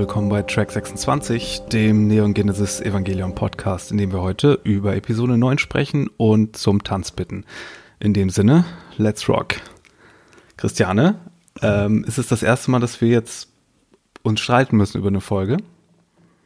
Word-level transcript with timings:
Willkommen 0.00 0.30
bei 0.30 0.42
Track 0.42 0.72
26, 0.72 1.64
dem 1.70 2.06
Neon 2.06 2.32
Genesis 2.32 2.80
Evangelion 2.80 3.34
Podcast, 3.34 3.90
in 3.92 3.98
dem 3.98 4.12
wir 4.12 4.22
heute 4.22 4.58
über 4.64 4.96
Episode 4.96 5.36
9 5.36 5.58
sprechen 5.58 6.08
und 6.16 6.56
zum 6.56 6.82
Tanz 6.82 7.10
bitten. 7.10 7.44
In 7.98 8.14
dem 8.14 8.30
Sinne, 8.30 8.64
let's 8.96 9.28
rock. 9.28 9.56
Christiane, 10.56 11.16
ähm, 11.60 12.02
ist 12.04 12.16
es 12.16 12.28
das 12.28 12.42
erste 12.42 12.70
Mal, 12.70 12.80
dass 12.80 13.02
wir 13.02 13.08
jetzt 13.08 13.50
uns 14.22 14.40
streiten 14.40 14.78
müssen 14.78 14.96
über 14.96 15.08
eine 15.08 15.20
Folge? 15.20 15.58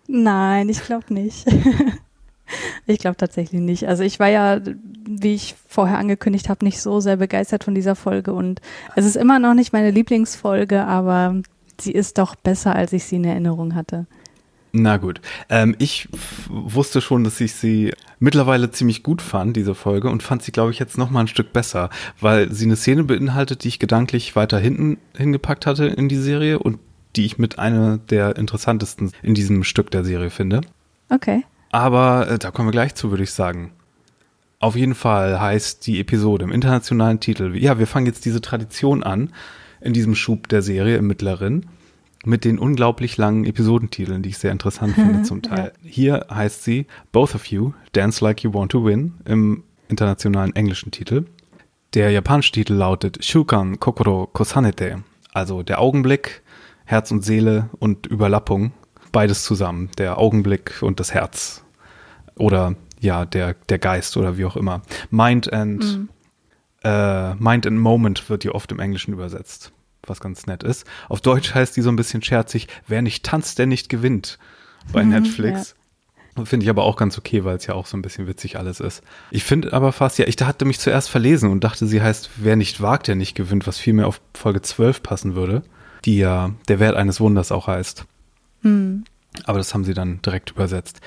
Nein, 0.08 0.68
ich 0.68 0.82
glaube 0.82 1.14
nicht. 1.14 1.46
ich 2.86 2.98
glaube 2.98 3.16
tatsächlich 3.16 3.60
nicht. 3.60 3.86
Also 3.86 4.02
ich 4.02 4.18
war 4.18 4.30
ja, 4.30 4.60
wie 5.08 5.34
ich 5.34 5.54
vorher 5.68 5.98
angekündigt 5.98 6.48
habe, 6.48 6.64
nicht 6.64 6.80
so 6.80 6.98
sehr 6.98 7.18
begeistert 7.18 7.62
von 7.62 7.76
dieser 7.76 7.94
Folge 7.94 8.32
und 8.32 8.60
es 8.96 9.06
ist 9.06 9.14
immer 9.14 9.38
noch 9.38 9.54
nicht 9.54 9.72
meine 9.72 9.92
Lieblingsfolge, 9.92 10.84
aber 10.84 11.40
sie 11.80 11.92
ist 11.92 12.18
doch 12.18 12.34
besser, 12.34 12.74
als 12.74 12.92
ich 12.92 13.04
sie 13.04 13.16
in 13.16 13.24
Erinnerung 13.24 13.74
hatte. 13.74 14.06
Na 14.76 14.96
gut. 14.96 15.20
Ähm, 15.50 15.76
ich 15.78 16.08
wusste 16.48 17.00
schon, 17.00 17.22
dass 17.22 17.40
ich 17.40 17.54
sie 17.54 17.92
mittlerweile 18.18 18.72
ziemlich 18.72 19.04
gut 19.04 19.22
fand, 19.22 19.56
diese 19.56 19.76
Folge, 19.76 20.10
und 20.10 20.24
fand 20.24 20.42
sie, 20.42 20.50
glaube 20.50 20.72
ich, 20.72 20.80
jetzt 20.80 20.98
noch 20.98 21.10
mal 21.10 21.20
ein 21.20 21.28
Stück 21.28 21.52
besser, 21.52 21.90
weil 22.20 22.50
sie 22.52 22.64
eine 22.64 22.74
Szene 22.74 23.04
beinhaltet, 23.04 23.62
die 23.62 23.68
ich 23.68 23.78
gedanklich 23.78 24.34
weiter 24.34 24.58
hinten 24.58 24.98
hingepackt 25.16 25.66
hatte 25.66 25.86
in 25.86 26.08
die 26.08 26.16
Serie 26.16 26.58
und 26.58 26.80
die 27.14 27.24
ich 27.24 27.38
mit 27.38 27.60
einer 27.60 27.98
der 27.98 28.34
interessantesten 28.34 29.12
in 29.22 29.34
diesem 29.34 29.62
Stück 29.62 29.92
der 29.92 30.04
Serie 30.04 30.30
finde. 30.30 30.62
Okay. 31.08 31.44
Aber 31.70 32.28
äh, 32.28 32.38
da 32.40 32.50
kommen 32.50 32.66
wir 32.66 32.72
gleich 32.72 32.96
zu, 32.96 33.10
würde 33.10 33.22
ich 33.22 33.30
sagen. 33.30 33.70
Auf 34.58 34.74
jeden 34.74 34.96
Fall 34.96 35.40
heißt 35.40 35.86
die 35.86 36.00
Episode 36.00 36.44
im 36.44 36.50
internationalen 36.50 37.20
Titel, 37.20 37.56
ja, 37.56 37.78
wir 37.78 37.86
fangen 37.86 38.06
jetzt 38.06 38.24
diese 38.24 38.40
Tradition 38.40 39.04
an, 39.04 39.32
in 39.84 39.92
diesem 39.92 40.14
Schub 40.14 40.48
der 40.48 40.62
Serie 40.62 40.96
im 40.96 41.06
Mittleren 41.06 41.66
mit 42.24 42.44
den 42.44 42.58
unglaublich 42.58 43.18
langen 43.18 43.44
Episodentiteln, 43.44 44.22
die 44.22 44.30
ich 44.30 44.38
sehr 44.38 44.50
interessant 44.50 44.94
finde 44.94 45.22
zum 45.22 45.42
Teil. 45.42 45.72
Ja. 45.82 45.90
Hier 45.90 46.26
heißt 46.30 46.64
sie 46.64 46.86
Both 47.12 47.34
of 47.34 47.46
You 47.46 47.74
Dance 47.92 48.24
Like 48.24 48.42
You 48.42 48.54
Want 48.54 48.72
to 48.72 48.84
Win 48.84 49.14
im 49.26 49.62
internationalen 49.88 50.56
englischen 50.56 50.90
Titel. 50.90 51.26
Der 51.92 52.10
japanische 52.10 52.52
Titel 52.52 52.72
lautet 52.72 53.24
Shukan 53.24 53.78
Kokoro 53.78 54.26
Kosanete, 54.26 55.04
also 55.32 55.62
der 55.62 55.80
Augenblick, 55.80 56.42
Herz 56.86 57.10
und 57.10 57.24
Seele 57.24 57.68
und 57.78 58.06
Überlappung, 58.06 58.72
beides 59.12 59.44
zusammen, 59.44 59.90
der 59.98 60.18
Augenblick 60.18 60.82
und 60.82 60.98
das 60.98 61.14
Herz 61.14 61.62
oder 62.36 62.74
ja, 63.00 63.26
der, 63.26 63.54
der 63.68 63.78
Geist 63.78 64.16
oder 64.16 64.38
wie 64.38 64.46
auch 64.46 64.56
immer. 64.56 64.82
Mind 65.10 65.52
and 65.52 65.84
mhm. 65.84 66.08
Äh, 66.84 67.34
Mind 67.34 67.66
and 67.66 67.78
Moment 67.78 68.28
wird 68.28 68.42
hier 68.42 68.54
oft 68.54 68.70
im 68.72 68.78
Englischen 68.78 69.12
übersetzt 69.12 69.72
was 70.08 70.20
ganz 70.20 70.46
nett 70.46 70.62
ist. 70.62 70.86
Auf 71.08 71.20
Deutsch 71.20 71.54
heißt 71.54 71.76
die 71.76 71.82
so 71.82 71.90
ein 71.90 71.96
bisschen 71.96 72.22
scherzig, 72.22 72.68
wer 72.86 73.02
nicht 73.02 73.24
tanzt, 73.24 73.58
der 73.58 73.66
nicht 73.66 73.88
gewinnt 73.88 74.38
bei 74.92 75.02
mhm, 75.02 75.10
Netflix. 75.10 75.74
Ja. 76.36 76.44
Finde 76.44 76.64
ich 76.64 76.70
aber 76.70 76.82
auch 76.82 76.96
ganz 76.96 77.16
okay, 77.16 77.44
weil 77.44 77.56
es 77.56 77.66
ja 77.66 77.74
auch 77.74 77.86
so 77.86 77.96
ein 77.96 78.02
bisschen 78.02 78.26
witzig 78.26 78.58
alles 78.58 78.80
ist. 78.80 79.02
Ich 79.30 79.44
finde 79.44 79.72
aber 79.72 79.92
fast, 79.92 80.18
ja, 80.18 80.26
ich 80.26 80.36
hatte 80.42 80.64
mich 80.64 80.80
zuerst 80.80 81.08
verlesen 81.08 81.50
und 81.50 81.62
dachte, 81.62 81.86
sie 81.86 82.02
heißt, 82.02 82.30
wer 82.36 82.56
nicht 82.56 82.80
wagt, 82.80 83.06
der 83.06 83.14
nicht 83.14 83.36
gewinnt, 83.36 83.68
was 83.68 83.78
viel 83.78 83.92
mehr 83.92 84.08
auf 84.08 84.20
Folge 84.34 84.60
12 84.60 85.02
passen 85.02 85.36
würde, 85.36 85.62
die 86.04 86.18
ja 86.18 86.50
der 86.68 86.80
Wert 86.80 86.96
eines 86.96 87.20
Wunders 87.20 87.52
auch 87.52 87.68
heißt. 87.68 88.04
Mhm. 88.62 89.04
Aber 89.44 89.58
das 89.58 89.74
haben 89.74 89.84
sie 89.84 89.94
dann 89.94 90.20
direkt 90.22 90.50
übersetzt. 90.50 91.00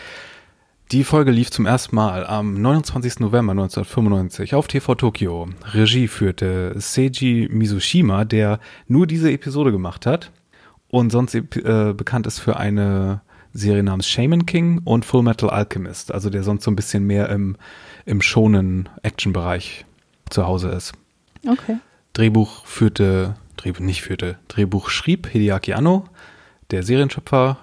Die 0.92 1.04
Folge 1.04 1.32
lief 1.32 1.52
zum 1.52 1.66
ersten 1.66 1.98
Mal 1.98 2.26
am 2.26 2.62
29. 2.62 3.20
November 3.20 3.52
1995 3.52 4.56
auf 4.56 4.70
TV 4.70 4.96
Tokyo. 4.96 5.50
Regie 5.74 6.08
führte 6.08 6.76
Seiji 6.78 7.50
Mizushima, 7.52 8.24
der 8.24 8.62
nur 8.88 9.06
diese 9.06 9.30
Episode 9.30 9.74
gemacht 9.74 10.06
hat 10.06 10.32
und 10.88 11.12
sonst 11.12 11.36
äh, 11.36 11.94
bekannt 11.94 12.26
ist 12.26 12.40
für 12.40 12.56
eine 12.56 13.20
Serie 13.52 13.84
namens 13.84 14.08
Shaman 14.08 14.46
King 14.46 14.80
und 14.86 15.04
Full 15.04 15.24
Metal 15.24 15.50
Alchemist, 15.50 16.14
also 16.14 16.30
der 16.30 16.44
sonst 16.44 16.64
so 16.64 16.72
ein 16.72 16.78
bisschen 16.78 17.06
mehr 17.06 17.28
im, 17.32 17.58
im 18.06 18.22
schonen 18.22 18.88
Action-Bereich 19.04 19.84
zu 20.30 20.48
Hause 20.48 20.70
ist. 20.70 20.94
Okay. 21.46 21.80
Drehbuch 22.14 22.66
führte, 22.66 23.36
Drehbuch 23.58 23.82
nicht 23.82 24.04
führte, 24.04 24.38
Drehbuch 24.48 24.88
schrieb 24.88 25.28
Hideaki 25.28 25.74
Anno, 25.74 26.06
der 26.72 26.84
Serienschöpfer 26.84 27.58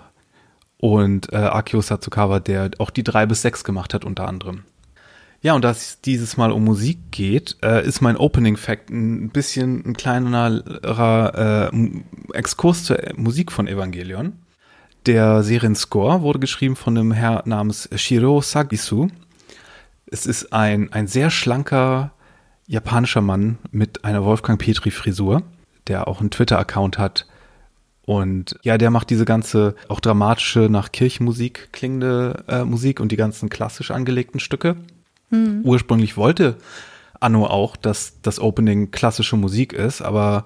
und 0.84 1.32
äh, 1.32 1.36
Akio 1.36 1.80
Satsukawa, 1.80 2.40
der 2.40 2.72
auch 2.76 2.90
die 2.90 3.02
drei 3.02 3.24
bis 3.24 3.40
sechs 3.40 3.64
gemacht 3.64 3.94
hat 3.94 4.04
unter 4.04 4.28
anderem. 4.28 4.64
Ja, 5.40 5.54
und 5.54 5.64
da 5.64 5.70
es 5.70 6.02
dieses 6.02 6.36
Mal 6.36 6.52
um 6.52 6.62
Musik 6.62 6.98
geht, 7.10 7.56
äh, 7.62 7.86
ist 7.86 8.02
mein 8.02 8.18
Opening 8.18 8.58
Fact 8.58 8.90
ein 8.90 9.30
bisschen 9.30 9.82
ein 9.86 9.94
kleinerer 9.94 11.70
äh, 11.72 12.34
Exkurs 12.34 12.84
zur 12.84 12.98
Musik 13.16 13.50
von 13.50 13.66
Evangelion. 13.66 14.34
Der 15.06 15.42
Serienscore 15.42 16.20
wurde 16.20 16.38
geschrieben 16.38 16.76
von 16.76 16.98
einem 16.98 17.12
Herr 17.12 17.44
namens 17.46 17.88
Shiro 17.94 18.42
Sagisu. 18.42 19.08
Es 20.04 20.26
ist 20.26 20.52
ein, 20.52 20.92
ein 20.92 21.06
sehr 21.06 21.30
schlanker 21.30 22.12
japanischer 22.66 23.22
Mann 23.22 23.56
mit 23.70 24.04
einer 24.04 24.22
Wolfgang 24.22 24.60
Petri 24.60 24.90
Frisur, 24.90 25.44
der 25.86 26.08
auch 26.08 26.20
einen 26.20 26.30
Twitter-Account 26.30 26.98
hat, 26.98 27.26
und 28.06 28.58
ja, 28.62 28.76
der 28.78 28.90
macht 28.90 29.10
diese 29.10 29.24
ganze 29.24 29.74
auch 29.88 30.00
dramatische, 30.00 30.68
nach 30.70 30.92
Kirchenmusik 30.92 31.72
klingende 31.72 32.44
äh, 32.48 32.64
Musik 32.64 33.00
und 33.00 33.12
die 33.12 33.16
ganzen 33.16 33.48
klassisch 33.48 33.90
angelegten 33.90 34.40
Stücke. 34.40 34.76
Mhm. 35.30 35.62
Ursprünglich 35.64 36.16
wollte 36.16 36.56
Anno 37.20 37.46
auch, 37.46 37.76
dass 37.76 38.20
das 38.20 38.38
Opening 38.38 38.90
klassische 38.90 39.36
Musik 39.36 39.72
ist, 39.72 40.02
aber 40.02 40.44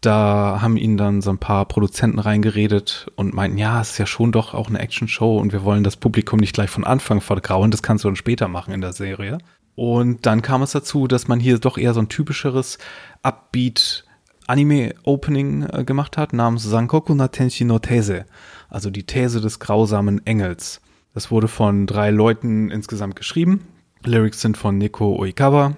da 0.00 0.58
haben 0.60 0.76
ihn 0.76 0.96
dann 0.96 1.22
so 1.22 1.30
ein 1.30 1.38
paar 1.38 1.64
Produzenten 1.64 2.18
reingeredet 2.18 3.08
und 3.16 3.34
meinten, 3.34 3.58
ja, 3.58 3.80
es 3.80 3.92
ist 3.92 3.98
ja 3.98 4.06
schon 4.06 4.30
doch 4.30 4.54
auch 4.54 4.68
eine 4.68 4.78
Action-Show 4.78 5.38
und 5.38 5.52
wir 5.52 5.64
wollen 5.64 5.82
das 5.82 5.96
Publikum 5.96 6.38
nicht 6.38 6.54
gleich 6.54 6.70
von 6.70 6.84
Anfang 6.84 7.20
vergrauen, 7.20 7.70
das 7.70 7.82
kannst 7.82 8.04
du 8.04 8.08
dann 8.08 8.16
später 8.16 8.46
machen 8.46 8.72
in 8.74 8.80
der 8.80 8.92
Serie. 8.92 9.38
Und 9.74 10.26
dann 10.26 10.42
kam 10.42 10.62
es 10.62 10.72
dazu, 10.72 11.06
dass 11.06 11.28
man 11.28 11.40
hier 11.40 11.58
doch 11.58 11.78
eher 11.78 11.94
so 11.94 12.00
ein 12.00 12.08
typischeres 12.08 12.78
Upbeat 13.22 14.04
Anime-Opening 14.48 15.66
äh, 15.70 15.84
gemacht 15.84 16.16
hat, 16.16 16.32
namens 16.32 16.64
Sankoku 16.64 17.14
na 17.14 17.28
Tenshi 17.28 17.64
no 17.64 17.78
These, 17.78 18.24
also 18.68 18.90
die 18.90 19.04
These 19.04 19.40
des 19.40 19.60
grausamen 19.60 20.26
Engels. 20.26 20.80
Das 21.14 21.30
wurde 21.30 21.48
von 21.48 21.86
drei 21.86 22.10
Leuten 22.10 22.70
insgesamt 22.70 23.14
geschrieben. 23.16 23.68
Lyrics 24.04 24.40
sind 24.40 24.56
von 24.56 24.78
Neko 24.78 25.16
Oikawa, 25.16 25.76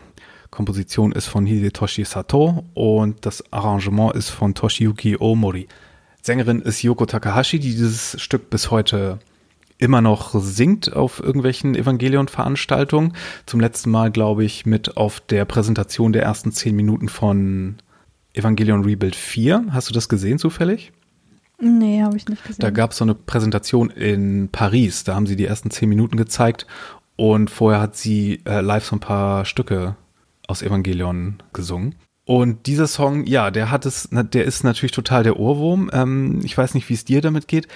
Komposition 0.51 1.13
ist 1.13 1.27
von 1.27 1.47
Hidetoshi 1.47 2.05
Sato 2.05 2.65
und 2.75 3.27
das 3.27 3.53
Arrangement 3.53 4.15
ist 4.15 4.31
von 4.31 4.55
Toshiyuki 4.55 5.17
Omori. 5.19 5.69
Sängerin 6.23 6.61
ist 6.61 6.83
Yoko 6.83 7.07
Takahashi, 7.07 7.59
die 7.59 7.71
dieses 7.71 8.21
Stück 8.21 8.51
bis 8.51 8.71
heute 8.71 9.19
immer 9.79 10.03
noch 10.03 10.35
singt 10.35 10.95
auf 10.95 11.21
irgendwelchen 11.21 11.75
Evangelion-Veranstaltungen. 11.75 13.15
Zum 13.47 13.61
letzten 13.61 13.91
Mal, 13.91 14.11
glaube 14.11 14.45
ich, 14.45 14.67
mit 14.67 14.97
auf 14.97 15.21
der 15.21 15.47
Präsentation 15.47 16.13
der 16.13 16.23
ersten 16.23 16.53
zehn 16.53 16.77
Minuten 16.77 17.09
von 17.09 17.77
Evangelion 18.35 18.85
Rebuild 18.85 19.17
4. 19.17 19.67
Hast 19.71 19.89
du 19.89 19.95
das 19.95 20.09
gesehen 20.09 20.39
zufällig? 20.39 20.93
Nee, 21.61 22.03
habe 22.03 22.17
ich 22.17 22.27
nicht 22.29 22.43
gesehen. 22.43 22.61
Da 22.61 22.71
gab 22.71 22.93
es 22.93 22.99
so 22.99 23.05
eine 23.05 23.15
Präsentation 23.15 23.91
in 23.91 24.49
Paris. 24.51 25.05
Da 25.05 25.15
haben 25.15 25.27
sie 25.27 25.37
die 25.37 25.45
ersten 25.45 25.71
zehn 25.71 25.89
Minuten 25.89 26.17
gezeigt 26.17 26.67
und 27.17 27.51
vorher 27.51 27.81
hat 27.81 27.97
sie 27.97 28.41
äh, 28.47 28.61
live 28.61 28.85
so 28.85 28.97
ein 28.97 29.01
paar 29.01 29.45
Stücke 29.45 29.97
aus 30.47 30.63
Evangelion 30.63 31.43
gesungen. 31.53 31.97
Und 32.25 32.67
dieser 32.67 32.87
Song, 32.87 33.27
ja, 33.27 33.51
der 33.51 33.71
hat 33.71 33.85
es, 33.87 34.09
der 34.11 34.45
ist 34.45 34.65
natürlich 34.65 34.93
total 34.93 35.23
der 35.25 35.39
Ohrwurm. 35.39 35.91
Ähm, 35.93 36.41
ich 36.45 36.57
weiß 36.57 36.75
nicht, 36.75 36.89
wie 36.89 36.95
es 36.95 37.05
dir 37.05 37.21
damit 37.21 37.49
geht. 37.49 37.69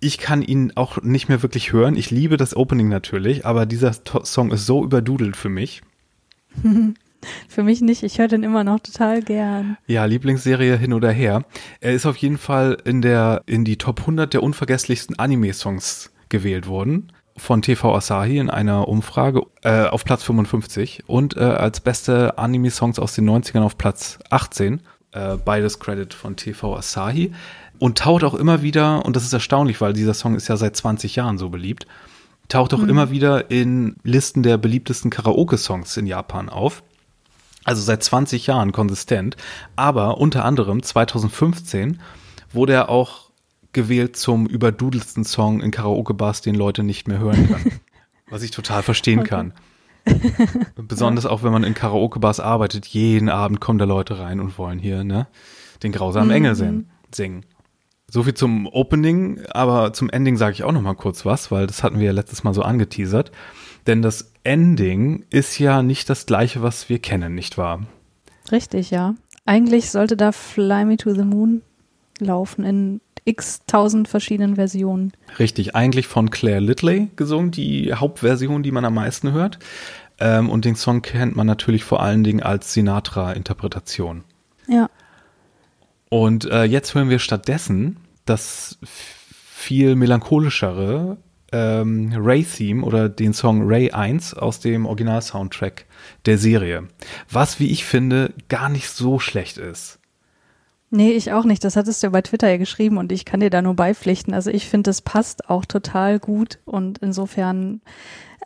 Ich 0.00 0.18
kann 0.18 0.42
ihn 0.42 0.72
auch 0.74 1.00
nicht 1.02 1.28
mehr 1.28 1.42
wirklich 1.42 1.72
hören. 1.72 1.96
Ich 1.96 2.10
liebe 2.10 2.36
das 2.36 2.56
Opening 2.56 2.88
natürlich, 2.88 3.46
aber 3.46 3.64
dieser 3.64 3.92
Song 4.24 4.50
ist 4.50 4.66
so 4.66 4.84
überdudelt 4.84 5.36
für 5.36 5.48
mich. 5.48 5.82
Für 7.48 7.62
mich 7.62 7.80
nicht. 7.80 8.02
Ich 8.02 8.18
höre 8.18 8.28
den 8.28 8.42
immer 8.42 8.64
noch 8.64 8.80
total 8.80 9.22
gern. 9.22 9.76
Ja, 9.86 10.04
Lieblingsserie 10.04 10.76
hin 10.76 10.92
oder 10.92 11.10
her. 11.10 11.44
Er 11.80 11.92
ist 11.92 12.06
auf 12.06 12.16
jeden 12.16 12.38
Fall 12.38 12.78
in 12.84 13.02
der, 13.02 13.42
in 13.46 13.64
die 13.64 13.78
Top 13.78 14.00
100 14.00 14.32
der 14.32 14.42
unvergesslichsten 14.42 15.18
Anime-Songs 15.18 16.12
gewählt 16.28 16.66
worden. 16.66 17.12
Von 17.36 17.62
TV 17.62 17.94
Asahi 17.94 18.38
in 18.38 18.50
einer 18.50 18.88
Umfrage 18.88 19.42
äh, 19.62 19.86
auf 19.86 20.04
Platz 20.04 20.22
55 20.24 21.04
und 21.06 21.36
äh, 21.36 21.40
als 21.40 21.80
beste 21.80 22.36
Anime-Songs 22.36 22.98
aus 22.98 23.14
den 23.14 23.28
90ern 23.28 23.62
auf 23.62 23.78
Platz 23.78 24.18
18. 24.30 24.82
Äh, 25.12 25.36
beides 25.42 25.78
Credit 25.78 26.12
von 26.12 26.36
TV 26.36 26.76
Asahi. 26.76 27.32
Und 27.78 27.98
taucht 27.98 28.22
auch 28.22 28.34
immer 28.34 28.62
wieder, 28.62 29.04
und 29.04 29.16
das 29.16 29.24
ist 29.24 29.32
erstaunlich, 29.32 29.80
weil 29.80 29.92
dieser 29.92 30.14
Song 30.14 30.36
ist 30.36 30.48
ja 30.48 30.56
seit 30.56 30.76
20 30.76 31.16
Jahren 31.16 31.36
so 31.36 31.50
beliebt, 31.50 31.86
taucht 32.48 32.74
auch 32.74 32.78
mhm. 32.78 32.90
immer 32.90 33.10
wieder 33.10 33.50
in 33.50 33.96
Listen 34.04 34.42
der 34.42 34.58
beliebtesten 34.58 35.10
Karaoke-Songs 35.10 35.96
in 35.96 36.06
Japan 36.06 36.48
auf. 36.48 36.82
Also 37.64 37.82
seit 37.82 38.02
20 38.02 38.46
Jahren 38.46 38.72
konsistent. 38.72 39.36
Aber 39.76 40.18
unter 40.18 40.44
anderem 40.44 40.82
2015 40.82 42.00
wurde 42.52 42.72
er 42.72 42.88
auch 42.88 43.30
gewählt 43.72 44.16
zum 44.16 44.46
überdudelsten 44.46 45.24
Song 45.24 45.60
in 45.60 45.70
Karaoke-Bars, 45.70 46.42
den 46.42 46.54
Leute 46.54 46.82
nicht 46.82 47.08
mehr 47.08 47.18
hören 47.18 47.48
können. 47.48 47.80
was 48.32 48.42
ich 48.42 48.50
total 48.50 48.82
verstehen 48.82 49.20
okay. 49.20 49.28
kann. 49.28 49.52
Besonders 50.76 51.26
auch, 51.26 51.42
wenn 51.42 51.52
man 51.52 51.64
in 51.64 51.74
Karaoke-Bars 51.74 52.40
arbeitet. 52.40 52.86
Jeden 52.86 53.28
Abend 53.28 53.60
kommen 53.60 53.78
da 53.78 53.84
Leute 53.84 54.18
rein 54.18 54.40
und 54.40 54.58
wollen 54.58 54.78
hier 54.78 55.04
ne, 55.04 55.28
den 55.82 55.92
grausamen 55.92 56.28
mhm. 56.28 56.34
Engel 56.34 56.54
singen. 57.14 57.46
So 58.10 58.24
viel 58.24 58.34
zum 58.34 58.66
Opening, 58.66 59.40
aber 59.52 59.92
zum 59.92 60.10
Ending 60.10 60.36
sage 60.36 60.54
ich 60.54 60.64
auch 60.64 60.72
noch 60.72 60.82
mal 60.82 60.94
kurz 60.94 61.24
was, 61.24 61.50
weil 61.50 61.66
das 61.66 61.82
hatten 61.82 61.98
wir 61.98 62.06
ja 62.06 62.12
letztes 62.12 62.42
Mal 62.42 62.52
so 62.52 62.62
angeteasert. 62.62 63.32
Denn 63.86 64.02
das 64.02 64.32
Ending 64.44 65.24
ist 65.30 65.58
ja 65.58 65.82
nicht 65.82 66.08
das 66.08 66.26
gleiche, 66.26 66.62
was 66.62 66.88
wir 66.88 66.98
kennen, 66.98 67.34
nicht 67.34 67.58
wahr? 67.58 67.86
Richtig, 68.50 68.90
ja. 68.90 69.14
Eigentlich 69.44 69.90
sollte 69.90 70.16
da 70.16 70.32
Fly 70.32 70.84
Me 70.84 70.96
to 70.96 71.14
the 71.14 71.24
Moon 71.24 71.62
laufen 72.18 72.64
in 72.64 73.00
x 73.24 73.62
tausend 73.66 74.08
verschiedenen 74.08 74.56
Versionen. 74.56 75.12
Richtig, 75.38 75.76
eigentlich 75.76 76.06
von 76.06 76.30
Claire 76.30 76.60
Litley 76.60 77.10
gesungen, 77.16 77.50
die 77.50 77.94
Hauptversion, 77.94 78.62
die 78.62 78.72
man 78.72 78.84
am 78.84 78.94
meisten 78.94 79.32
hört. 79.32 79.58
Ähm, 80.18 80.50
und 80.50 80.64
den 80.64 80.76
Song 80.76 81.02
kennt 81.02 81.36
man 81.36 81.46
natürlich 81.46 81.84
vor 81.84 82.02
allen 82.02 82.24
Dingen 82.24 82.42
als 82.42 82.72
Sinatra-Interpretation. 82.72 84.24
Ja. 84.68 84.88
Und 86.08 86.44
äh, 86.44 86.64
jetzt 86.64 86.94
hören 86.94 87.10
wir 87.10 87.18
stattdessen 87.18 87.96
das 88.24 88.78
viel 88.84 89.96
melancholischere 89.96 91.16
ähm, 91.52 92.12
Ray-Theme 92.16 92.84
oder 92.84 93.08
den 93.08 93.32
Song 93.32 93.62
Ray 93.64 93.90
1 93.90 94.34
aus 94.34 94.60
dem 94.60 94.86
Original-Soundtrack 94.86 95.86
der 96.26 96.38
Serie. 96.38 96.88
Was, 97.30 97.60
wie 97.60 97.70
ich 97.70 97.84
finde, 97.84 98.32
gar 98.48 98.68
nicht 98.68 98.88
so 98.88 99.18
schlecht 99.18 99.58
ist. 99.58 99.98
Nee, 100.94 101.12
ich 101.12 101.32
auch 101.32 101.44
nicht. 101.44 101.64
Das 101.64 101.76
hattest 101.76 102.02
du 102.02 102.10
bei 102.10 102.20
Twitter 102.20 102.50
ja 102.50 102.58
geschrieben 102.58 102.98
und 102.98 103.12
ich 103.12 103.24
kann 103.24 103.40
dir 103.40 103.48
da 103.48 103.62
nur 103.62 103.74
beipflichten. 103.74 104.34
Also 104.34 104.50
ich 104.50 104.68
finde, 104.68 104.90
es 104.90 105.00
passt 105.00 105.48
auch 105.48 105.64
total 105.64 106.18
gut 106.18 106.58
und 106.66 106.98
insofern, 106.98 107.80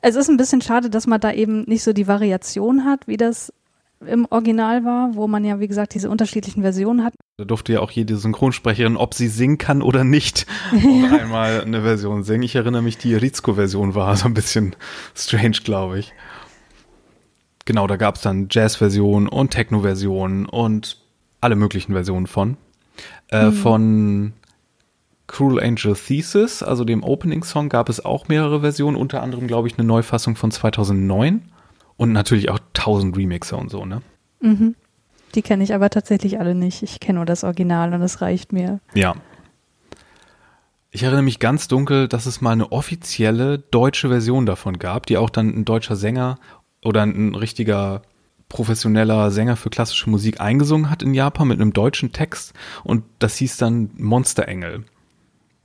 es 0.01 0.15
ist 0.15 0.29
ein 0.29 0.37
bisschen 0.37 0.61
schade, 0.61 0.89
dass 0.89 1.09
man 1.09 1.21
da 1.21 1.33
eben 1.33 1.65
nicht 1.65 1.83
so 1.83 1.93
die 1.93 2.07
Variation 2.07 2.85
hat, 2.85 3.09
wie 3.09 3.17
das 3.17 3.53
im 4.01 4.27
Original 4.31 4.85
war, 4.85 5.15
wo 5.15 5.27
man 5.27 5.45
ja, 5.45 5.59
wie 5.61 5.69
gesagt, 5.69 5.95
diese 5.95 6.11
unterschiedlichen 6.11 6.63
Versionen 6.63 7.05
hat. 7.05 7.15
Da 7.39 7.45
durfte 7.45 7.75
ja 7.75 7.81
auch 7.81 7.91
jede 7.91 8.17
Synchronsprecherin, 8.17 8.97
ob 8.97 9.15
sie 9.15 9.29
singen 9.29 9.59
kann 9.59 9.83
oder 9.83 10.05
nicht, 10.05 10.47
auch 10.73 11.13
einmal 11.19 11.63
eine 11.63 11.83
Version 11.83 12.23
singen. 12.23 12.43
Ich 12.43 12.57
erinnere 12.57 12.83
mich, 12.83 12.99
die 12.99 13.15
Rizko-Version 13.15 13.95
war 13.95 14.17
so 14.17 14.27
ein 14.27 14.35
bisschen 14.35 14.77
strange, 15.15 15.59
glaube 15.65 15.99
ich. 15.99 16.13
Genau, 17.65 17.87
da 17.87 17.97
gab 17.97 18.17
es 18.17 18.23
dann 18.23 18.49
Jazz-Versionen 18.51 19.29
und 19.29 19.51
Techno-Versionen 19.51 20.47
und 20.47 20.99
alle 21.41 21.57
möglichen 21.57 21.93
Versionen 21.93 22.27
von. 22.27 22.57
Äh, 23.29 23.47
mhm. 23.47 23.53
Von 23.53 24.33
Cruel 25.27 25.61
Angel 25.61 25.95
Thesis, 25.95 26.63
also 26.63 26.85
dem 26.85 27.03
Opening-Song, 27.03 27.69
gab 27.69 27.89
es 27.89 28.05
auch 28.05 28.29
mehrere 28.29 28.61
Versionen, 28.61 28.97
unter 28.97 29.23
anderem, 29.23 29.49
glaube 29.49 29.69
ich, 29.69 29.79
eine 29.79 29.87
Neufassung 29.87 30.37
von 30.37 30.51
2009 30.51 31.43
und 31.97 32.13
natürlich 32.13 32.51
auch 32.51 32.59
tausend 32.73 33.17
Remixer 33.17 33.59
und 33.59 33.71
so, 33.71 33.85
ne? 33.85 34.03
Mhm. 34.41 34.75
Die 35.35 35.43
kenne 35.43 35.65
ich 35.65 35.75
aber 35.75 35.91
tatsächlich 35.91 36.41
alle 36.41 36.55
nicht. 36.55 36.83
Ich 36.83 37.01
kenne 37.01 37.19
nur 37.19 37.27
das 37.27 37.45
Original 37.45 37.93
und 37.93 38.01
das 38.01 38.21
reicht 38.23 38.53
mir. 38.53 38.81
Ja. 38.95 39.15
Ich 40.91 41.03
erinnere 41.03 41.23
mich 41.23 41.41
ganz 41.41 41.69
dunkel, 41.69 42.09
dass 42.09 42.25
es 42.25 42.41
mal 42.41 42.53
eine 42.53 42.73
offizielle 42.73 43.59
deutsche 43.59 44.09
Version 44.09 44.47
davon 44.47 44.79
gab, 44.79 45.05
die 45.07 45.19
auch 45.19 45.29
dann 45.29 45.49
ein 45.49 45.65
deutscher 45.65 45.97
Sänger 45.97 46.39
oder 46.83 47.03
ein 47.03 47.35
richtiger 47.35 48.03
professioneller 48.49 49.31
Sänger 49.31 49.57
für 49.57 49.71
klassische 49.71 50.09
Musik 50.09 50.41
eingesungen 50.41 50.89
hat 50.89 51.03
in 51.03 51.13
Japan 51.13 51.49
mit 51.49 51.61
einem 51.61 51.73
deutschen 51.73 52.13
Text 52.13 52.55
und 52.85 53.03
das 53.19 53.37
hieß 53.37 53.57
dann 53.57 53.91
Monsterengel. 53.97 54.85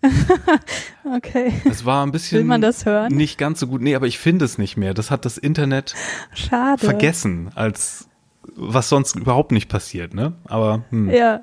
okay. 1.15 1.53
Es 1.69 1.85
war 1.85 2.05
ein 2.05 2.11
bisschen 2.11 2.39
Will 2.39 2.45
man 2.45 2.61
das 2.61 2.85
hören? 2.85 3.13
nicht 3.15 3.37
ganz 3.37 3.59
so 3.59 3.67
gut. 3.67 3.81
Nee, 3.81 3.95
aber 3.95 4.07
ich 4.07 4.17
finde 4.19 4.45
es 4.45 4.57
nicht 4.57 4.77
mehr. 4.77 4.93
Das 4.93 5.11
hat 5.11 5.25
das 5.25 5.37
Internet 5.37 5.95
Schade. 6.33 6.83
vergessen, 6.83 7.49
als 7.55 8.07
was 8.55 8.89
sonst 8.89 9.15
überhaupt 9.15 9.51
nicht 9.51 9.69
passiert, 9.69 10.13
ne? 10.13 10.33
Aber 10.45 10.83
hm, 10.89 11.09
Ja. 11.09 11.41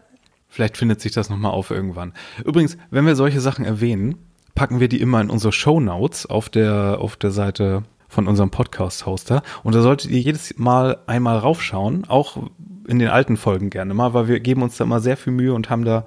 vielleicht 0.49 0.77
findet 0.77 1.01
sich 1.01 1.13
das 1.13 1.31
nochmal 1.31 1.53
auf 1.53 1.71
irgendwann. 1.71 2.13
Übrigens, 2.45 2.77
wenn 2.91 3.07
wir 3.07 3.17
solche 3.17 3.41
Sachen 3.41 3.65
erwähnen, 3.65 4.17
packen 4.55 4.81
wir 4.81 4.89
die 4.89 5.01
immer 5.01 5.21
in 5.21 5.31
unsere 5.31 5.53
Show 5.53 5.79
Notes 5.81 6.27
auf 6.27 6.49
der, 6.49 6.99
auf 7.01 7.17
der 7.17 7.31
Seite 7.31 7.85
von 8.09 8.27
unserem 8.27 8.51
Podcast-Hoster. 8.51 9.43
Und 9.63 9.75
da 9.75 9.83
solltet 9.83 10.11
ihr 10.11 10.21
jedes 10.21 10.59
Mal 10.59 10.99
einmal 11.07 11.39
raufschauen, 11.39 12.05
auch 12.09 12.49
in 12.89 12.99
den 12.99 13.09
alten 13.09 13.37
Folgen 13.37 13.71
gerne 13.71 13.93
mal, 13.95 14.15
weil 14.15 14.29
wir 14.29 14.41
geben 14.41 14.63
uns 14.63 14.77
da 14.79 14.85
immer 14.85 14.99
sehr 15.01 15.17
viel 15.19 15.33
Mühe 15.33 15.53
und 15.53 15.69
haben 15.71 15.85
da 15.85 16.07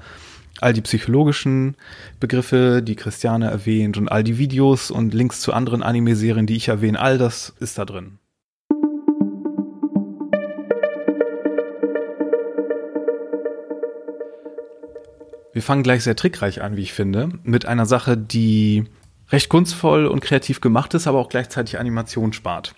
all 0.61 0.73
die 0.73 0.81
psychologischen 0.81 1.75
Begriffe, 2.19 2.81
die 2.81 2.95
Christiane 2.95 3.49
erwähnt 3.49 3.97
und 3.97 4.07
all 4.07 4.23
die 4.23 4.37
Videos 4.37 4.91
und 4.91 5.13
Links 5.13 5.41
zu 5.41 5.53
anderen 5.53 5.83
Anime-Serien, 5.83 6.45
die 6.45 6.55
ich 6.55 6.69
erwähne, 6.69 6.99
all 6.99 7.17
das 7.17 7.53
ist 7.59 7.77
da 7.77 7.85
drin. 7.85 8.19
Wir 15.53 15.61
fangen 15.61 15.83
gleich 15.83 16.03
sehr 16.03 16.15
trickreich 16.15 16.61
an, 16.61 16.77
wie 16.77 16.83
ich 16.83 16.93
finde, 16.93 17.29
mit 17.43 17.65
einer 17.65 17.85
Sache, 17.85 18.15
die 18.15 18.85
recht 19.31 19.49
kunstvoll 19.49 20.05
und 20.05 20.21
kreativ 20.21 20.61
gemacht 20.61 20.93
ist, 20.93 21.07
aber 21.07 21.19
auch 21.19 21.29
gleichzeitig 21.29 21.79
Animation 21.79 22.33
spart. 22.33 22.75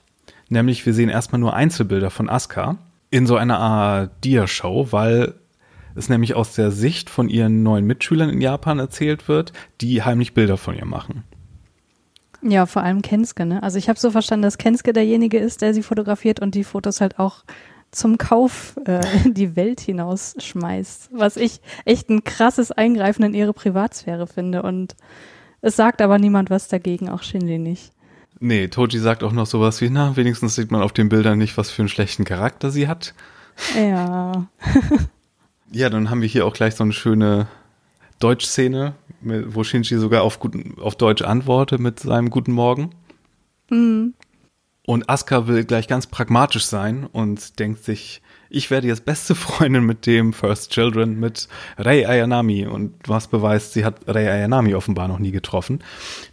Nämlich, 0.50 0.86
wir 0.86 0.94
sehen 0.94 1.10
erstmal 1.10 1.40
nur 1.40 1.54
Einzelbilder 1.54 2.10
von 2.10 2.30
Asuka 2.30 2.78
in 3.12 3.28
so 3.28 3.36
einer 3.36 3.60
Art 3.60 4.12
Dia-Show, 4.24 4.88
weil 4.92 5.36
es 5.96 6.10
nämlich 6.10 6.36
aus 6.36 6.54
der 6.54 6.72
Sicht 6.72 7.10
von 7.10 7.30
ihren 7.30 7.64
neuen 7.64 7.86
Mitschülern 7.86 8.30
in 8.30 8.42
Japan 8.42 8.80
erzählt 8.80 9.28
wird, 9.28 9.54
die 9.82 10.04
heimlich 10.04 10.34
Bilder 10.34 10.58
von 10.58 10.76
ihr 10.76 10.86
machen. 10.86 11.24
Ja, 12.42 12.66
vor 12.66 12.84
allem 12.84 13.02
Kenske, 13.02 13.46
ne? 13.46 13.64
Also 13.64 13.78
ich 13.78 13.88
habe 13.88 14.00
so 14.00 14.12
verstanden, 14.12 14.44
dass 14.44 14.58
Kenske 14.58 14.92
derjenige 14.92 15.38
ist, 15.38 15.62
der 15.62 15.74
sie 15.74 15.84
fotografiert 15.84 16.42
und 16.42 16.56
die 16.56 16.66
Fotos 16.66 17.00
halt 17.00 17.18
auch 17.20 17.44
zum 17.92 18.18
Kauf 18.18 18.78
äh, 18.86 19.02
in 19.24 19.34
die 19.34 19.56
Welt 19.56 19.80
hinaus 19.80 20.36
schmeißt. 20.40 21.10
Was 21.14 21.38
ich 21.38 21.62
echt 21.86 22.10
ein 22.10 22.24
krasses 22.24 22.72
Eingreifen 22.72 23.24
in 23.24 23.34
ihre 23.34 23.54
Privatsphäre 23.54 24.28
finde. 24.28 24.64
Und 24.64 24.96
es 25.62 25.76
sagt 25.76 26.02
aber 26.02 26.20
niemand 26.20 26.50
was 26.50 26.68
dagegen, 26.68 27.10
auch 27.10 27.24
Shinji 27.24 27.60
nicht. 27.60 27.94
Nee, 28.40 28.68
Toji 28.68 29.00
sagt 29.00 29.24
auch 29.24 29.32
noch 29.32 29.46
sowas 29.46 29.80
wie, 29.80 29.90
na, 29.90 30.18
wenigstens 30.18 30.56
sieht 30.56 30.72
man 30.72 30.82
auf 30.82 30.92
den 30.92 31.08
Bildern 31.08 31.38
nicht, 31.38 31.56
was 31.58 31.72
für 31.72 31.84
einen 31.84 31.90
schlechten 31.90 32.26
Charakter 32.26 32.72
sie 32.72 32.90
hat. 32.90 33.14
Ja. 33.78 34.48
Ja, 35.74 35.90
dann 35.90 36.10
haben 36.10 36.22
wir 36.22 36.28
hier 36.28 36.46
auch 36.46 36.54
gleich 36.54 36.76
so 36.76 36.84
eine 36.84 36.94
schöne 36.94 37.48
Deutschszene, 38.20 38.94
wo 39.22 39.64
Shinji 39.64 39.98
sogar 39.98 40.22
auf, 40.24 40.40
guten, 40.40 40.80
auf 40.80 40.96
Deutsch 40.96 41.24
antwortet 41.24 41.80
mit 41.80 42.00
seinem 42.00 42.30
Guten 42.30 42.52
Morgen. 42.52 42.92
Mhm. 43.70 44.14
Und 44.86 45.10
Asuka 45.10 45.48
will 45.48 45.64
gleich 45.64 45.88
ganz 45.88 46.08
pragmatisch 46.08 46.66
sein 46.66 47.08
und 47.12 47.58
denkt 47.60 47.84
sich, 47.84 48.22
ich 48.50 48.70
werde 48.70 48.88
jetzt 48.88 49.06
beste 49.06 49.34
Freundin 49.36 49.84
mit 49.84 50.06
dem 50.06 50.34
First 50.34 50.72
Children, 50.72 51.20
mit 51.20 51.48
Rei 51.78 52.08
Ayanami. 52.08 52.68
Und 52.68 52.94
was 53.08 53.28
beweist, 53.28 53.74
sie 53.74 53.84
hat 53.84 53.96
Rei 54.08 54.30
Ayanami 54.30 54.76
offenbar 54.76 55.08
noch 55.08 55.20
nie 55.20 55.32
getroffen. 55.32 55.80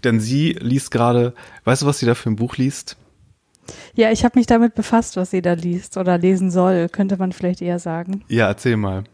Denn 0.05 0.21
sie 0.21 0.53
liest 0.61 0.91
gerade, 0.91 1.35
weißt 1.65 1.83
du, 1.83 1.87
was 1.87 1.99
sie 1.99 2.07
da 2.07 2.15
für 2.15 2.29
ein 2.29 2.37
Buch 2.37 2.57
liest? 2.57 2.97
Ja, 3.95 4.11
ich 4.11 4.25
habe 4.25 4.39
mich 4.39 4.47
damit 4.47 4.75
befasst, 4.75 5.17
was 5.17 5.31
sie 5.31 5.43
da 5.43 5.53
liest 5.53 5.97
oder 5.97 6.19
lesen 6.19 6.51
soll, 6.51 6.89
könnte 6.89 7.17
man 7.17 7.33
vielleicht 7.33 7.63
eher 7.63 7.79
sagen. 7.79 8.25
Ja, 8.29 8.49
erzähl 8.49 8.77
mal. 8.77 9.05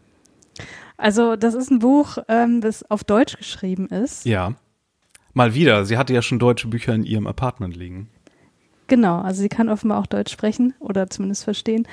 Also, 0.97 1.35
das 1.35 1.53
ist 1.53 1.69
ein 1.69 1.79
Buch, 1.79 2.17
ähm, 2.27 2.59
das 2.61 2.89
auf 2.89 3.03
Deutsch 3.03 3.37
geschrieben 3.37 3.87
ist. 3.87 4.25
Ja. 4.25 4.53
Mal 5.33 5.53
wieder, 5.53 5.85
sie 5.85 5.97
hatte 5.97 6.13
ja 6.13 6.23
schon 6.23 6.39
deutsche 6.39 6.67
Bücher 6.67 6.95
in 6.95 7.03
ihrem 7.03 7.27
Apartment 7.27 7.75
liegen. 7.75 8.09
Genau, 8.87 9.19
also 9.19 9.41
sie 9.41 9.49
kann 9.49 9.69
offenbar 9.69 9.99
auch 9.99 10.07
Deutsch 10.07 10.31
sprechen 10.31 10.73
oder 10.79 11.09
zumindest 11.09 11.43
verstehen. 11.43 11.87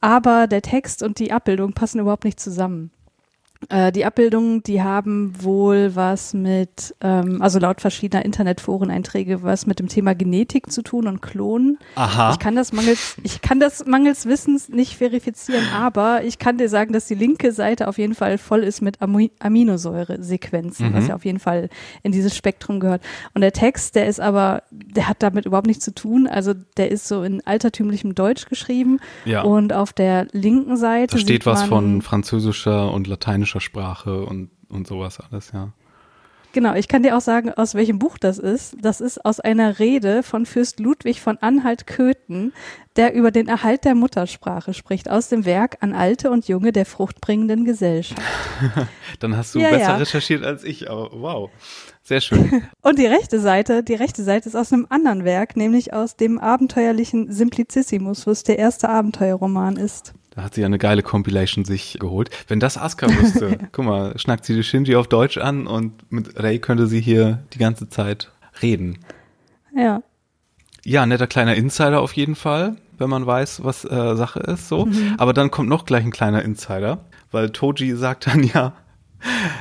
Aber 0.00 0.46
der 0.46 0.62
Text 0.62 1.02
und 1.02 1.18
die 1.18 1.32
Abbildung 1.32 1.72
passen 1.72 2.00
überhaupt 2.00 2.24
nicht 2.24 2.40
zusammen. 2.40 2.90
Äh, 3.68 3.92
die 3.92 4.04
Abbildungen, 4.04 4.62
die 4.62 4.82
haben 4.82 5.32
wohl 5.42 5.94
was 5.94 6.34
mit, 6.34 6.94
ähm, 7.00 7.40
also 7.42 7.58
laut 7.58 7.80
verschiedener 7.80 8.24
Internetforeneinträge, 8.24 9.42
was 9.42 9.66
mit 9.66 9.78
dem 9.78 9.88
Thema 9.88 10.14
Genetik 10.14 10.70
zu 10.70 10.82
tun 10.82 11.06
und 11.06 11.22
Klonen. 11.22 11.78
Aha. 11.94 12.32
Ich 12.32 12.38
kann 12.38 12.56
das 12.56 12.72
mangels, 12.72 13.16
ich 13.22 13.42
kann 13.42 13.60
das 13.60 13.86
mangels 13.86 14.26
Wissens 14.26 14.68
nicht 14.68 14.96
verifizieren, 14.96 15.64
aber 15.74 16.24
ich 16.24 16.38
kann 16.38 16.58
dir 16.58 16.68
sagen, 16.68 16.92
dass 16.92 17.06
die 17.06 17.14
linke 17.14 17.52
Seite 17.52 17.88
auf 17.88 17.98
jeden 17.98 18.14
Fall 18.14 18.38
voll 18.38 18.62
ist 18.62 18.80
mit 18.82 19.00
Ami 19.02 19.30
Aminosäuresequenzen, 19.38 20.90
Mhm. 20.90 20.94
was 20.94 21.08
ja 21.08 21.14
auf 21.14 21.24
jeden 21.24 21.38
Fall 21.38 21.68
in 22.02 22.12
dieses 22.12 22.36
Spektrum 22.36 22.80
gehört. 22.80 23.02
Und 23.34 23.40
der 23.40 23.52
Text, 23.52 23.94
der 23.94 24.06
ist 24.06 24.20
aber, 24.20 24.62
der 24.70 25.08
hat 25.08 25.22
damit 25.22 25.46
überhaupt 25.46 25.66
nichts 25.66 25.84
zu 25.84 25.94
tun. 25.94 26.26
Also 26.26 26.52
der 26.76 26.90
ist 26.90 27.08
so 27.08 27.22
in 27.22 27.44
altertümlichem 27.46 28.14
Deutsch 28.14 28.46
geschrieben 28.46 28.98
Ja. 29.24 29.42
und 29.42 29.72
auf 29.72 29.92
der 29.92 30.26
linken 30.32 30.76
Seite 30.76 31.16
Da 31.16 31.18
steht 31.20 31.46
was 31.46 31.62
von 31.64 32.02
französischer 32.02 32.92
und 32.92 33.06
lateinischer 33.06 33.53
Sprache 33.60 34.24
und, 34.24 34.50
und 34.68 34.86
sowas 34.86 35.20
alles, 35.20 35.52
ja. 35.52 35.72
Genau, 36.54 36.74
ich 36.74 36.86
kann 36.86 37.02
dir 37.02 37.16
auch 37.16 37.20
sagen, 37.20 37.50
aus 37.52 37.74
welchem 37.74 37.98
Buch 37.98 38.16
das 38.16 38.38
ist. 38.38 38.76
Das 38.80 39.00
ist 39.00 39.24
aus 39.24 39.40
einer 39.40 39.80
Rede 39.80 40.22
von 40.22 40.46
Fürst 40.46 40.78
Ludwig 40.78 41.20
von 41.20 41.36
Anhalt-Köthen, 41.38 42.52
der 42.94 43.12
über 43.12 43.32
den 43.32 43.48
Erhalt 43.48 43.84
der 43.84 43.96
Muttersprache 43.96 44.72
spricht, 44.72 45.10
aus 45.10 45.28
dem 45.28 45.46
Werk 45.46 45.78
An 45.80 45.92
Alte 45.92 46.30
und 46.30 46.46
Junge 46.46 46.70
der 46.70 46.86
fruchtbringenden 46.86 47.64
Gesellschaft. 47.64 48.22
Dann 49.18 49.36
hast 49.36 49.56
du 49.56 49.58
Ja, 49.58 49.70
besser 49.70 49.82
ja. 49.82 49.96
recherchiert 49.96 50.44
als 50.44 50.62
ich, 50.62 50.88
aber 50.88 51.10
wow. 51.12 51.50
Sehr 52.04 52.20
schön. 52.20 52.62
Und 52.82 53.00
die 53.00 53.06
rechte 53.06 53.40
Seite, 53.40 53.82
die 53.82 53.94
rechte 53.94 54.22
Seite 54.22 54.48
ist 54.48 54.54
aus 54.54 54.72
einem 54.72 54.86
anderen 54.90 55.24
Werk, 55.24 55.56
nämlich 55.56 55.92
aus 55.92 56.14
dem 56.16 56.38
abenteuerlichen 56.38 57.32
Simplicissimus, 57.32 58.28
was 58.28 58.44
der 58.44 58.60
erste 58.60 58.88
Abenteuerroman 58.90 59.76
ist. 59.76 60.12
Da 60.34 60.42
hat 60.42 60.54
sie 60.54 60.62
ja 60.62 60.66
eine 60.66 60.78
geile 60.78 61.02
Compilation 61.02 61.64
sich 61.64 61.96
geholt. 62.00 62.30
Wenn 62.48 62.58
das 62.58 62.76
Asuka 62.76 63.08
wüsste, 63.08 63.58
guck 63.72 63.84
mal, 63.84 64.18
schnackt 64.18 64.44
sie 64.44 64.54
die 64.54 64.64
Shinji 64.64 64.96
auf 64.96 65.06
Deutsch 65.06 65.38
an 65.38 65.66
und 65.66 66.10
mit 66.10 66.42
Ray 66.42 66.58
könnte 66.58 66.86
sie 66.86 67.00
hier 67.00 67.44
die 67.52 67.58
ganze 67.58 67.88
Zeit 67.88 68.32
reden. 68.60 68.98
Ja. 69.76 70.02
Ja, 70.84 71.06
netter 71.06 71.26
kleiner 71.26 71.54
Insider 71.54 72.00
auf 72.00 72.12
jeden 72.12 72.34
Fall, 72.34 72.76
wenn 72.98 73.08
man 73.08 73.26
weiß, 73.26 73.64
was 73.64 73.84
äh, 73.84 74.16
Sache 74.16 74.40
ist, 74.40 74.68
so. 74.68 74.86
Mhm. 74.86 75.14
Aber 75.18 75.32
dann 75.32 75.50
kommt 75.50 75.68
noch 75.68 75.86
gleich 75.86 76.04
ein 76.04 76.10
kleiner 76.10 76.42
Insider, 76.42 76.98
weil 77.30 77.50
Toji 77.50 77.94
sagt 77.96 78.26
dann 78.26 78.42
ja, 78.42 78.74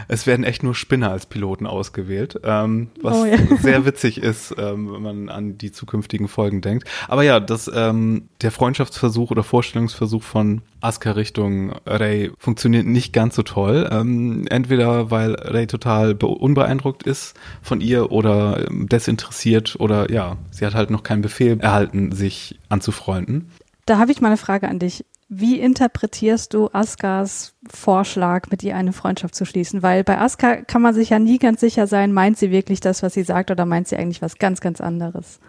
es 0.08 0.27
werden 0.27 0.43
echt 0.43 0.63
nur 0.63 0.75
Spinner 0.75 1.12
als 1.12 1.25
Piloten 1.25 1.65
ausgewählt, 1.67 2.39
ähm, 2.43 2.89
was 3.01 3.17
Oh 3.17 3.25
ja. 3.25 3.38
sehr 3.62 3.86
witzig 3.86 4.17
ist, 4.22 4.53
ähm, 4.58 4.91
wenn 4.93 5.01
man 5.01 5.29
an 5.29 5.58
die 5.58 5.72
zukünftigen 5.72 6.27
Folgen 6.27 6.62
denkt. 6.62 6.88
Aber 7.08 7.24
ja, 7.24 7.39
das, 7.39 7.70
ähm, 7.74 8.29
der 8.41 8.51
Freundschaftsversuch 8.51 9.32
oder 9.32 9.43
Vorstellungsversuch 9.43 10.24
von 10.24 10.62
Asuka 10.82 11.12
Richtung 11.12 11.72
Rey 11.88 12.32
funktioniert 12.38 12.86
nicht 12.86 13.13
ganz 13.13 13.36
so 13.36 13.43
toll. 13.43 13.89
Ähm, 13.91 14.46
entweder 14.50 15.12
weil 15.12 15.34
Rey 15.36 15.67
total 15.67 16.13
be- 16.15 16.27
unbeeindruckt 16.27 17.03
ist 17.03 17.36
von 17.62 17.79
ihr 17.82 18.12
oder 18.12 18.67
ähm, 18.70 18.89
desinteressiert 18.89 19.77
oder 19.79 20.12
ja, 20.12 20.38
sie 20.51 20.65
hat 20.65 20.75
halt 20.75 20.89
noch 20.89 21.03
keinen 21.03 21.22
Befehl 21.22 21.60
erhalten, 21.60 22.12
sich 22.12 22.60
anzufreunden. 22.70 23.50
Da 23.86 23.98
habe 23.98 24.12
ich 24.12 24.22
mal 24.22 24.27
eine 24.27 24.38
Frage 24.38 24.67
an 24.70 24.79
dich. 24.79 25.05
Wie 25.30 25.60
interpretierst 25.60 26.53
du 26.53 26.70
Askas 26.74 27.53
Vorschlag, 27.72 28.50
mit 28.51 28.63
ihr 28.63 28.75
eine 28.75 28.94
Freundschaft 28.94 29.36
zu 29.36 29.46
schließen? 29.46 29.82
Weil 29.82 30.03
bei 30.03 30.20
Aska 30.20 30.58
kann 30.58 30.82
man 30.82 30.94
sich 30.94 31.10
ja 31.10 31.20
nie 31.20 31.39
ganz 31.39 31.60
sicher 31.60 31.88
sein, 31.88 32.13
meint 32.13 32.38
sie 32.38 32.51
wirklich 32.51 32.80
das, 32.80 33.03
was 33.03 33.13
sie 33.13 33.24
sagt, 33.24 33.50
oder 33.50 33.65
meint 33.65 33.88
sie 33.88 33.98
eigentlich 33.98 34.22
was 34.22 34.38
ganz, 34.38 34.62
ganz 34.62 34.82
anderes? 34.82 35.39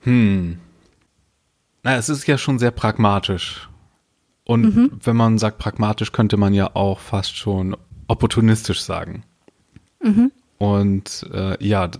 Hm. 0.00 0.58
Na, 1.82 1.96
es 1.96 2.08
ist 2.08 2.26
ja 2.26 2.38
schon 2.38 2.58
sehr 2.58 2.70
pragmatisch. 2.70 3.68
Und 4.44 5.06
wenn 5.06 5.16
man 5.16 5.38
sagt 5.38 5.58
pragmatisch, 5.58 6.12
könnte 6.12 6.36
man 6.36 6.52
ja 6.52 6.70
auch 6.74 7.00
fast 7.00 7.36
schon 7.36 7.76
opportunistisch 8.08 8.82
sagen. 8.82 9.24
Und 10.58 11.26
äh, 11.32 11.62
ja, 11.66 11.90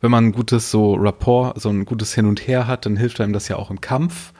wenn 0.00 0.10
man 0.10 0.26
ein 0.26 0.32
gutes 0.32 0.70
so 0.70 0.94
Rapport, 0.94 1.60
so 1.60 1.68
ein 1.70 1.84
gutes 1.84 2.14
Hin 2.14 2.26
und 2.26 2.46
Her 2.46 2.66
hat, 2.66 2.86
dann 2.86 2.96
hilft 2.96 3.20
einem 3.20 3.32
das 3.32 3.48
ja 3.48 3.56
auch 3.56 3.70
im 3.70 3.80
Kampf. 3.80 4.32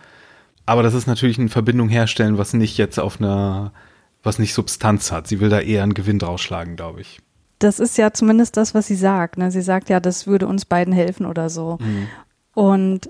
Aber 0.67 0.83
das 0.83 0.95
ist 0.95 1.07
natürlich 1.07 1.39
eine 1.39 1.49
Verbindung 1.49 1.89
herstellen, 1.89 2.39
was 2.39 2.53
nicht 2.53 2.77
jetzt 2.77 2.99
auf 2.99 3.21
einer, 3.21 3.73
was 4.23 4.39
nicht 4.39 4.53
Substanz 4.53 5.13
hat. 5.13 5.29
Sie 5.29 5.41
will 5.41 5.49
da 5.49 5.61
eher 5.61 5.85
einen 5.85 5.95
Gewinn 5.95 6.19
draus 6.19 6.41
schlagen, 6.41 6.77
glaube 6.77 7.01
ich. 7.01 7.21
Das 7.61 7.79
ist 7.79 7.97
ja 7.97 8.13
zumindest 8.13 8.57
das, 8.57 8.75
was 8.75 8.87
sie 8.87 8.97
sagt. 8.97 9.39
Ne? 9.39 9.51
Sie 9.51 9.63
sagt 9.63 9.89
ja, 9.89 10.01
das 10.01 10.27
würde 10.27 10.47
uns 10.47 10.65
beiden 10.67 10.93
helfen 10.93 11.25
oder 11.25 11.49
so. 11.49 11.79
Und 12.53 13.09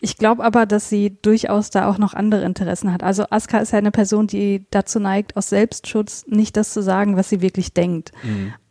ich 0.00 0.16
glaube 0.18 0.44
aber, 0.44 0.66
dass 0.66 0.88
sie 0.88 1.16
durchaus 1.22 1.70
da 1.70 1.88
auch 1.88 1.96
noch 1.96 2.12
andere 2.12 2.44
Interessen 2.44 2.92
hat. 2.92 3.02
Also 3.02 3.24
Aska 3.30 3.58
ist 3.58 3.72
ja 3.72 3.78
eine 3.78 3.92
Person, 3.92 4.26
die 4.26 4.66
dazu 4.70 5.00
neigt, 5.00 5.36
aus 5.36 5.48
Selbstschutz 5.48 6.26
nicht 6.26 6.56
das 6.56 6.72
zu 6.72 6.82
sagen, 6.82 7.16
was 7.16 7.28
sie 7.28 7.40
wirklich 7.40 7.72
denkt. 7.72 8.12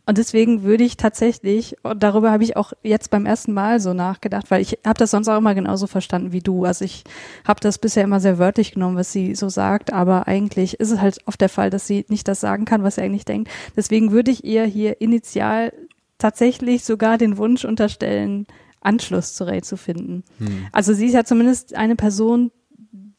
Und 0.04 0.18
deswegen 0.18 0.64
würde 0.64 0.82
ich 0.82 0.96
tatsächlich, 0.96 1.76
und 1.84 2.02
darüber 2.02 2.32
habe 2.32 2.42
ich 2.42 2.56
auch 2.56 2.72
jetzt 2.82 3.10
beim 3.10 3.24
ersten 3.24 3.52
Mal 3.52 3.78
so 3.78 3.94
nachgedacht, 3.94 4.50
weil 4.50 4.60
ich 4.60 4.78
habe 4.84 4.98
das 4.98 5.12
sonst 5.12 5.28
auch 5.28 5.38
immer 5.38 5.54
genauso 5.54 5.86
verstanden 5.86 6.32
wie 6.32 6.40
du. 6.40 6.64
Also 6.64 6.84
ich 6.84 7.04
habe 7.46 7.60
das 7.60 7.78
bisher 7.78 8.02
immer 8.02 8.18
sehr 8.18 8.38
wörtlich 8.38 8.72
genommen, 8.72 8.96
was 8.96 9.12
sie 9.12 9.36
so 9.36 9.48
sagt, 9.48 9.92
aber 9.92 10.26
eigentlich 10.26 10.80
ist 10.80 10.90
es 10.90 11.00
halt 11.00 11.18
oft 11.26 11.40
der 11.40 11.48
Fall, 11.48 11.70
dass 11.70 11.86
sie 11.86 12.04
nicht 12.08 12.26
das 12.26 12.40
sagen 12.40 12.64
kann, 12.64 12.82
was 12.82 12.96
sie 12.96 13.02
eigentlich 13.02 13.24
denkt. 13.24 13.48
Deswegen 13.76 14.10
würde 14.10 14.32
ich 14.32 14.44
ihr 14.44 14.64
hier 14.64 15.00
initial 15.00 15.72
tatsächlich 16.18 16.84
sogar 16.84 17.16
den 17.16 17.36
Wunsch 17.36 17.64
unterstellen, 17.64 18.46
Anschluss 18.80 19.34
zu 19.34 19.44
Ray 19.44 19.62
zu 19.62 19.76
finden. 19.76 20.24
Also 20.72 20.94
sie 20.94 21.06
ist 21.06 21.14
ja 21.14 21.24
zumindest 21.24 21.76
eine 21.76 21.94
Person, 21.94 22.50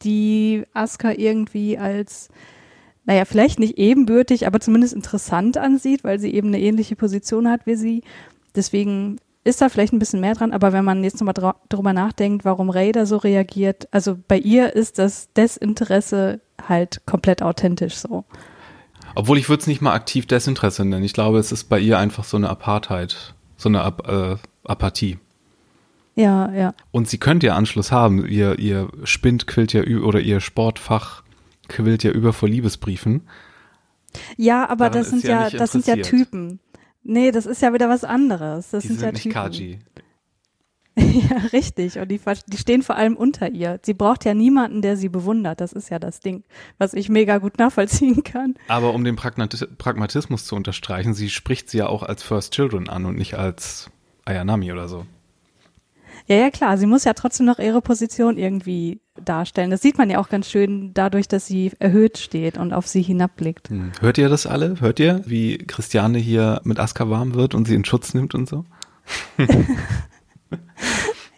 die 0.02 0.64
Asuka 0.74 1.12
irgendwie 1.12 1.78
als 1.78 2.28
naja, 3.04 3.24
vielleicht 3.24 3.58
nicht 3.58 3.78
ebenbürtig, 3.78 4.46
aber 4.46 4.60
zumindest 4.60 4.94
interessant 4.94 5.58
ansieht, 5.58 6.04
weil 6.04 6.18
sie 6.18 6.32
eben 6.34 6.48
eine 6.48 6.60
ähnliche 6.60 6.96
Position 6.96 7.48
hat 7.48 7.66
wie 7.66 7.76
sie. 7.76 8.02
Deswegen 8.54 9.18
ist 9.44 9.60
da 9.60 9.68
vielleicht 9.68 9.92
ein 9.92 9.98
bisschen 9.98 10.20
mehr 10.20 10.34
dran, 10.34 10.52
aber 10.52 10.72
wenn 10.72 10.84
man 10.84 11.04
jetzt 11.04 11.20
nochmal 11.20 11.54
drüber 11.68 11.92
nachdenkt, 11.92 12.46
warum 12.46 12.70
Ray 12.70 12.92
da 12.92 13.04
so 13.04 13.18
reagiert, 13.18 13.88
also 13.90 14.16
bei 14.26 14.38
ihr 14.38 14.74
ist 14.74 14.98
das 14.98 15.30
Desinteresse 15.34 16.40
halt 16.66 17.02
komplett 17.04 17.42
authentisch 17.42 17.96
so. 17.96 18.24
Obwohl 19.14 19.38
ich 19.38 19.48
würde 19.48 19.60
es 19.60 19.66
nicht 19.66 19.82
mal 19.82 19.92
aktiv 19.92 20.26
Desinteresse 20.26 20.84
nennen. 20.84 21.04
Ich 21.04 21.12
glaube, 21.12 21.38
es 21.38 21.52
ist 21.52 21.64
bei 21.64 21.78
ihr 21.78 21.98
einfach 21.98 22.24
so 22.24 22.36
eine 22.38 22.48
Apartheid, 22.48 23.34
so 23.56 23.68
eine 23.68 23.82
Ap 23.82 24.08
äh, 24.08 24.36
Apathie. 24.64 25.18
Ja, 26.16 26.50
ja. 26.52 26.74
Und 26.90 27.08
sie 27.08 27.18
könnte 27.18 27.48
ja 27.48 27.56
Anschluss 27.56 27.92
haben. 27.92 28.26
Ihr, 28.26 28.58
ihr 28.58 28.88
Spind 29.02 29.46
quillt 29.46 29.72
ja 29.72 29.82
oder 29.82 30.20
ihr 30.20 30.40
Sportfach 30.40 31.23
quillt 31.68 32.02
ja 32.04 32.10
über 32.10 32.32
vor 32.32 32.48
Liebesbriefen. 32.48 33.22
Ja, 34.36 34.68
aber 34.68 34.90
Daran 34.90 34.98
das 35.00 35.10
sind 35.10 35.24
ja, 35.24 35.50
das 35.50 35.72
sind 35.72 35.86
ja. 35.86 35.96
Typen. 35.96 36.60
Nee, 37.02 37.32
das 37.32 37.46
ist 37.46 37.60
ja 37.62 37.72
wieder 37.74 37.88
was 37.88 38.04
anderes. 38.04 38.70
Das 38.70 38.82
Die 38.82 38.88
sind, 38.88 39.00
sind 39.00 39.06
ja 39.06 39.12
nicht 39.12 39.22
Typen. 39.22 39.34
Kaji. 39.34 39.78
Ja, 40.96 41.38
richtig. 41.52 41.98
Und 41.98 42.08
die, 42.08 42.20
die 42.46 42.56
stehen 42.56 42.82
vor 42.82 42.94
allem 42.96 43.16
unter 43.16 43.50
ihr. 43.50 43.80
Sie 43.82 43.94
braucht 43.94 44.24
ja 44.24 44.32
niemanden, 44.32 44.80
der 44.80 44.96
sie 44.96 45.08
bewundert. 45.08 45.60
Das 45.60 45.72
ist 45.72 45.88
ja 45.90 45.98
das 45.98 46.20
Ding, 46.20 46.44
was 46.78 46.94
ich 46.94 47.08
mega 47.08 47.38
gut 47.38 47.58
nachvollziehen 47.58 48.22
kann. 48.22 48.54
Aber 48.68 48.94
um 48.94 49.02
den 49.02 49.16
Pragmati- 49.16 49.66
Pragmatismus 49.76 50.44
zu 50.44 50.54
unterstreichen, 50.54 51.12
sie 51.12 51.30
spricht 51.30 51.68
sie 51.68 51.78
ja 51.78 51.88
auch 51.88 52.04
als 52.04 52.22
First 52.22 52.52
Children 52.52 52.88
an 52.88 53.06
und 53.06 53.16
nicht 53.18 53.34
als 53.34 53.90
Ayanami 54.24 54.70
oder 54.72 54.86
so. 54.88 55.04
Ja, 56.26 56.36
ja, 56.36 56.50
klar. 56.50 56.78
Sie 56.78 56.86
muss 56.86 57.04
ja 57.04 57.12
trotzdem 57.12 57.46
noch 57.46 57.58
ihre 57.58 57.82
Position 57.82 58.38
irgendwie 58.38 59.00
darstellen. 59.22 59.70
Das 59.70 59.82
sieht 59.82 59.98
man 59.98 60.08
ja 60.10 60.18
auch 60.18 60.28
ganz 60.28 60.48
schön 60.50 60.92
dadurch, 60.94 61.28
dass 61.28 61.46
sie 61.46 61.72
erhöht 61.78 62.18
steht 62.18 62.56
und 62.56 62.72
auf 62.72 62.86
sie 62.86 63.02
hinabblickt. 63.02 63.68
Hm. 63.68 63.92
Hört 64.00 64.18
ihr 64.18 64.28
das 64.28 64.46
alle? 64.46 64.80
Hört 64.80 65.00
ihr, 65.00 65.22
wie 65.26 65.58
Christiane 65.58 66.18
hier 66.18 66.60
mit 66.64 66.78
Aska 66.78 67.10
warm 67.10 67.34
wird 67.34 67.54
und 67.54 67.66
sie 67.66 67.74
in 67.74 67.84
Schutz 67.84 68.14
nimmt 68.14 68.34
und 68.34 68.48
so? 68.48 68.64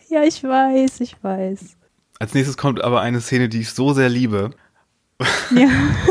Ja, 0.08 0.22
ich 0.22 0.42
weiß, 0.42 1.00
ich 1.00 1.22
weiß. 1.22 1.76
Als 2.18 2.32
nächstes 2.32 2.56
kommt 2.56 2.80
aber 2.80 3.00
eine 3.00 3.20
Szene, 3.20 3.48
die 3.48 3.60
ich 3.60 3.70
so 3.70 3.92
sehr 3.92 4.08
liebe. 4.08 4.50
Ja, 5.54 5.68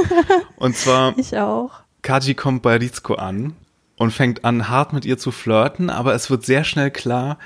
Und 0.57 0.75
zwar 0.75 1.17
ich 1.17 1.37
auch. 1.37 1.71
Kaji 2.01 2.35
kommt 2.35 2.61
bei 2.61 2.75
Rizko 2.75 3.15
an 3.15 3.55
und 3.97 4.11
fängt 4.11 4.45
an, 4.45 4.69
hart 4.69 4.93
mit 4.93 5.05
ihr 5.05 5.17
zu 5.17 5.31
flirten, 5.31 5.89
aber 5.89 6.13
es 6.13 6.29
wird 6.29 6.45
sehr 6.45 6.63
schnell 6.63 6.91
klar, 6.91 7.39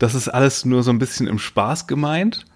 das 0.00 0.14
ist 0.14 0.28
alles 0.28 0.64
nur 0.64 0.82
so 0.82 0.90
ein 0.90 0.98
bisschen 0.98 1.28
im 1.28 1.38
Spaß 1.38 1.86
gemeint 1.86 2.46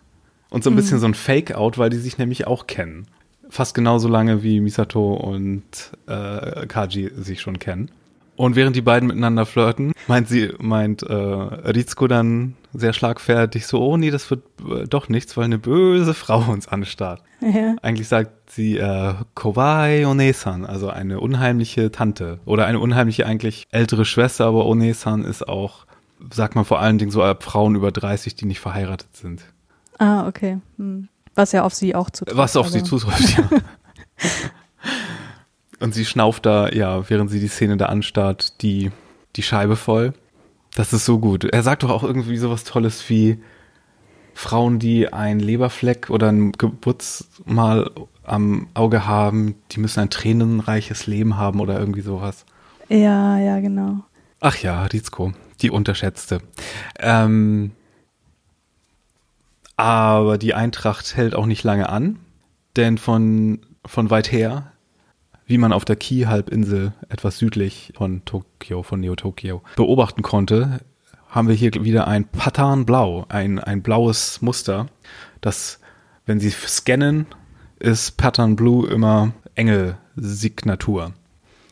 und 0.51 0.65
so 0.65 0.71
ein 0.71 0.77
bisschen 0.77 0.99
so 0.99 1.07
ein 1.07 1.15
Fake-out, 1.15 1.79
weil 1.79 1.91
die 1.91 1.99
sich 1.99 2.19
nämlich 2.19 2.47
auch 2.47 2.67
kennen. 2.67 3.07
Fast 3.51 3.75
genauso 3.75 4.09
lange 4.09 4.43
wie 4.43 4.61
Misato 4.61 5.15
und 5.15 5.63
äh, 6.07 6.67
Kaji 6.67 7.13
sich 7.17 7.41
schon 7.43 7.59
kennen. 7.59 7.91
Und 8.37 8.57
während 8.57 8.75
die 8.75 8.81
beiden 8.81 9.07
miteinander 9.07 9.47
flirten, 9.47 9.93
meint 10.09 10.27
sie, 10.27 10.53
meint 10.59 11.03
äh, 11.03 11.15
Rizko 11.15 12.09
dann 12.09 12.55
sehr 12.73 12.93
schlagfertig 12.93 13.67
so, 13.67 13.81
oh 13.81 13.97
nee, 13.97 14.11
das 14.11 14.29
wird 14.31 14.43
äh, 14.69 14.89
doch 14.89 15.09
nichts, 15.09 15.37
weil 15.37 15.45
eine 15.45 15.59
böse 15.59 16.15
Frau 16.15 16.51
uns 16.51 16.67
anstarrt. 16.67 17.23
Ja. 17.41 17.77
Eigentlich 17.83 18.09
sagt 18.09 18.51
sie 18.51 18.79
äh, 18.79 19.15
Kowai 19.35 20.07
Onesan, 20.07 20.65
also 20.65 20.89
eine 20.89 21.21
unheimliche 21.21 21.93
Tante 21.93 22.41
oder 22.47 22.67
eine 22.67 22.81
unheimliche 22.81 23.27
eigentlich 23.27 23.67
ältere 23.71 24.07
Schwester, 24.07 24.47
aber 24.47 24.67
Onesan 24.67 25.25
ist 25.25 25.47
auch, 25.47 25.87
sagt 26.33 26.55
man 26.55 26.65
vor 26.65 26.81
allen 26.81 26.99
Dingen 26.99 27.11
so 27.11 27.23
äh, 27.23 27.37
Frauen 27.41 27.75
über 27.75 27.93
30, 27.93 28.35
die 28.35 28.47
nicht 28.47 28.61
verheiratet 28.61 29.15
sind. 29.17 29.43
Ah, 29.99 30.27
okay. 30.27 30.59
Hm. 30.79 31.09
Was 31.35 31.53
ja 31.53 31.65
auf 31.65 31.75
sie 31.75 31.95
auch 31.95 32.11
zutrifft. 32.11 32.37
Was 32.39 32.57
auf 32.57 32.67
aber- 32.67 32.73
sie 32.73 32.83
zutrifft, 32.83 33.37
ja. 33.37 33.49
Und 35.81 35.93
sie 35.93 36.05
schnauft 36.05 36.47
da, 36.47 36.69
ja, 36.69 37.09
während 37.11 37.31
sie 37.31 37.41
die 37.41 37.49
Szene 37.49 37.77
da 37.77 37.87
anstarrt, 37.87 38.63
die, 38.63 38.91
die 39.37 39.43
Scheibe 39.43 39.77
voll. 39.77 40.15
Das 40.75 40.93
ist 40.93 41.05
so 41.05 41.19
gut. 41.19 41.45
Er 41.45 41.63
sagt 41.63 41.83
doch 41.83 41.91
auch 41.91 42.03
irgendwie 42.05 42.37
sowas 42.37 42.65
Tolles 42.65 43.09
wie 43.11 43.41
Frauen, 44.35 44.79
die 44.79 45.13
ein 45.13 45.41
Leberfleck 45.41 46.11
oder 46.11 46.29
ein 46.31 46.53
Geburtsmal 46.53 47.91
am 48.25 48.69
Auge 48.75 49.07
haben, 49.07 49.57
die 49.73 49.81
müssen 49.81 50.01
ein 50.01 50.11
tränenreiches 50.11 51.07
Leben 51.07 51.37
haben 51.37 51.61
oder 51.61 51.79
irgendwie 51.79 52.01
sowas. 52.01 52.45
Ja, 52.89 53.39
ja, 53.39 53.61
genau. 53.61 54.01
Ach 54.41 54.57
ja, 54.57 54.85
Rizko, 54.87 55.33
die 55.63 55.71
unterschätzte. 55.71 56.41
Ähm, 56.99 57.73
aber 59.77 60.39
die 60.39 60.55
Eintracht 60.55 61.17
hält 61.17 61.35
auch 61.35 61.47
nicht 61.47 61.65
lange 61.65 61.89
an, 61.89 62.19
denn 62.77 62.99
von, 62.99 63.61
von 63.85 64.11
weit 64.11 64.31
her, 64.31 64.73
wie 65.47 65.59
man 65.59 65.73
auf 65.73 65.85
der 65.85 65.97
Ki-Halbinsel 65.97 66.93
etwas 67.09 67.39
südlich 67.39 67.93
von 67.97 68.25
Tokio, 68.25 68.83
von 68.83 69.01
Neo-Tokio, 69.01 69.63
beobachten 69.77 70.23
konnte, 70.23 70.81
haben 71.29 71.49
wir 71.49 71.55
hier 71.55 71.73
wieder 71.75 72.07
ein 72.07 72.27
Patan 72.27 72.87
Blau, 72.87 73.27
ein, 73.29 73.59
ein 73.59 73.83
blaues 73.83 74.41
Muster, 74.41 74.87
das, 75.41 75.81
wenn 76.27 76.39
Sie 76.39 76.51
scannen, 76.51 77.27
ist 77.81 78.17
Pattern 78.17 78.57
Blue 78.57 78.89
immer 78.89 79.33
Engel-Signatur. 79.57 81.13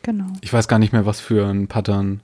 Genau. 0.03 0.25
Ich 0.41 0.51
weiß 0.51 0.67
gar 0.67 0.79
nicht 0.79 0.91
mehr, 0.91 1.05
was 1.05 1.21
für 1.21 1.47
ein 1.47 1.67
Pattern 1.67 2.21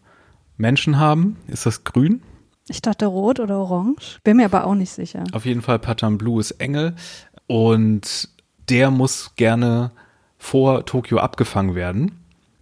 Menschen 0.60 1.00
haben. 1.00 1.38
Ist 1.48 1.66
das 1.66 1.84
grün? 1.84 2.22
Ich 2.68 2.82
dachte 2.82 3.08
rot 3.08 3.40
oder 3.40 3.58
orange. 3.58 4.20
Bin 4.24 4.38
mir 4.38 4.46
aber 4.46 4.68
auch 4.68 4.76
nicht 4.76 4.92
sicher. 4.92 5.24
Auf 5.32 5.46
jeden 5.46 5.62
Fall 5.62 5.80
Pattern 5.80 6.20
Blue 6.20 6.40
ist 6.40 6.52
Engel. 6.52 6.96
Und 7.48 8.30
der 8.70 8.92
muss 8.92 9.36
gerne 9.36 9.92
vor 10.38 10.86
Tokio 10.86 11.18
abgefangen 11.18 11.74
werden. 11.74 12.12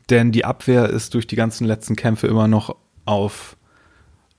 Denn 0.09 0.31
die 0.31 0.45
Abwehr 0.45 0.89
ist 0.89 1.13
durch 1.13 1.27
die 1.27 1.35
ganzen 1.35 1.65
letzten 1.65 1.97
Kämpfe 1.97 2.27
immer 2.27 2.47
noch 2.47 2.75
auf 3.05 3.56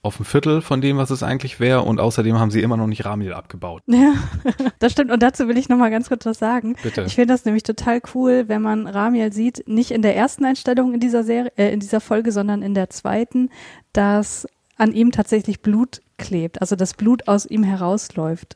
auf 0.01 0.19
ein 0.19 0.23
Viertel 0.25 0.61
von 0.61 0.79
dem, 0.81 0.97
was 0.97 1.09
es 1.09 1.23
eigentlich 1.23 1.59
wäre. 1.59 1.81
Und 1.81 1.99
außerdem 1.99 2.39
haben 2.39 2.51
sie 2.51 2.61
immer 2.61 2.77
noch 2.77 2.87
nicht 2.87 3.05
Ramil 3.05 3.33
abgebaut. 3.33 3.83
Ja, 3.87 4.13
das 4.79 4.93
stimmt. 4.93 5.11
Und 5.11 5.21
dazu 5.21 5.47
will 5.47 5.57
ich 5.57 5.67
noch 5.69 5.77
mal 5.77 5.91
ganz 5.91 6.07
kurz 6.07 6.25
was 6.25 6.39
sagen. 6.39 6.75
Bitte. 6.81 7.03
Ich 7.03 7.15
finde 7.15 7.33
das 7.33 7.45
nämlich 7.45 7.63
total 7.63 8.01
cool, 8.13 8.45
wenn 8.47 8.61
man 8.61 8.87
Ramiel 8.87 9.33
sieht, 9.33 9.67
nicht 9.67 9.91
in 9.91 10.01
der 10.01 10.15
ersten 10.15 10.45
Einstellung 10.45 10.93
in 10.93 10.99
dieser 10.99 11.23
Serie, 11.23 11.51
äh, 11.57 11.71
in 11.73 11.79
dieser 11.79 11.99
Folge, 12.01 12.31
sondern 12.31 12.61
in 12.61 12.73
der 12.73 12.89
zweiten, 12.89 13.49
dass 13.93 14.47
an 14.77 14.93
ihm 14.93 15.11
tatsächlich 15.11 15.61
Blut 15.61 16.01
klebt, 16.17 16.61
also 16.61 16.75
das 16.77 16.93
Blut 16.93 17.27
aus 17.27 17.45
ihm 17.45 17.63
herausläuft. 17.63 18.55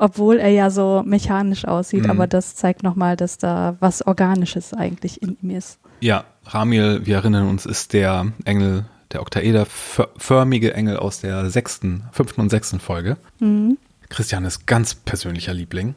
Obwohl 0.00 0.36
er 0.36 0.50
ja 0.50 0.70
so 0.70 1.02
mechanisch 1.04 1.64
aussieht, 1.64 2.04
Mhm. 2.04 2.10
aber 2.10 2.26
das 2.28 2.54
zeigt 2.54 2.84
nochmal, 2.84 3.16
dass 3.16 3.36
da 3.38 3.76
was 3.80 4.06
Organisches 4.06 4.72
eigentlich 4.72 5.20
in 5.22 5.36
ihm 5.42 5.50
ist. 5.50 5.80
Ja, 6.00 6.22
Ramiel, 6.46 7.04
wir 7.04 7.16
erinnern 7.16 7.48
uns, 7.48 7.66
ist 7.66 7.92
der 7.94 8.26
Engel, 8.44 8.84
der 9.12 9.22
Oktaeder-förmige 9.22 10.74
Engel 10.74 10.96
aus 10.96 11.20
der 11.20 11.50
sechsten, 11.50 12.04
fünften 12.12 12.40
und 12.40 12.50
sechsten 12.50 12.80
Folge. 12.80 13.16
Mhm. 13.40 13.78
Christian 14.08 14.44
ist 14.44 14.66
ganz 14.66 14.94
persönlicher 14.94 15.54
Liebling. 15.54 15.94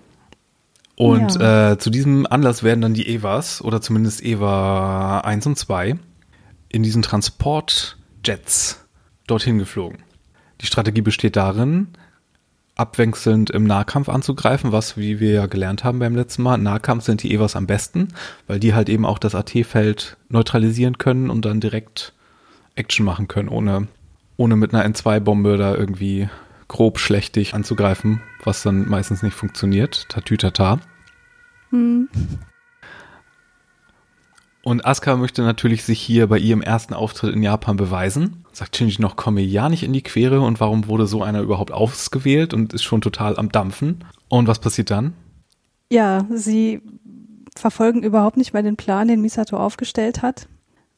Und 0.95 1.39
äh, 1.39 1.77
zu 1.79 1.89
diesem 1.89 2.27
Anlass 2.27 2.63
werden 2.63 2.81
dann 2.81 2.93
die 2.93 3.07
Evas, 3.07 3.63
oder 3.63 3.81
zumindest 3.81 4.23
Eva 4.23 5.21
1 5.21 5.47
und 5.47 5.57
2, 5.57 5.97
in 6.69 6.83
diesen 6.83 7.01
Transportjets 7.01 8.85
dorthin 9.27 9.57
geflogen. 9.57 10.03
Die 10.61 10.65
Strategie 10.67 11.01
besteht 11.01 11.35
darin, 11.35 11.87
abwechselnd 12.75 13.49
im 13.49 13.63
Nahkampf 13.63 14.09
anzugreifen, 14.09 14.71
was, 14.71 14.97
wie 14.97 15.19
wir 15.19 15.31
ja 15.31 15.45
gelernt 15.47 15.83
haben 15.83 15.99
beim 15.99 16.15
letzten 16.15 16.43
Mal, 16.43 16.55
im 16.55 16.63
Nahkampf 16.63 17.03
sind 17.03 17.23
die 17.23 17.33
Evas 17.33 17.55
am 17.55 17.67
besten, 17.67 18.09
weil 18.47 18.59
die 18.59 18.73
halt 18.73 18.89
eben 18.89 19.05
auch 19.05 19.19
das 19.19 19.35
AT-Feld 19.35 20.17
neutralisieren 20.29 20.97
können 20.97 21.29
und 21.29 21.45
dann 21.45 21.61
direkt 21.61 22.13
Action 22.75 23.05
machen 23.05 23.27
können, 23.27 23.49
ohne, 23.49 23.87
ohne 24.37 24.55
mit 24.55 24.73
einer 24.73 24.85
N2-Bombe 24.85 25.57
da 25.57 25.75
irgendwie 25.75 26.29
grob 26.67 26.99
schlechtig 26.99 27.53
anzugreifen, 27.53 28.21
was 28.43 28.63
dann 28.63 28.87
meistens 28.87 29.23
nicht 29.23 29.33
funktioniert. 29.33 30.07
Tatütata. 30.09 30.79
Hm. 31.69 32.07
Und 34.63 34.85
Asuka 34.85 35.15
möchte 35.17 35.41
natürlich 35.41 35.83
sich 35.83 35.99
hier 35.99 36.27
bei 36.27 36.37
ihrem 36.37 36.61
ersten 36.61 36.93
Auftritt 36.93 37.35
in 37.35 37.41
Japan 37.41 37.77
beweisen. 37.77 38.45
Sagt 38.53 38.77
Shinji 38.77 38.97
noch, 38.99 39.15
komme 39.15 39.41
ja 39.41 39.69
nicht 39.69 39.83
in 39.83 39.93
die 39.93 40.03
Quere 40.03 40.41
und 40.41 40.59
warum 40.59 40.87
wurde 40.87 41.07
so 41.07 41.23
einer 41.23 41.41
überhaupt 41.41 41.71
ausgewählt 41.71 42.53
und 42.53 42.73
ist 42.73 42.83
schon 42.83 43.01
total 43.01 43.37
am 43.37 43.49
Dampfen. 43.49 44.03
Und 44.29 44.47
was 44.47 44.59
passiert 44.59 44.91
dann? 44.91 45.13
Ja, 45.89 46.25
sie 46.33 46.81
verfolgen 47.55 48.03
überhaupt 48.03 48.37
nicht 48.37 48.53
mehr 48.53 48.63
den 48.63 48.77
Plan, 48.77 49.07
den 49.07 49.21
Misato 49.21 49.57
aufgestellt 49.57 50.21
hat, 50.21 50.47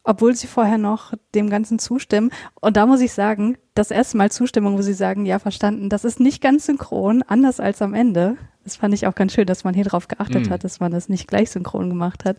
obwohl 0.03 0.36
sie 0.36 0.48
vorher 0.48 0.77
noch 0.77 1.13
dem 1.33 1.50
Ganzen 1.50 1.79
zustimmen. 1.79 2.29
Und 2.59 2.77
da 2.77 2.85
muss 2.85 3.01
ich 3.01 3.13
sagen, 3.13 3.57
das 3.75 3.92
erste 3.92 4.18
Mal 4.18 4.31
Zustimmung, 4.31 4.77
wo 4.77 4.81
sie 4.81 4.94
sagen, 4.94 5.25
ja, 5.25 5.39
verstanden, 5.39 5.89
das 5.89 6.03
ist 6.05 6.20
nicht 6.20 6.42
ganz 6.42 6.66
synchron, 6.66 7.24
anders 7.27 7.59
als 7.59 7.81
am 7.81 7.94
Ende. 7.94 8.37
Das 8.63 8.75
fand 8.77 8.94
ich 8.94 9.07
auch 9.07 9.16
ganz 9.16 9.33
schön, 9.33 9.46
dass 9.48 9.63
man 9.63 9.74
hier 9.74 9.85
drauf 9.85 10.07
geachtet 10.07 10.46
Mhm. 10.48 10.50
hat, 10.50 10.63
dass 10.63 10.79
man 10.79 10.92
das 10.92 11.09
nicht 11.09 11.27
gleich 11.27 11.50
synchron 11.51 11.89
gemacht 11.89 12.24
hat. 12.25 12.37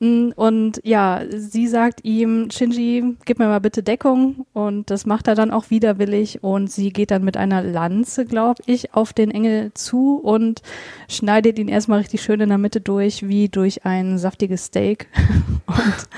Mm, 0.00 0.28
Und 0.36 0.80
ja, 0.84 1.22
sie 1.28 1.66
sagt 1.66 2.04
ihm, 2.04 2.50
Shinji, 2.50 3.16
gib 3.24 3.38
mir 3.40 3.46
mal 3.48 3.60
bitte 3.60 3.82
Deckung. 3.82 4.46
Und 4.52 4.90
das 4.90 5.06
macht 5.06 5.26
er 5.26 5.34
dann 5.34 5.50
auch 5.50 5.70
widerwillig. 5.70 6.42
Und 6.44 6.70
sie 6.70 6.90
geht 6.92 7.10
dann 7.10 7.24
mit 7.24 7.36
einer 7.36 7.62
Lanze, 7.62 8.24
glaube 8.24 8.62
ich, 8.66 8.94
auf 8.94 9.12
den 9.12 9.30
Engel 9.30 9.72
zu 9.74 10.18
und 10.22 10.62
schneidet 11.08 11.58
ihn 11.58 11.68
erstmal 11.68 11.98
richtig 11.98 12.22
schön 12.22 12.40
in 12.40 12.48
der 12.48 12.58
Mitte 12.58 12.80
durch, 12.80 13.26
wie 13.26 13.48
durch 13.48 13.84
ein 13.84 14.18
saftiges 14.18 14.66
Steak. 14.66 15.08
und 15.66 16.08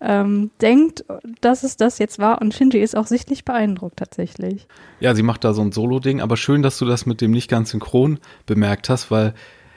ähm, 0.00 0.50
denkt, 0.60 1.04
dass 1.40 1.62
es 1.62 1.76
das 1.76 1.98
jetzt 1.98 2.18
war. 2.18 2.40
Und 2.40 2.54
Shinji 2.54 2.78
ist 2.80 2.96
auch 2.96 3.06
sichtlich 3.06 3.44
beeindruckt 3.44 3.98
tatsächlich. 3.98 4.66
Ja, 5.00 5.14
sie 5.14 5.22
macht 5.22 5.44
da 5.44 5.52
so 5.52 5.62
ein 5.62 5.72
Solo-Ding, 5.72 6.20
aber 6.20 6.36
schön, 6.36 6.62
dass 6.62 6.78
du 6.78 6.84
das 6.84 7.06
mit 7.06 7.20
dem 7.20 7.30
nicht 7.30 7.50
ganz 7.50 7.70
synchron 7.70 8.18
bemerkt 8.46 8.88
hast, 8.88 9.10
weil 9.10 9.34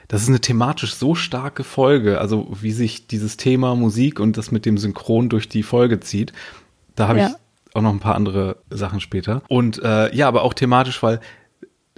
das 0.08 0.22
ist 0.22 0.28
eine 0.28 0.40
thematisch 0.40 0.94
so 0.94 1.14
starke 1.14 1.64
Folge, 1.64 2.20
also 2.20 2.48
wie 2.60 2.72
sich 2.72 3.06
dieses 3.06 3.36
Thema 3.36 3.74
Musik 3.74 4.20
und 4.20 4.36
das 4.36 4.50
mit 4.50 4.66
dem 4.66 4.76
Synchron 4.78 5.28
durch 5.28 5.48
die 5.48 5.62
Folge 5.62 6.00
zieht. 6.00 6.32
Da 6.94 7.08
habe 7.08 7.20
Ja. 7.20 7.28
ich 7.28 7.74
auch 7.74 7.82
noch 7.82 7.90
ein 7.92 8.00
paar 8.00 8.14
andere 8.14 8.56
Sachen 8.70 9.00
später. 9.00 9.42
Und 9.48 9.82
äh, 9.82 10.14
ja, 10.14 10.28
aber 10.28 10.42
auch 10.42 10.54
thematisch, 10.54 11.02
weil 11.02 11.20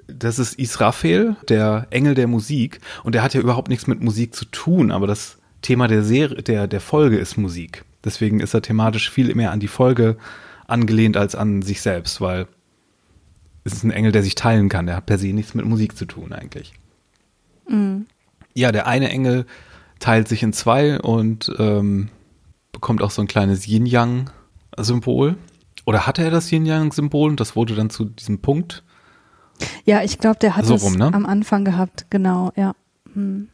das 0.06 0.38
ist 0.38 0.54
Israfel, 0.58 1.36
der 1.48 1.88
Engel 1.90 2.14
der 2.14 2.28
Musik, 2.28 2.80
und 3.02 3.14
der 3.14 3.22
hat 3.24 3.34
ja 3.34 3.40
überhaupt 3.40 3.68
nichts 3.68 3.86
mit 3.88 4.00
Musik 4.00 4.34
zu 4.34 4.44
tun, 4.46 4.92
aber 4.92 5.06
das 5.08 5.38
Thema 5.62 5.88
der 5.88 6.04
Serie, 6.04 6.42
der, 6.42 6.68
der 6.68 6.80
Folge 6.80 7.18
ist 7.18 7.36
Musik. 7.36 7.84
Deswegen 8.06 8.40
ist 8.40 8.54
er 8.54 8.62
thematisch 8.62 9.10
viel 9.10 9.34
mehr 9.34 9.50
an 9.50 9.60
die 9.60 9.68
Folge 9.68 10.16
angelehnt 10.66 11.16
als 11.16 11.34
an 11.34 11.60
sich 11.60 11.82
selbst, 11.82 12.20
weil 12.20 12.46
es 13.64 13.72
ist 13.74 13.82
ein 13.84 13.90
Engel, 13.90 14.12
der 14.12 14.22
sich 14.22 14.36
teilen 14.36 14.68
kann. 14.68 14.86
Der 14.86 14.96
hat 14.96 15.06
per 15.06 15.18
se 15.18 15.26
nichts 15.32 15.54
mit 15.54 15.66
Musik 15.66 15.96
zu 15.96 16.06
tun 16.06 16.32
eigentlich. 16.32 16.72
Mhm. 17.68 18.06
Ja, 18.54 18.72
der 18.72 18.86
eine 18.86 19.10
Engel 19.10 19.44
teilt 19.98 20.28
sich 20.28 20.42
in 20.42 20.52
zwei 20.52 21.00
und 21.00 21.52
ähm, 21.58 22.08
bekommt 22.72 23.02
auch 23.02 23.10
so 23.10 23.22
ein 23.22 23.28
kleines 23.28 23.66
Yin-Yang-Symbol. 23.66 25.36
Oder 25.84 26.06
hatte 26.06 26.22
er 26.22 26.30
das 26.30 26.50
Yin-Yang-Symbol 26.52 27.30
und 27.30 27.40
das 27.40 27.56
wurde 27.56 27.74
dann 27.74 27.90
zu 27.90 28.04
diesem 28.04 28.38
Punkt? 28.38 28.84
Ja, 29.84 30.02
ich 30.02 30.18
glaube, 30.18 30.38
der 30.38 30.56
hat 30.56 30.64
So 30.64 30.74
es 30.74 30.82
rum, 30.82 30.94
ne? 30.94 31.12
am 31.12 31.26
Anfang 31.26 31.64
gehabt, 31.64 32.06
genau, 32.10 32.52
ja. 32.56 32.74
Hm. 33.14 33.48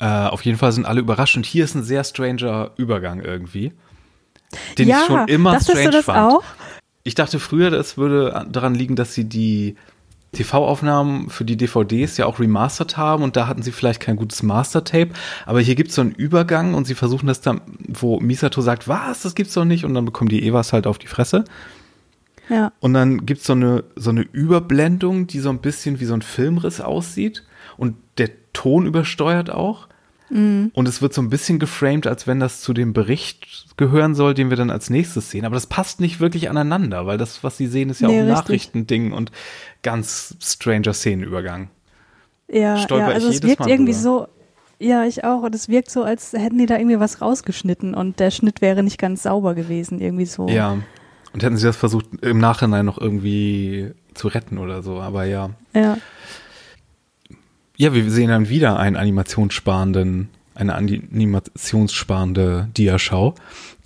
Äh, 0.00 0.04
auf 0.06 0.42
jeden 0.44 0.56
Fall 0.58 0.72
sind 0.72 0.86
alle 0.86 1.00
überrascht 1.00 1.36
und 1.36 1.44
hier 1.46 1.64
ist 1.64 1.74
ein 1.74 1.82
sehr 1.84 2.04
stranger 2.04 2.70
Übergang 2.76 3.20
irgendwie, 3.20 3.72
den 4.78 4.88
ja, 4.88 5.00
ich 5.00 5.06
schon 5.06 5.28
immer 5.28 5.60
strange 5.60 5.84
du 5.84 5.90
das 5.90 6.04
fand. 6.06 6.32
auch? 6.32 6.42
Ich 7.04 7.14
dachte 7.14 7.38
früher, 7.38 7.70
das 7.70 7.96
würde 7.98 8.46
daran 8.50 8.74
liegen, 8.74 8.96
dass 8.96 9.14
sie 9.14 9.24
die 9.24 9.76
TV-Aufnahmen 10.32 11.28
für 11.28 11.44
die 11.44 11.56
DVDs 11.56 12.16
ja 12.16 12.26
auch 12.26 12.38
remastert 12.38 12.96
haben 12.96 13.22
und 13.24 13.36
da 13.36 13.46
hatten 13.46 13.62
sie 13.62 13.72
vielleicht 13.72 14.00
kein 14.00 14.16
gutes 14.16 14.42
Master-Tape, 14.42 15.10
aber 15.44 15.60
hier 15.60 15.74
gibt 15.74 15.90
es 15.90 15.96
so 15.96 16.02
einen 16.02 16.12
Übergang 16.12 16.74
und 16.74 16.86
sie 16.86 16.94
versuchen 16.94 17.26
das 17.26 17.40
dann, 17.40 17.60
wo 17.88 18.20
Misato 18.20 18.60
sagt, 18.62 18.86
was, 18.88 19.22
das 19.22 19.34
gibt's 19.34 19.54
doch 19.54 19.64
nicht 19.64 19.84
und 19.84 19.92
dann 19.94 20.04
bekommen 20.04 20.28
die 20.28 20.46
Evas 20.46 20.72
halt 20.72 20.86
auf 20.86 20.98
die 20.98 21.08
Fresse 21.08 21.44
Ja. 22.48 22.72
und 22.80 22.94
dann 22.94 23.26
gibt's 23.26 23.46
so 23.46 23.54
eine, 23.54 23.84
so 23.96 24.10
eine 24.10 24.22
Überblendung, 24.22 25.26
die 25.26 25.40
so 25.40 25.50
ein 25.50 25.58
bisschen 25.58 26.00
wie 26.00 26.04
so 26.06 26.14
ein 26.14 26.22
Filmriss 26.22 26.80
aussieht 26.80 27.44
und 27.76 27.96
der 28.18 28.30
Ton 28.52 28.86
übersteuert 28.86 29.50
auch 29.50 29.88
Mhm. 30.30 30.70
und 30.74 30.88
es 30.88 31.02
wird 31.02 31.12
so 31.12 31.20
ein 31.20 31.28
bisschen 31.28 31.58
geframed, 31.58 32.06
als 32.06 32.26
wenn 32.26 32.40
das 32.40 32.60
zu 32.60 32.72
dem 32.72 32.92
Bericht 32.92 33.66
gehören 33.76 34.14
soll, 34.14 34.34
den 34.34 34.48
wir 34.50 34.56
dann 34.56 34.70
als 34.70 34.88
nächstes 34.90 35.30
sehen. 35.30 35.44
Aber 35.44 35.54
das 35.54 35.66
passt 35.66 36.00
nicht 36.00 36.20
wirklich 36.20 36.48
aneinander, 36.48 37.06
weil 37.06 37.18
das, 37.18 37.42
was 37.42 37.56
sie 37.56 37.66
sehen, 37.66 37.90
ist 37.90 38.00
ja 38.00 38.08
Nee, 38.08 38.14
auch 38.14 38.18
ein 38.20 38.28
richtig. 38.30 38.42
Nachrichtending 38.44 39.12
und 39.12 39.32
ganz 39.82 40.36
stranger 40.40 40.92
Szenenübergang. 40.92 41.68
Ja, 42.48 42.76
Stolper 42.78 43.04
ja, 43.04 43.08
ich 43.10 43.14
also 43.16 43.28
es 43.28 43.42
wirkt 43.42 43.60
Mal 43.60 43.70
irgendwie 43.70 43.92
drüber. 43.92 44.02
so, 44.02 44.28
ja, 44.78 45.04
ich 45.04 45.24
auch. 45.24 45.42
Und 45.42 45.54
es 45.54 45.68
wirkt 45.68 45.90
so, 45.90 46.02
als 46.04 46.32
hätten 46.32 46.58
die 46.58 46.66
da 46.66 46.76
irgendwie 46.78 47.00
was 47.00 47.20
rausgeschnitten 47.20 47.94
und 47.94 48.18
der 48.20 48.30
Schnitt 48.30 48.60
wäre 48.60 48.82
nicht 48.82 48.98
ganz 48.98 49.22
sauber 49.24 49.54
gewesen, 49.54 50.00
irgendwie 50.00 50.26
so. 50.26 50.48
Ja. 50.48 50.78
Und 51.32 51.42
hätten 51.42 51.56
sie 51.56 51.66
das 51.66 51.76
versucht, 51.76 52.06
im 52.22 52.38
Nachhinein 52.38 52.86
noch 52.86 52.98
irgendwie 52.98 53.92
zu 54.14 54.28
retten 54.28 54.58
oder 54.58 54.82
so. 54.82 55.00
Aber 55.00 55.24
ja. 55.24 55.50
Ja, 55.74 55.96
Ja, 57.80 57.94
wir 57.94 58.10
sehen 58.10 58.28
dann 58.28 58.50
wieder 58.50 58.78
einen 58.78 58.96
animationssparenden, 58.96 60.28
eine 60.54 60.74
animationssparende 60.74 62.68
Diaschau. 62.76 63.34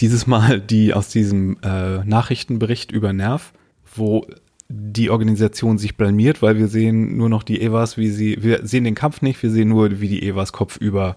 Dieses 0.01 0.27
Mal 0.27 0.61
die 0.61 0.93
aus 0.93 1.11
diesem 1.11 1.59
äh, 1.63 1.99
Nachrichtenbericht 1.99 2.91
über 2.91 3.13
Nerv, 3.13 3.53
wo 3.95 4.27
die 4.69 5.11
Organisation 5.11 5.79
sich 5.79 5.97
blamiert, 5.97 6.43
weil 6.43 6.59
wir 6.59 6.67
sehen 6.67 7.17
nur 7.17 7.29
noch 7.29 7.45
die 7.45 7.63
Evas, 7.63 7.97
wie 7.97 8.11
sie, 8.11 8.43
wir 8.43 8.67
sehen 8.67 8.83
den 8.83 8.97
Kampf 8.97 9.23
nicht, 9.23 9.41
wir 9.45 9.53
sehen 9.53 9.69
nur, 9.69 10.01
wie 10.01 10.09
die 10.09 10.27
Evas 10.27 10.53
kopfüber 10.53 11.15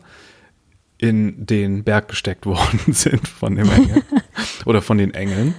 in 0.99 1.47
den 1.47 1.83
Berg 1.83 2.09
gesteckt 2.09 2.45
worden 2.45 2.93
sind 2.93 3.27
von 3.27 3.55
dem 3.55 3.71
Engel 3.71 4.03
oder 4.65 4.83
von 4.83 4.99
den 4.99 5.15
Engeln. 5.15 5.55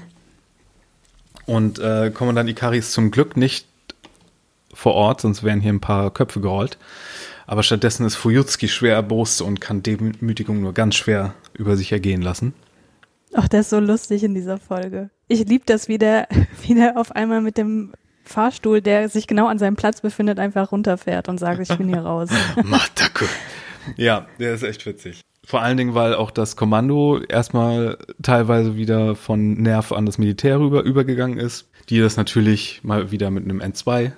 Und 1.47 1.81
äh, 1.81 2.13
Kommandant 2.15 2.49
Ikari 2.49 2.79
ist 2.79 2.93
zum 2.93 3.11
Glück 3.11 3.37
nicht 3.37 3.67
vor 4.79 4.95
Ort, 4.95 5.23
sonst 5.23 5.43
wären 5.43 5.61
hier 5.61 5.73
ein 5.73 5.81
paar 5.81 6.13
Köpfe 6.13 6.41
gerollt. 6.41 6.79
Aber 7.49 7.65
stattdessen 7.65 8.07
ist 8.07 8.15
Fujutski 8.15 8.69
schwer 8.69 8.95
erbost 8.95 9.43
und 9.43 9.61
kann 9.61 9.83
Demütigung 9.83 10.61
nur 10.61 10.73
ganz 10.73 10.95
schwer 10.95 11.35
über 11.53 11.77
sich 11.77 11.91
ergehen 11.91 12.23
lassen. 12.23 12.55
ach, 13.35 13.49
der 13.49 13.61
ist 13.61 13.71
so 13.71 13.81
lustig 13.81 14.23
in 14.23 14.35
dieser 14.35 14.59
Folge. 14.59 15.11
Ich 15.27 15.45
liebe 15.47 15.65
das, 15.67 15.89
wie 15.89 15.99
der, 15.99 16.29
wie 16.63 16.75
der 16.75 16.97
auf 16.97 17.11
einmal 17.11 17.41
mit 17.41 17.59
dem 17.59 17.93
Fahrstuhl, 18.23 18.81
der 18.81 19.09
sich 19.09 19.27
genau 19.27 19.49
an 19.49 19.59
seinem 19.59 19.75
Platz 19.75 20.01
befindet, 20.01 20.39
einfach 20.39 20.71
runterfährt 20.71 21.29
und 21.29 21.39
sagt, 21.39 21.61
ich 21.61 21.77
bin 21.77 21.89
hier 21.89 22.03
raus. 22.03 22.31
Mataku. 22.63 23.25
Ja, 23.97 24.27
der 24.39 24.55
ist 24.55 24.63
echt 24.63 24.87
witzig. 24.87 25.23
Vor 25.45 25.61
allen 25.61 25.77
Dingen, 25.77 25.95
weil 25.95 26.15
auch 26.15 26.31
das 26.31 26.55
Kommando 26.55 27.21
erstmal 27.21 27.99
teilweise 28.23 28.77
wieder 28.77 29.17
von 29.17 29.55
Nerv 29.55 29.91
an 29.91 30.07
das 30.07 30.19
Militär 30.19 30.61
rüber 30.61 30.85
übergegangen 30.85 31.39
ist, 31.39 31.69
die 31.89 31.99
das 31.99 32.17
natürlich 32.17 32.85
mal 32.85 33.11
wieder 33.11 33.31
mit 33.31 33.43
einem 33.43 33.61
N2 33.61 34.13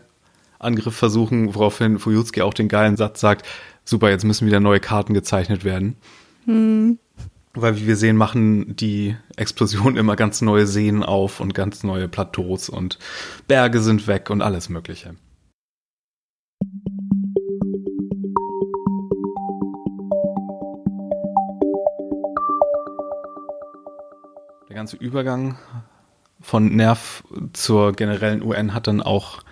Angriff 0.61 0.95
versuchen, 0.95 1.55
woraufhin 1.55 1.99
Fujutski 1.99 2.43
auch 2.43 2.55
den 2.55 2.69
geilen 2.69 2.97
Satz 2.97 3.21
sagt, 3.21 3.47
super, 3.85 4.11
jetzt 4.11 4.25
müssen 4.25 4.47
wieder 4.47 4.61
neue 4.61 4.79
Karten 4.79 5.15
gezeichnet 5.15 5.65
werden. 5.65 5.97
Hm. 6.45 6.99
Weil, 7.55 7.77
wie 7.77 7.87
wir 7.87 7.97
sehen, 7.97 8.17
machen 8.17 8.77
die 8.77 9.17
Explosionen 9.37 9.97
immer 9.97 10.15
ganz 10.15 10.41
neue 10.41 10.67
Seen 10.67 11.03
auf 11.03 11.41
und 11.41 11.55
ganz 11.55 11.83
neue 11.83 12.07
Plateaus 12.07 12.69
und 12.69 12.99
Berge 13.49 13.81
sind 13.81 14.07
weg 14.07 14.31
und 14.31 14.43
alles 14.43 14.69
Mögliche. 14.69 15.17
Der 24.69 24.77
ganze 24.77 24.97
Übergang 24.97 25.59
von 26.41 26.77
Nerv 26.77 27.25
zur 27.53 27.93
generellen 27.93 28.43
UN 28.43 28.73
hat 28.73 28.87
dann 28.87 29.03
auch 29.03 29.43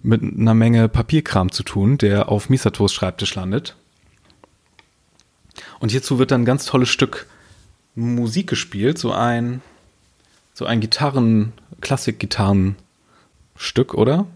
mit 0.00 0.22
einer 0.22 0.54
Menge 0.54 0.88
Papierkram 0.88 1.50
zu 1.50 1.62
tun, 1.62 1.98
der 1.98 2.28
auf 2.28 2.48
Misatos 2.48 2.92
Schreibtisch 2.92 3.34
landet. 3.34 3.76
Und 5.80 5.90
hierzu 5.90 6.18
wird 6.18 6.30
dann 6.30 6.42
ein 6.42 6.46
ganz 6.46 6.66
tolles 6.66 6.88
Stück 6.88 7.26
Musik 7.94 8.48
gespielt, 8.48 8.98
so 8.98 9.12
ein, 9.12 9.60
so 10.54 10.66
ein 10.66 10.80
Gitarren, 10.80 11.52
Klassik-Gitarrenstück, 11.80 13.94
oder? 13.94 14.26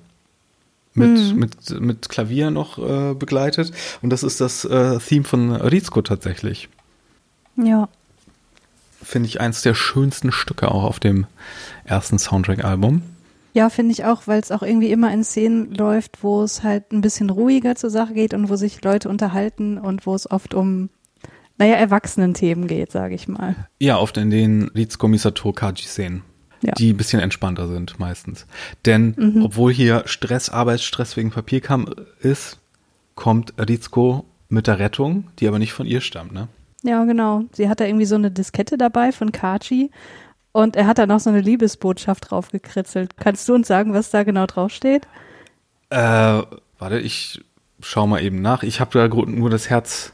Mit, 0.95 1.19
hm. 1.19 1.37
mit, 1.37 1.81
mit 1.81 2.09
Klavier 2.09 2.51
noch 2.51 2.79
äh, 2.79 3.15
begleitet. 3.15 3.73
Und 4.03 4.11
das 4.11 4.23
ist 4.23 4.41
das 4.41 4.65
äh, 4.65 4.99
Theme 4.99 5.25
von 5.25 5.53
Rizko 5.53 6.03
tatsächlich. 6.03 6.69
Ja. 7.57 7.89
Finde 9.03 9.29
ich 9.29 9.41
eins 9.41 9.63
der 9.63 9.75
schönsten 9.75 10.33
Stücke 10.33 10.71
auch 10.71 10.85
auf 10.85 11.01
dem 11.01 11.27
ersten 11.85 12.19
Soundtrack-Album. 12.19 13.03
Ja, 13.55 13.69
finde 13.69 13.93
ich 13.93 14.05
auch, 14.05 14.27
weil 14.27 14.41
es 14.41 14.51
auch 14.51 14.63
irgendwie 14.63 14.91
immer 14.91 15.13
in 15.13 15.25
Szenen 15.25 15.75
läuft, 15.75 16.23
wo 16.23 16.43
es 16.43 16.63
halt 16.63 16.93
ein 16.93 17.03
bisschen 17.03 17.31
ruhiger 17.31 17.75
zur 17.77 17.91
Sache 17.91 18.15
geht 18.15 18.33
und 18.33 18.49
wo 18.49 18.57
sich 18.57 18.83
Leute 18.83 19.09
unterhalten 19.09 19.79
und 19.79 20.07
wo 20.07 20.15
es 20.15 20.31
oft 20.31 20.55
um, 20.55 20.89
naja, 21.59 21.75
Erwachsenen-Themen 21.75 22.67
geht, 22.67 22.93
sage 22.93 23.15
ich 23.15 23.29
mal. 23.29 23.55
Ja, 23.79 23.99
oft 23.99 24.17
in 24.17 24.31
den 24.31 24.71
Misato 24.75 25.53
Kaji-Szenen. 25.53 26.23
Ja. 26.65 26.75
die 26.75 26.93
ein 26.93 26.97
bisschen 26.97 27.21
entspannter 27.21 27.67
sind 27.67 27.99
meistens. 27.99 28.47
Denn 28.87 29.17
mhm. 29.19 29.43
obwohl 29.43 29.73
hier 29.73 30.05
Stress, 30.07 30.49
Arbeitsstress 30.49 31.17
wegen 31.17 31.31
Papierkram 31.31 31.89
ist, 32.21 32.59
kommt 33.17 33.53
Rizko 33.59 34.25
mit 34.49 34.69
der 34.69 34.79
Rettung, 34.79 35.25
die 35.41 35.49
aber 35.49 35.59
nicht 35.59 35.73
von 35.73 35.87
ihr 35.87 36.01
stammt, 36.01 36.33
ne? 36.33 36.47
Ja, 36.85 37.05
genau. 37.05 37.45
Sie 37.53 37.69
hat 37.69 37.81
da 37.81 37.85
irgendwie 37.85 38.07
so 38.07 38.15
eine 38.15 38.31
Diskette 38.31 38.77
dabei 38.77 39.13
von 39.13 39.33
Kaji 39.33 39.91
und 40.53 40.77
er 40.77 40.87
hat 40.87 40.99
da 40.99 41.07
noch 41.07 41.21
so 41.21 41.31
eine 41.31 41.41
Liebesbotschaft 41.41 42.31
drauf 42.31 42.51
gekritzelt. 42.51 43.17
Kannst 43.17 43.49
du 43.49 43.55
uns 43.55 43.67
sagen, 43.69 43.95
was 43.95 44.11
da 44.11 44.23
genau 44.23 44.47
draufsteht? 44.47 45.09
Äh, 45.91 46.43
warte, 46.79 46.99
ich 46.99 47.43
schau 47.81 48.07
mal 48.07 48.23
eben 48.23 48.41
nach. 48.41 48.63
Ich 48.63 48.81
habe 48.81 48.91
da 48.93 49.09
nur 49.09 49.51
das 49.51 49.69
Herz 49.71 50.13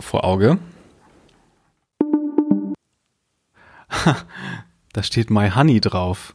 vor 0.00 0.24
Auge. 0.24 0.58
da 4.92 5.02
steht 5.02 5.30
My 5.30 5.50
Honey 5.50 5.80
drauf. 5.80 6.32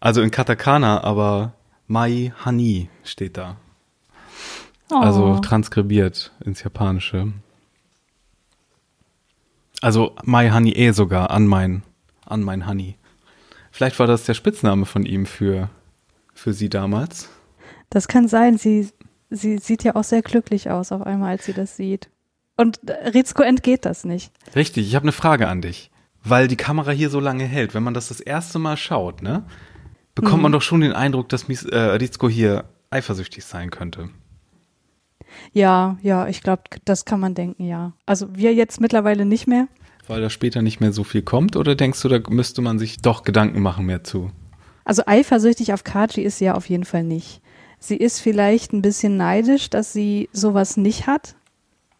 Also 0.00 0.22
in 0.22 0.30
Katakana, 0.30 1.02
aber 1.04 1.52
My 1.88 2.32
Honey 2.44 2.88
steht 3.04 3.36
da. 3.36 3.56
Also 4.90 5.24
oh. 5.24 5.28
Also 5.28 5.40
transkribiert 5.40 6.32
ins 6.44 6.62
Japanische. 6.62 7.32
Also 9.80 10.14
My 10.24 10.50
Honey 10.50 10.72
eh 10.72 10.92
sogar 10.92 11.30
an 11.30 11.46
mein, 11.46 11.82
an 12.24 12.42
mein 12.42 12.66
Honey. 12.66 12.96
Vielleicht 13.70 13.98
war 13.98 14.06
das 14.06 14.24
der 14.24 14.34
Spitzname 14.34 14.86
von 14.86 15.04
ihm 15.04 15.26
für, 15.26 15.68
für 16.32 16.52
sie 16.52 16.68
damals. 16.68 17.28
Das 17.90 18.08
kann 18.08 18.26
sein. 18.26 18.56
Sie, 18.58 18.88
sie 19.30 19.58
sieht 19.58 19.84
ja 19.84 19.96
auch 19.96 20.04
sehr 20.04 20.22
glücklich 20.22 20.70
aus 20.70 20.92
auf 20.92 21.02
einmal, 21.02 21.32
als 21.32 21.44
sie 21.44 21.52
das 21.52 21.76
sieht. 21.76 22.08
Und 22.56 22.80
Rizko 23.12 23.42
entgeht 23.42 23.84
das 23.84 24.04
nicht. 24.04 24.32
Richtig, 24.54 24.86
ich 24.86 24.94
habe 24.94 25.04
eine 25.04 25.12
Frage 25.12 25.48
an 25.48 25.60
dich. 25.60 25.90
Weil 26.24 26.48
die 26.48 26.56
Kamera 26.56 26.90
hier 26.90 27.10
so 27.10 27.20
lange 27.20 27.44
hält, 27.44 27.74
wenn 27.74 27.82
man 27.82 27.94
das 27.94 28.08
das 28.08 28.20
erste 28.20 28.58
Mal 28.58 28.76
schaut, 28.76 29.22
ne, 29.22 29.44
bekommt 30.14 30.38
mhm. 30.38 30.42
man 30.42 30.52
doch 30.52 30.62
schon 30.62 30.80
den 30.80 30.92
Eindruck, 30.92 31.28
dass 31.28 31.46
Mies, 31.46 31.64
äh, 31.64 31.78
Rizko 31.78 32.28
hier 32.28 32.64
eifersüchtig 32.90 33.44
sein 33.44 33.70
könnte. 33.70 34.08
Ja, 35.52 35.98
ja, 36.02 36.28
ich 36.28 36.42
glaube, 36.42 36.62
das 36.84 37.04
kann 37.04 37.20
man 37.20 37.34
denken, 37.34 37.64
ja. 37.64 37.92
Also 38.06 38.28
wir 38.34 38.54
jetzt 38.54 38.80
mittlerweile 38.80 39.24
nicht 39.24 39.46
mehr. 39.46 39.68
Weil 40.06 40.20
da 40.20 40.30
später 40.30 40.62
nicht 40.62 40.80
mehr 40.80 40.92
so 40.92 41.04
viel 41.04 41.22
kommt 41.22 41.56
oder 41.56 41.74
denkst 41.74 42.00
du, 42.02 42.08
da 42.08 42.20
müsste 42.28 42.62
man 42.62 42.78
sich 42.78 42.98
doch 42.98 43.22
Gedanken 43.22 43.60
machen 43.60 43.86
mehr 43.86 44.04
zu? 44.04 44.30
Also 44.84 45.02
eifersüchtig 45.06 45.72
auf 45.72 45.82
Kaji 45.82 46.22
ist 46.22 46.38
sie 46.38 46.44
ja 46.46 46.54
auf 46.54 46.68
jeden 46.68 46.84
Fall 46.84 47.02
nicht. 47.02 47.40
Sie 47.78 47.96
ist 47.96 48.20
vielleicht 48.20 48.72
ein 48.72 48.82
bisschen 48.82 49.16
neidisch, 49.16 49.68
dass 49.68 49.92
sie 49.92 50.28
sowas 50.32 50.76
nicht 50.76 51.06
hat, 51.06 51.36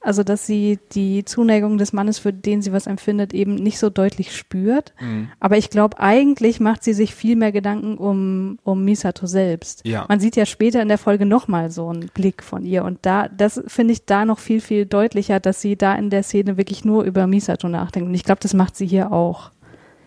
also, 0.07 0.23
dass 0.23 0.47
sie 0.47 0.79
die 0.93 1.25
Zuneigung 1.25 1.79
des 1.79 1.93
Mannes, 1.93 2.21
für 2.21 2.33
den 2.33 2.63
sie 2.63 2.73
was 2.73 2.87
empfindet, 2.87 3.35
eben 3.35 3.57
nicht 3.57 3.81
so 3.81 3.91
deutlich 3.91 4.37
spürt. 4.37 4.95
Mhm. 5.01 5.31
Aber 5.41 5.59
ich 5.59 5.69
glaube, 5.69 5.99
eigentlich 5.99 6.61
macht 6.61 6.85
sie 6.85 6.93
sich 6.93 7.13
viel 7.13 7.35
mehr 7.35 7.51
Gedanken 7.51 7.99
um, 7.99 8.61
um 8.63 8.85
Misato 8.85 9.27
selbst. 9.27 9.85
Ja. 9.85 10.07
Man 10.09 10.21
sieht 10.21 10.37
ja 10.37 10.47
später 10.47 10.81
in 10.81 10.87
der 10.87 10.99
Folge 10.99 11.27
nochmal 11.27 11.73
so 11.73 11.89
einen 11.89 12.09
Blick 12.15 12.45
von 12.45 12.65
ihr. 12.65 12.85
Und 12.85 13.01
da, 13.03 13.29
das 13.29 13.61
finde 13.67 13.95
ich 13.95 14.05
da 14.05 14.25
noch 14.25 14.39
viel, 14.39 14.61
viel 14.61 14.87
deutlicher, 14.87 15.41
dass 15.41 15.61
sie 15.61 15.75
da 15.75 15.97
in 15.97 16.09
der 16.09 16.23
Szene 16.23 16.57
wirklich 16.57 16.85
nur 16.85 17.03
über 17.03 17.27
Misato 17.27 17.69
nachdenkt. 17.69 18.09
Und 18.09 18.15
ich 18.15 18.23
glaube, 18.23 18.41
das 18.41 18.55
macht 18.55 18.77
sie 18.77 18.87
hier 18.87 19.11
auch. 19.11 19.51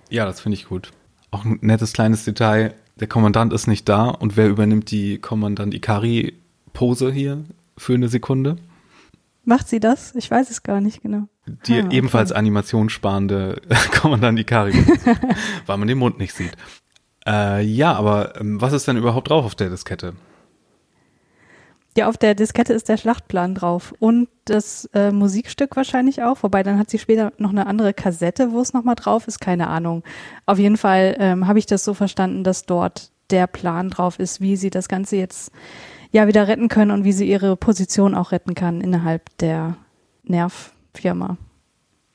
Ja, 0.09 0.25
das 0.25 0.39
finde 0.39 0.55
ich 0.55 0.69
gut. 0.69 0.91
Auch 1.31 1.43
ein 1.43 1.59
nettes 1.59 1.91
kleines 1.91 2.23
Detail. 2.23 2.73
Der 3.01 3.07
Kommandant 3.07 3.51
ist 3.51 3.67
nicht 3.67 3.89
da 3.89 4.07
und 4.07 4.37
wer 4.37 4.47
übernimmt 4.47 4.91
die 4.91 5.17
Kommandant 5.17 5.73
Ikari 5.73 6.35
Pose 6.71 7.11
hier 7.11 7.43
für 7.75 7.95
eine 7.95 8.07
Sekunde? 8.07 8.55
Macht 9.49 9.67
sie 9.67 9.79
das? 9.79 10.13
Ich 10.13 10.29
weiß 10.29 10.51
es 10.51 10.61
gar 10.61 10.79
nicht 10.79 11.01
genau. 11.01 11.23
Die 11.65 11.81
ah, 11.81 11.85
okay. 11.85 11.97
ebenfalls 11.97 12.31
animationssparende 12.31 13.59
Kommandant 13.99 14.37
Ikari, 14.37 14.73
weil 15.65 15.77
man 15.77 15.87
den 15.87 15.97
Mund 15.97 16.19
nicht 16.19 16.35
sieht. 16.35 16.55
Äh, 17.25 17.63
ja, 17.63 17.93
aber 17.93 18.39
ähm, 18.39 18.61
was 18.61 18.73
ist 18.73 18.87
denn 18.87 18.95
überhaupt 18.95 19.31
drauf 19.31 19.45
auf 19.45 19.55
der 19.55 19.71
Diskette? 19.71 20.13
Ja, 21.97 22.09
auf 22.09 22.17
der 22.17 22.35
Diskette 22.35 22.73
ist 22.73 22.89
der 22.89 22.97
Schlachtplan 22.97 23.55
drauf 23.55 23.95
und 23.97 24.29
das 24.45 24.87
äh, 24.93 25.11
Musikstück 25.11 25.75
wahrscheinlich 25.75 26.21
auch, 26.21 26.43
wobei 26.43 26.61
dann 26.61 26.77
hat 26.77 26.91
sie 26.91 26.99
später 26.99 27.33
noch 27.39 27.49
eine 27.49 27.65
andere 27.65 27.95
Kassette, 27.95 28.51
wo 28.51 28.61
es 28.61 28.73
nochmal 28.73 28.93
drauf 28.93 29.27
ist, 29.27 29.41
keine 29.41 29.65
Ahnung. 29.65 30.03
Auf 30.45 30.59
jeden 30.59 30.77
Fall 30.77 31.15
ähm, 31.17 31.47
habe 31.47 31.57
ich 31.57 31.65
das 31.65 31.83
so 31.83 31.95
verstanden, 31.95 32.43
dass 32.43 32.67
dort 32.67 33.11
der 33.31 33.47
Plan 33.47 33.89
drauf 33.89 34.19
ist, 34.19 34.41
wie 34.41 34.55
sie 34.55 34.69
das 34.69 34.87
Ganze 34.87 35.15
jetzt 35.15 35.51
ja 36.11 36.27
wieder 36.27 36.47
retten 36.47 36.67
können 36.69 36.91
und 36.91 37.03
wie 37.03 37.11
sie 37.11 37.29
ihre 37.29 37.55
Position 37.55 38.15
auch 38.15 38.31
retten 38.31 38.55
kann 38.55 38.81
innerhalb 38.81 39.37
der 39.37 39.77
Nerv-Firma. 40.23 41.37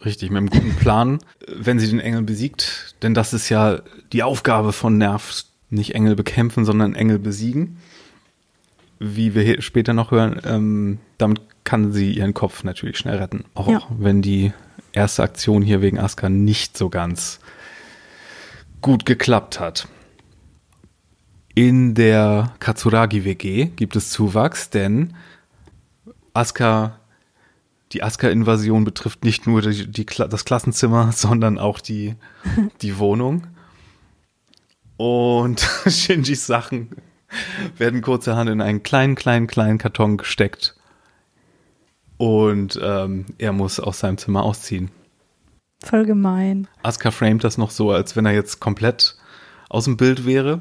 Richtig, 0.04 0.30
mit 0.30 0.38
einem 0.38 0.50
guten 0.50 0.76
Plan, 0.76 1.18
wenn 1.48 1.78
sie 1.78 1.88
den 1.88 2.00
Engel 2.00 2.22
besiegt, 2.22 2.96
denn 3.02 3.14
das 3.14 3.32
ist 3.32 3.48
ja 3.48 3.80
die 4.12 4.22
Aufgabe 4.22 4.72
von 4.72 4.98
Nerv, 4.98 5.44
nicht 5.70 5.94
Engel 5.94 6.14
bekämpfen, 6.14 6.64
sondern 6.64 6.94
Engel 6.94 7.18
besiegen. 7.18 7.78
Wie 8.98 9.34
wir 9.34 9.60
später 9.62 9.92
noch 9.92 10.10
hören, 10.10 10.40
ähm, 10.44 10.98
damit 11.18 11.40
kann 11.64 11.92
sie 11.92 12.12
ihren 12.12 12.34
Kopf 12.34 12.64
natürlich 12.64 12.98
schnell 12.98 13.16
retten. 13.16 13.44
Auch 13.54 13.68
ja. 13.68 13.82
wenn 13.98 14.22
die 14.22 14.52
erste 14.92 15.22
Aktion 15.22 15.62
hier 15.62 15.82
wegen 15.82 15.98
Asuka 15.98 16.28
nicht 16.28 16.76
so 16.78 16.90
ganz 16.90 17.40
gut 18.80 19.06
geklappt 19.06 19.58
hat. 19.58 19.88
In 21.54 21.94
der 21.94 22.52
Katsuragi 22.58 23.24
WG 23.24 23.66
gibt 23.76 23.94
es 23.94 24.10
Zuwachs, 24.10 24.70
denn 24.70 25.14
Asuka, 26.32 26.98
die 27.92 28.02
Asuka-Invasion 28.02 28.82
betrifft 28.82 29.24
nicht 29.24 29.46
nur 29.46 29.62
die, 29.62 29.88
die, 29.88 30.04
das 30.04 30.44
Klassenzimmer, 30.44 31.12
sondern 31.14 31.58
auch 31.58 31.78
die, 31.78 32.16
die 32.82 32.98
Wohnung. 32.98 33.46
Und 34.96 35.60
Shinjis 35.86 36.46
Sachen 36.46 36.90
werden 37.78 38.02
kurzerhand 38.02 38.50
in 38.50 38.60
einen 38.60 38.82
kleinen, 38.82 39.14
kleinen, 39.14 39.46
kleinen 39.46 39.78
Karton 39.78 40.16
gesteckt. 40.16 40.74
Und 42.16 42.80
ähm, 42.82 43.26
er 43.38 43.52
muss 43.52 43.78
aus 43.78 44.00
seinem 44.00 44.18
Zimmer 44.18 44.42
ausziehen. 44.42 44.90
Voll 45.84 46.04
gemein. 46.04 46.66
Asuka 46.82 47.12
framet 47.12 47.44
das 47.44 47.58
noch 47.58 47.70
so, 47.70 47.92
als 47.92 48.16
wenn 48.16 48.26
er 48.26 48.32
jetzt 48.32 48.58
komplett 48.58 49.16
aus 49.68 49.84
dem 49.84 49.96
Bild 49.96 50.26
wäre 50.26 50.60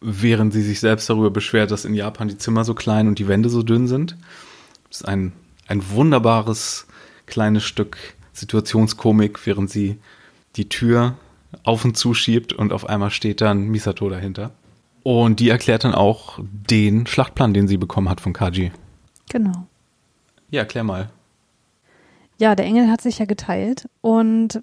während 0.00 0.52
sie 0.52 0.62
sich 0.62 0.80
selbst 0.80 1.10
darüber 1.10 1.30
beschwert, 1.30 1.70
dass 1.70 1.84
in 1.84 1.94
Japan 1.94 2.28
die 2.28 2.38
Zimmer 2.38 2.64
so 2.64 2.74
klein 2.74 3.08
und 3.08 3.18
die 3.18 3.28
Wände 3.28 3.48
so 3.48 3.62
dünn 3.62 3.86
sind. 3.86 4.16
Das 4.88 5.00
ist 5.00 5.08
ein, 5.08 5.32
ein 5.66 5.90
wunderbares 5.90 6.86
kleines 7.26 7.64
Stück 7.64 7.96
Situationskomik, 8.32 9.44
während 9.46 9.70
sie 9.70 9.98
die 10.56 10.68
Tür 10.68 11.16
auf 11.64 11.84
und 11.84 11.96
zu 11.96 12.14
schiebt 12.14 12.52
und 12.52 12.72
auf 12.72 12.88
einmal 12.88 13.10
steht 13.10 13.40
dann 13.40 13.68
Misato 13.68 14.08
dahinter. 14.08 14.52
Und 15.02 15.40
die 15.40 15.48
erklärt 15.48 15.84
dann 15.84 15.94
auch 15.94 16.38
den 16.42 17.06
Schlachtplan, 17.06 17.54
den 17.54 17.68
sie 17.68 17.76
bekommen 17.76 18.08
hat 18.08 18.20
von 18.20 18.32
Kaji. 18.32 18.72
Genau. 19.30 19.66
Ja, 20.50 20.60
erklär 20.60 20.84
mal. 20.84 21.10
Ja, 22.38 22.54
der 22.54 22.66
Engel 22.66 22.90
hat 22.90 23.00
sich 23.00 23.18
ja 23.18 23.24
geteilt 23.24 23.88
und 24.00 24.62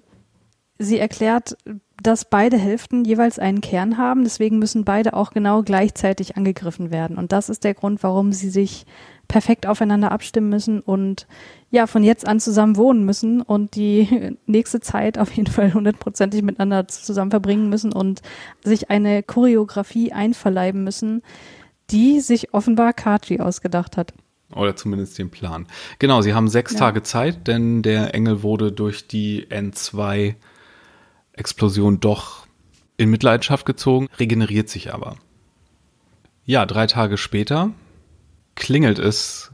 sie 0.78 0.98
erklärt, 0.98 1.56
dass 2.02 2.26
beide 2.26 2.58
Hälften 2.58 3.04
jeweils 3.04 3.38
einen 3.38 3.60
Kern 3.60 3.96
haben, 3.96 4.24
deswegen 4.24 4.58
müssen 4.58 4.84
beide 4.84 5.14
auch 5.14 5.32
genau 5.32 5.62
gleichzeitig 5.62 6.36
angegriffen 6.36 6.90
werden. 6.90 7.16
Und 7.16 7.32
das 7.32 7.48
ist 7.48 7.64
der 7.64 7.74
Grund, 7.74 8.02
warum 8.02 8.32
sie 8.32 8.50
sich 8.50 8.84
perfekt 9.28 9.66
aufeinander 9.66 10.12
abstimmen 10.12 10.48
müssen 10.50 10.80
und 10.80 11.26
ja, 11.70 11.86
von 11.86 12.04
jetzt 12.04 12.28
an 12.28 12.38
zusammen 12.38 12.76
wohnen 12.76 13.04
müssen 13.04 13.42
und 13.42 13.74
die 13.74 14.36
nächste 14.46 14.80
Zeit 14.80 15.18
auf 15.18 15.32
jeden 15.32 15.50
Fall 15.50 15.74
hundertprozentig 15.74 16.42
miteinander 16.42 16.86
zusammen 16.86 17.30
verbringen 17.30 17.68
müssen 17.68 17.92
und 17.92 18.22
sich 18.62 18.90
eine 18.90 19.22
Choreografie 19.22 20.12
einverleiben 20.12 20.84
müssen, 20.84 21.22
die 21.90 22.20
sich 22.20 22.54
offenbar 22.54 22.92
Kaji 22.92 23.40
ausgedacht 23.40 23.96
hat. 23.96 24.12
Oder 24.54 24.76
zumindest 24.76 25.18
den 25.18 25.30
Plan. 25.30 25.66
Genau, 25.98 26.22
sie 26.22 26.34
haben 26.34 26.48
sechs 26.48 26.74
ja. 26.74 26.78
Tage 26.78 27.02
Zeit, 27.02 27.48
denn 27.48 27.82
der 27.82 28.14
Engel 28.14 28.44
wurde 28.44 28.70
durch 28.70 29.08
die 29.08 29.50
N2-Explosion 31.36 32.00
doch 32.00 32.46
in 32.96 33.10
Mitleidenschaft 33.10 33.66
gezogen, 33.66 34.08
regeneriert 34.18 34.68
sich 34.68 34.92
aber. 34.92 35.16
Ja, 36.44 36.64
drei 36.66 36.86
Tage 36.86 37.18
später 37.18 37.70
klingelt 38.54 38.98
es 38.98 39.50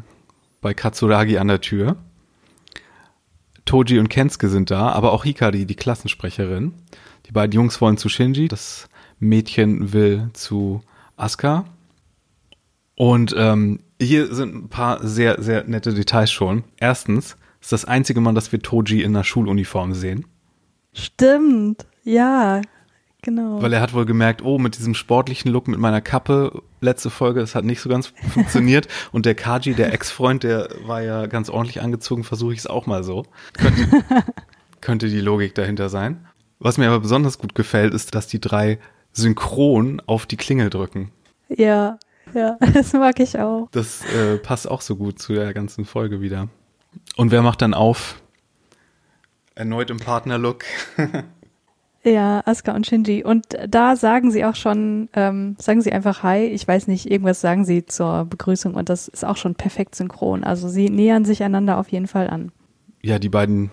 bei 0.61 0.75
Katsuragi 0.75 1.39
an 1.39 1.49
der 1.49 1.61
Tür. 1.61 1.97
Toji 3.65 3.99
und 3.99 4.09
Kensuke 4.09 4.49
sind 4.49 4.71
da, 4.71 4.91
aber 4.91 5.13
auch 5.13 5.25
Hikari, 5.25 5.67
die 5.67 5.75
Klassensprecherin. 5.75 6.75
Die 7.27 7.33
beiden 7.33 7.53
Jungs 7.53 7.81
wollen 7.81 7.97
zu 7.97 8.09
Shinji, 8.09 8.49
das 8.49 8.89
Mädchen 9.19 9.93
will 9.93 10.31
zu 10.35 10.83
Asuka. 11.17 11.65
Und 12.95 13.35
ähm, 13.37 13.81
hier 14.01 14.35
sind 14.35 14.55
ein 14.55 14.69
paar 14.69 15.05
sehr, 15.07 15.41
sehr 15.41 15.65
nette 15.65 15.95
Details 15.95 16.31
schon. 16.31 16.65
Erstens 16.77 17.37
ist 17.61 17.73
das 17.73 17.85
einzige 17.85 18.21
Mal, 18.21 18.35
dass 18.35 18.53
wir 18.53 18.61
Toji 18.61 19.03
in 19.03 19.15
einer 19.17 19.25
Schuluniform 19.25 19.95
sehen. 19.95 20.27
Stimmt, 20.93 21.87
ja, 22.05 22.61
genau. 23.23 23.63
Weil 23.63 23.73
er 23.73 23.81
hat 23.81 23.95
wohl 23.95 24.05
gemerkt, 24.05 24.43
oh, 24.43 24.59
mit 24.59 24.77
diesem 24.77 24.95
sportlichen 24.95 25.51
Look, 25.51 25.69
mit 25.69 25.79
meiner 25.79 26.01
Kappe, 26.01 26.63
letzte 26.81 27.11
Folge, 27.11 27.41
das 27.41 27.55
hat 27.55 27.65
nicht 27.65 27.81
so 27.81 27.89
ganz 27.89 28.13
funktioniert. 28.33 28.89
Und 29.13 29.27
der 29.27 29.35
Kaji, 29.35 29.75
der 29.75 29.93
Ex-Freund, 29.93 30.43
der 30.43 30.69
war 30.85 31.03
ja 31.03 31.27
ganz 31.27 31.49
ordentlich 31.49 31.81
angezogen, 31.81 32.25
versuche 32.25 32.53
ich 32.53 32.61
es 32.61 32.67
auch 32.67 32.87
mal 32.87 33.05
so. 33.05 33.25
Könnte, 33.55 34.05
könnte 34.81 35.09
die 35.09 35.21
Logik 35.21 35.55
dahinter 35.55 35.89
sein. 35.89 36.27
Was 36.59 36.79
mir 36.79 36.89
aber 36.89 37.01
besonders 37.01 37.39
gut 37.39 37.55
gefällt, 37.55 37.95
ist, 37.95 38.15
dass 38.15 38.27
die 38.29 38.41
drei 38.41 38.79
synchron 39.13 40.01
auf 40.07 40.27
die 40.27 40.37
Klingel 40.37 40.71
drücken. 40.71 41.11
Ja, 41.49 41.99
ja, 42.35 42.57
das 42.75 42.93
mag 42.93 43.19
ich 43.21 43.39
auch. 43.39 43.69
Das 43.73 44.05
äh, 44.15 44.37
passt 44.39 44.71
auch 44.71 44.81
so 44.81 44.97
gut 44.97 45.19
zu 45.19 45.35
der 45.35 45.53
ganzen 45.55 45.85
Folge 45.85 46.21
wieder. 46.21 46.49
Und 47.17 47.31
wer 47.31 47.43
macht 47.43 47.63
dann 47.63 47.75
auf? 47.75 48.23
Erneut 49.55 49.91
im 49.91 49.99
Partnerlook. 49.99 50.65
ja, 52.05 52.43
Asuka 52.47 52.75
und 52.75 52.87
Shinji. 52.87 53.25
Und 53.25 53.47
da 53.69 53.97
sagen 53.97 54.31
sie 54.31 54.45
auch 54.45 54.57
schon, 54.57 55.09
ähm, 55.13 55.57
sagen 55.59 55.83
sie 55.83 55.93
einfach 55.93 56.23
Hi. 56.23 56.47
Ich 56.47 56.67
weiß 56.67 56.87
nicht, 56.89 57.11
irgendwas 57.11 57.41
sagen 57.41 57.65
sie 57.65 57.85
zur 57.87 58.25
Begrüßung 58.25 58.75
und 58.75 58.89
das 58.89 59.09
ist 59.09 59.25
auch 59.25 59.37
schon 59.37 59.55
perfekt 59.55 59.95
synchron. 59.95 60.45
Also 60.45 60.69
sie 60.69 60.89
nähern 60.89 61.25
sich 61.25 61.43
einander 61.43 61.79
auf 61.79 61.89
jeden 61.89 62.07
Fall 62.07 62.31
an. 62.31 62.53
Ja, 63.03 63.19
die 63.19 63.29
beiden, 63.29 63.71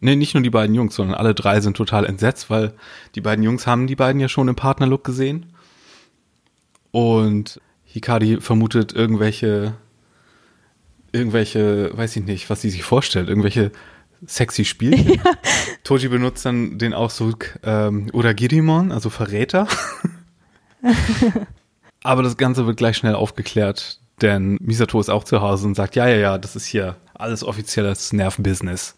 nee, 0.00 0.16
nicht 0.16 0.34
nur 0.34 0.42
die 0.42 0.50
beiden 0.50 0.74
Jungs, 0.74 0.94
sondern 0.94 1.14
alle 1.14 1.34
drei 1.34 1.60
sind 1.60 1.76
total 1.76 2.06
entsetzt, 2.06 2.50
weil 2.50 2.72
die 3.14 3.20
beiden 3.20 3.44
Jungs 3.44 3.66
haben 3.66 3.86
die 3.86 3.96
beiden 3.96 4.20
ja 4.20 4.28
schon 4.28 4.48
im 4.48 4.56
Partnerlook 4.56 5.04
gesehen. 5.04 5.46
Und 6.92 7.60
Hikari 7.84 8.40
vermutet 8.40 8.92
irgendwelche, 8.92 9.74
irgendwelche, 11.12 11.96
weiß 11.96 12.16
ich 12.16 12.24
nicht, 12.24 12.50
was 12.50 12.62
sie 12.62 12.70
sich 12.70 12.82
vorstellt, 12.82 13.28
irgendwelche 13.28 13.70
sexy 14.26 14.64
Spielchen. 14.64 15.20
Ja. 15.24 15.32
Toji 15.84 16.08
benutzt 16.08 16.44
dann 16.44 16.78
den 16.78 16.94
Ausdruck 16.94 17.58
ähm, 17.62 18.10
Girimon, 18.36 18.92
also 18.92 19.10
Verräter. 19.10 19.66
Aber 22.02 22.22
das 22.22 22.36
Ganze 22.36 22.66
wird 22.66 22.76
gleich 22.76 22.96
schnell 22.96 23.14
aufgeklärt, 23.14 24.00
denn 24.22 24.56
Misato 24.60 25.00
ist 25.00 25.10
auch 25.10 25.24
zu 25.24 25.40
Hause 25.40 25.66
und 25.66 25.74
sagt, 25.74 25.96
ja, 25.96 26.08
ja, 26.08 26.16
ja, 26.16 26.38
das 26.38 26.56
ist 26.56 26.66
hier 26.66 26.96
alles 27.14 27.44
offizielles 27.44 28.12
Nervenbusiness. 28.12 28.96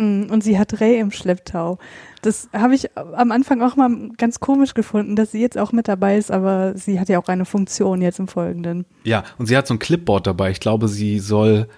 Mm, 0.00 0.30
und 0.30 0.42
sie 0.42 0.58
hat 0.58 0.80
Ray 0.80 0.98
im 0.98 1.10
Schlepptau. 1.10 1.78
Das 2.22 2.48
habe 2.52 2.74
ich 2.74 2.96
am 2.96 3.32
Anfang 3.32 3.62
auch 3.62 3.76
mal 3.76 4.10
ganz 4.16 4.40
komisch 4.40 4.74
gefunden, 4.74 5.14
dass 5.14 5.32
sie 5.32 5.40
jetzt 5.40 5.58
auch 5.58 5.72
mit 5.72 5.88
dabei 5.88 6.16
ist, 6.16 6.30
aber 6.30 6.76
sie 6.76 6.98
hat 6.98 7.08
ja 7.08 7.18
auch 7.18 7.28
eine 7.28 7.44
Funktion 7.44 8.00
jetzt 8.00 8.18
im 8.18 8.28
Folgenden. 8.28 8.86
Ja, 9.04 9.24
und 9.38 9.46
sie 9.46 9.56
hat 9.56 9.66
so 9.66 9.74
ein 9.74 9.78
Clipboard 9.78 10.26
dabei. 10.26 10.50
Ich 10.50 10.60
glaube, 10.60 10.88
sie 10.88 11.18
soll 11.18 11.68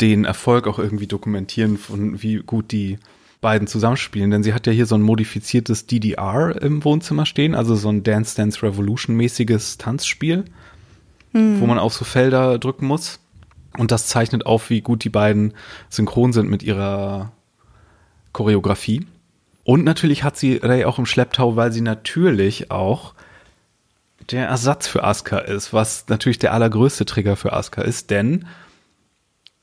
den 0.00 0.24
Erfolg 0.24 0.66
auch 0.66 0.78
irgendwie 0.78 1.06
dokumentieren, 1.06 1.76
von 1.76 2.22
wie 2.22 2.36
gut 2.36 2.72
die 2.72 2.98
beiden 3.40 3.66
zusammenspielen. 3.66 4.30
Denn 4.30 4.42
sie 4.42 4.54
hat 4.54 4.66
ja 4.66 4.72
hier 4.72 4.86
so 4.86 4.94
ein 4.94 5.02
modifiziertes 5.02 5.86
DDR 5.86 6.60
im 6.60 6.84
Wohnzimmer 6.84 7.26
stehen, 7.26 7.54
also 7.54 7.74
so 7.74 7.88
ein 7.88 8.02
Dance 8.02 8.36
Dance 8.36 8.62
Revolution 8.62 9.16
mäßiges 9.16 9.78
Tanzspiel, 9.78 10.44
hm. 11.32 11.60
wo 11.60 11.66
man 11.66 11.78
auf 11.78 11.94
so 11.94 12.04
Felder 12.04 12.58
drücken 12.58 12.86
muss. 12.86 13.20
Und 13.78 13.92
das 13.92 14.08
zeichnet 14.08 14.46
auf, 14.46 14.68
wie 14.68 14.80
gut 14.80 15.04
die 15.04 15.10
beiden 15.10 15.54
synchron 15.88 16.32
sind 16.32 16.50
mit 16.50 16.62
ihrer 16.62 17.32
Choreografie. 18.32 19.06
Und 19.62 19.84
natürlich 19.84 20.24
hat 20.24 20.36
sie 20.36 20.56
Ray 20.56 20.84
auch 20.84 20.98
im 20.98 21.06
Schlepptau, 21.06 21.54
weil 21.56 21.72
sie 21.72 21.80
natürlich 21.80 22.70
auch 22.70 23.14
der 24.30 24.48
Ersatz 24.48 24.86
für 24.86 25.04
Asuka 25.04 25.38
ist, 25.38 25.72
was 25.72 26.06
natürlich 26.08 26.38
der 26.38 26.52
allergrößte 26.52 27.04
Trigger 27.04 27.36
für 27.36 27.52
Asuka 27.52 27.82
ist, 27.82 28.10
denn 28.10 28.46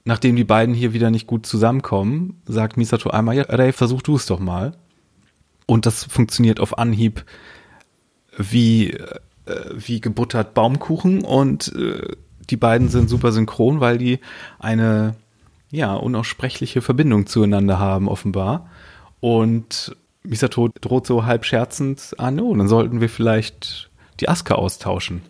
nachdem 0.07 0.37
die 0.37 0.45
beiden 0.45 0.73
hier 0.73 0.93
wieder 0.93 1.11
nicht 1.11 1.27
gut 1.27 1.45
zusammenkommen, 1.45 2.41
sagt 2.45 2.77
Misato 2.77 3.09
einmal, 3.09 3.35
ja, 3.35 3.43
Ray, 3.43 3.73
versuch 3.73 4.01
du 4.01 4.15
es 4.15 4.25
doch 4.25 4.39
mal. 4.39 4.73
Und 5.65 5.85
das 5.85 6.05
funktioniert 6.05 6.61
auf 6.61 6.77
Anhieb 6.77 7.25
wie, 8.37 8.91
äh, 8.91 9.19
wie 9.75 9.99
gebuttert 9.99 10.53
Baumkuchen 10.53 11.25
und 11.25 11.75
äh, 11.75 12.15
die 12.49 12.55
beiden 12.55 12.87
sind 12.87 13.09
super 13.09 13.33
synchron, 13.33 13.81
weil 13.81 13.97
die 13.97 14.19
eine 14.59 15.15
ja, 15.71 15.93
unaussprechliche 15.93 16.81
Verbindung 16.81 17.27
zueinander 17.27 17.77
haben, 17.77 18.07
offenbar. 18.07 18.69
Und 19.19 19.93
Misato 20.23 20.69
droht 20.79 21.05
so 21.05 21.25
halb 21.25 21.43
scherzend 21.43 22.15
an, 22.17 22.39
oh, 22.39 22.55
dann 22.55 22.69
sollten 22.69 23.01
wir 23.01 23.09
vielleicht 23.09 23.89
die 24.21 24.29
Aska 24.29 24.55
austauschen. 24.55 25.21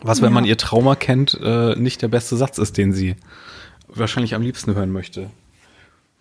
Was, 0.00 0.22
wenn 0.22 0.28
ja. 0.28 0.34
man 0.34 0.44
ihr 0.44 0.56
Trauma 0.56 0.94
kennt, 0.94 1.36
äh, 1.42 1.74
nicht 1.74 2.00
der 2.00 2.08
beste 2.08 2.36
Satz 2.36 2.58
ist, 2.58 2.76
den 2.76 2.92
sie 2.92 3.16
wahrscheinlich 3.88 4.34
am 4.34 4.42
liebsten 4.42 4.74
hören 4.74 4.90
möchte. 4.92 5.30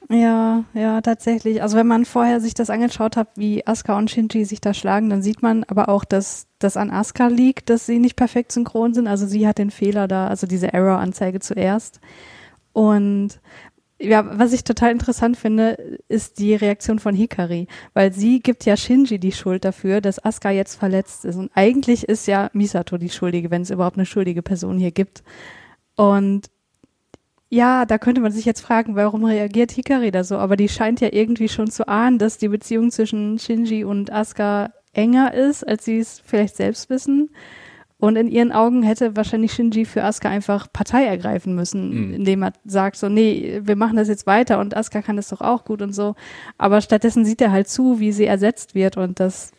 Ja, 0.10 0.64
ja, 0.74 1.02
tatsächlich. 1.02 1.62
Also 1.62 1.76
wenn 1.78 1.88
man 1.88 2.06
vorher 2.06 2.40
sich 2.40 2.54
das 2.54 2.70
angeschaut 2.70 3.18
hat, 3.18 3.28
wie 3.36 3.68
Asuka 3.68 3.98
und 3.98 4.10
Shinji 4.10 4.46
sich 4.46 4.62
da 4.62 4.74
schlagen, 4.74 5.10
dann 5.10 5.22
sieht 5.22 5.42
man 5.42 5.66
aber 5.66 5.90
auch, 5.90 6.06
dass 6.06 6.48
das 6.60 6.78
an 6.78 6.92
Asuka 6.92 7.28
liegt, 7.28 7.70
dass 7.70 7.86
sie 7.86 8.00
nicht 8.00 8.16
perfekt 8.16 8.54
synchron 8.54 8.94
sind. 8.94 9.08
Also 9.08 9.28
sie 9.28 9.46
hat 9.48 9.58
den 9.58 9.70
Fehler 9.70 10.08
da, 10.08 10.28
also 10.28 10.48
diese 10.48 10.72
Error-Anzeige 10.72 11.42
zuerst. 11.42 12.00
Und 12.72 13.42
ja, 14.00 14.40
was 14.40 14.54
ich 14.54 14.64
total 14.64 14.92
interessant 14.92 15.36
finde, 15.36 16.00
ist 16.08 16.40
die 16.40 16.56
Reaktion 16.56 17.00
von 17.00 17.16
Hikari, 17.16 17.68
weil 17.94 18.14
sie 18.14 18.40
gibt 18.40 18.64
ja 18.66 18.78
Shinji 18.78 19.20
die 19.20 19.32
Schuld 19.34 19.66
dafür, 19.66 20.00
dass 20.00 20.24
Asuka 20.24 20.52
jetzt 20.52 20.76
verletzt 20.76 21.26
ist. 21.26 21.36
Und 21.36 21.52
eigentlich 21.54 22.08
ist 22.08 22.28
ja 22.28 22.50
Misato 22.54 22.98
die 22.98 23.10
Schuldige, 23.10 23.52
wenn 23.52 23.64
es 23.64 23.72
überhaupt 23.72 23.98
eine 23.98 24.06
schuldige 24.06 24.42
Person 24.42 24.78
hier 24.78 24.92
gibt. 24.92 25.22
Und 25.96 26.48
ja, 27.50 27.86
da 27.86 27.98
könnte 27.98 28.22
man 28.22 28.32
sich 28.32 28.46
jetzt 28.46 28.62
fragen, 28.62 28.96
warum 28.96 29.24
reagiert 29.24 29.72
Hikari 29.72 30.12
da 30.12 30.24
so? 30.24 30.38
Aber 30.38 30.58
die 30.58 30.68
scheint 30.68 31.00
ja 31.00 31.10
irgendwie 31.12 31.48
schon 31.48 31.72
zu 31.72 31.88
ahnen, 31.88 32.18
dass 32.18 32.38
die 32.38 32.50
Beziehung 32.50 32.92
zwischen 32.92 33.40
Shinji 33.40 33.84
und 33.86 34.12
Asuka 34.12 34.72
enger 34.94 35.34
ist, 35.34 35.66
als 35.66 35.86
sie 35.86 36.00
es 36.00 36.22
vielleicht 36.26 36.58
selbst 36.58 36.90
wissen. 36.90 37.30
Und 38.00 38.16
in 38.16 38.28
ihren 38.28 38.52
Augen 38.52 38.84
hätte 38.84 39.16
wahrscheinlich 39.16 39.54
Shinji 39.54 39.86
für 39.86 40.04
Asuka 40.04 40.30
einfach 40.30 40.72
Partei 40.72 41.06
ergreifen 41.06 41.56
müssen, 41.56 42.10
mhm. 42.10 42.14
indem 42.16 42.44
er 42.44 42.54
sagt 42.66 42.98
so, 42.98 43.08
nee, 43.08 43.62
wir 43.64 43.76
machen 43.76 43.96
das 43.96 44.10
jetzt 44.10 44.28
weiter 44.28 44.60
und 44.60 44.76
Asuka 44.76 45.02
kann 45.02 45.16
das 45.16 45.30
doch 45.30 45.42
auch 45.42 45.64
gut 45.64 45.82
und 45.82 45.94
so. 45.94 46.16
Aber 46.58 46.82
stattdessen 46.82 47.26
sieht 47.26 47.42
er 47.42 47.52
halt 47.52 47.70
zu, 47.70 48.00
wie 48.00 48.12
sie 48.12 48.26
ersetzt 48.26 48.76
wird 48.76 48.98
und 48.98 49.20
das 49.20 49.52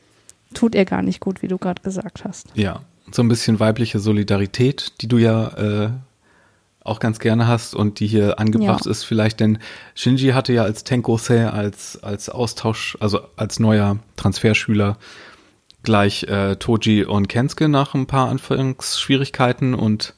tut 0.53 0.75
er 0.75 0.85
gar 0.85 1.03
nicht 1.03 1.21
gut, 1.21 1.43
wie 1.43 1.49
du 1.49 1.59
gerade 1.59 1.83
gesagt 1.83 2.25
hast. 2.25 2.49
Ja, 2.55 2.81
so 3.11 3.23
ein 3.23 3.29
bisschen 3.29 3.59
weibliche 3.61 3.99
Solidarität, 3.99 5.01
die 5.01 5.09
du 5.09 5.19
ja 5.19 5.49
äh, 5.57 5.91
auch 6.89 7.01
ganz 7.01 7.19
gerne 7.19 7.47
hast 7.47 7.75
und 7.75 8.01
die 8.01 8.07
hier 8.07 8.39
angebracht 8.39 8.87
ja. 8.87 8.91
ist 8.91 9.05
vielleicht, 9.05 9.41
denn 9.41 9.59
Shinji 9.95 10.31
hatte 10.31 10.53
ja 10.53 10.63
als 10.63 10.85
Tenkosei, 10.85 11.49
als, 11.49 12.03
als 12.03 12.29
Austausch, 12.29 12.97
also 13.01 13.21
als 13.37 13.61
neuer 13.61 13.99
Transferschüler 14.17 14.97
gleich 15.83 16.25
äh, 16.25 16.57
Toji 16.57 17.05
und 17.05 17.29
Kensuke 17.29 17.69
nach 17.69 17.95
ein 17.95 18.07
paar 18.07 18.29
Anfangsschwierigkeiten 18.29 19.75
und 19.75 20.15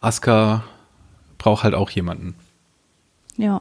Asuka 0.00 0.64
braucht 1.38 1.64
halt 1.64 1.74
auch 1.74 1.90
jemanden. 1.90 2.34
Ja. 3.36 3.60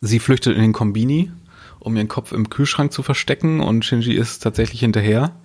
Sie 0.00 0.18
flüchtet 0.18 0.56
in 0.56 0.62
den 0.62 0.72
Kombini, 0.72 1.30
um 1.78 1.96
ihren 1.96 2.08
Kopf 2.08 2.32
im 2.32 2.50
Kühlschrank 2.50 2.92
zu 2.92 3.02
verstecken 3.02 3.60
und 3.60 3.84
Shinji 3.84 4.14
ist 4.14 4.40
tatsächlich 4.40 4.80
hinterher. 4.80 5.36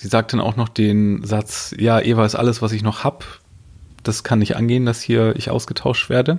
Sie 0.00 0.06
sagt 0.06 0.32
dann 0.32 0.38
auch 0.38 0.54
noch 0.54 0.68
den 0.68 1.24
Satz, 1.24 1.74
ja, 1.76 2.00
Eva 2.00 2.24
ist 2.24 2.36
alles, 2.36 2.62
was 2.62 2.70
ich 2.70 2.84
noch 2.84 3.02
hab. 3.02 3.24
Das 4.04 4.22
kann 4.22 4.38
nicht 4.38 4.54
angehen, 4.54 4.86
dass 4.86 5.02
hier 5.02 5.34
ich 5.34 5.50
ausgetauscht 5.50 6.08
werde 6.08 6.38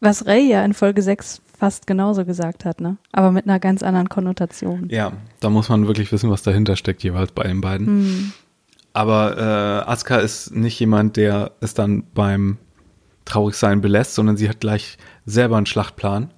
Was 0.00 0.26
Ray 0.26 0.46
ja 0.46 0.62
in 0.66 0.74
Folge 0.74 1.00
6 1.00 1.40
fast 1.58 1.86
genauso 1.86 2.26
gesagt 2.26 2.66
hat, 2.66 2.82
ne? 2.82 2.98
Aber 3.10 3.30
mit 3.30 3.46
einer 3.46 3.58
ganz 3.58 3.82
anderen 3.82 4.10
Konnotation. 4.10 4.90
Ja, 4.90 5.14
da 5.40 5.48
muss 5.48 5.70
man 5.70 5.86
wirklich 5.86 6.12
wissen, 6.12 6.28
was 6.28 6.42
dahinter 6.42 6.76
steckt 6.76 7.02
jeweils 7.02 7.32
bei 7.32 7.44
den 7.44 7.62
beiden. 7.62 7.86
Hm. 7.86 8.32
Aber 8.92 9.38
äh, 9.38 9.90
Asuka 9.90 10.18
ist 10.18 10.54
nicht 10.54 10.78
jemand, 10.78 11.16
der 11.16 11.52
es 11.62 11.72
dann 11.72 12.04
beim 12.12 12.58
Traurigsein 13.24 13.80
belässt, 13.80 14.14
sondern 14.14 14.36
sie 14.36 14.50
hat 14.50 14.60
gleich 14.60 14.98
selber 15.24 15.56
einen 15.56 15.64
Schlachtplan. 15.64 16.33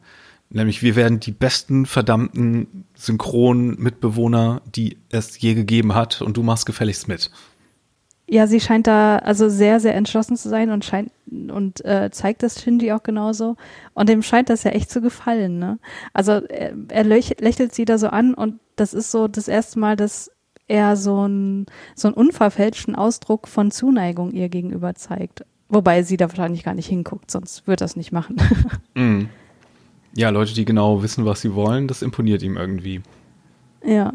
Nämlich, 0.49 0.83
wir 0.83 0.95
werden 0.97 1.19
die 1.21 1.33
besten 1.33 1.87
verdammten 1.87 2.85
Synchron-Mitbewohner, 2.95 4.63
die 4.75 4.99
es 5.11 5.41
je 5.41 5.55
gegeben 5.55 5.95
hat, 5.95 6.23
und 6.23 6.37
du 6.37 6.43
machst 6.43 6.67
gefälligst 6.67 7.09
mit. 7.09 7.31
Ja, 8.29 8.47
sie 8.49 8.61
scheint 8.61 8.89
da 8.89 9.19
also 9.19 9.49
sehr, 9.49 9.79
sehr 9.79 9.95
entschlossen 9.95 10.37
zu 10.37 10.49
sein 10.49 10.71
und 10.71 10.85
scheint 10.85 11.13
und 11.31 11.85
äh, 11.85 12.11
zeigt 12.11 12.43
das 12.43 12.61
Shinji 12.61 12.91
auch 12.93 13.05
genauso. 13.05 13.57
Und 13.95 14.09
dem 14.09 14.23
scheint 14.23 14.51
das 14.51 14.65
ja 14.65 14.73
echt 14.73 14.91
zu 14.91 15.01
gefallen, 15.01 15.59
ne? 15.61 15.79
Also 16.13 16.33
er, 16.33 16.73
er 16.89 17.05
läch- 17.05 17.41
lächelt 17.41 17.73
sie 17.73 17.85
da 17.85 17.99
so 17.99 18.09
an 18.09 18.35
und 18.35 18.59
das 18.75 18.95
ist 18.95 19.13
so 19.13 19.29
das 19.29 19.47
erste 19.47 19.79
Mal, 19.79 19.95
dass 19.97 20.31
er 20.67 20.97
so 20.97 21.21
einen 21.21 21.67
so 21.95 22.09
einen 22.09 22.17
unverfälschten 22.17 22.97
Ausdruck 22.97 23.47
von 23.47 23.71
Zuneigung 23.71 24.33
ihr 24.33 24.49
gegenüber 24.49 24.97
zeigt. 24.97 25.45
Wobei 25.69 26.03
sie 26.03 26.17
da 26.17 26.29
wahrscheinlich 26.29 26.65
gar 26.65 26.75
nicht 26.75 26.89
hinguckt, 26.89 27.31
sonst 27.31 27.69
würde 27.69 27.81
das 27.85 27.95
nicht 27.97 28.11
machen. 28.13 28.37
Mhm. 28.97 29.29
Ja, 30.17 30.31
Leute, 30.31 30.55
die 30.55 30.65
genau 30.65 31.03
wissen, 31.03 31.27
was 31.27 31.43
sie 31.43 31.55
wollen, 31.55 31.89
das 31.89 32.01
imponiert 32.03 32.43
ihm 32.43 32.57
irgendwie. 32.57 33.03
ja. 33.85 34.13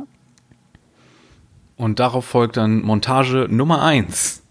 Und 1.78 2.00
darauf 2.00 2.26
folgt 2.26 2.58
dann 2.58 2.84
Montage 2.84 3.48
Nummer 3.50 3.82
eins, 3.82 4.44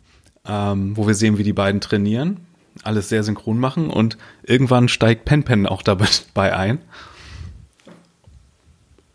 ähm, 0.44 0.96
wo 0.96 1.06
wir 1.06 1.14
sehen, 1.14 1.38
wie 1.38 1.44
die 1.44 1.52
beiden 1.52 1.80
trainieren, 1.80 2.40
alles 2.82 3.08
sehr 3.08 3.22
synchron 3.22 3.58
machen 3.58 3.88
und 3.88 4.18
irgendwann 4.42 4.88
steigt 4.88 5.26
Pen 5.26 5.44
Pen 5.44 5.66
auch 5.66 5.82
dabei 5.82 6.08
ein 6.56 6.78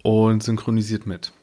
und 0.01 0.43
synchronisiert 0.43 1.05
mit. 1.05 1.33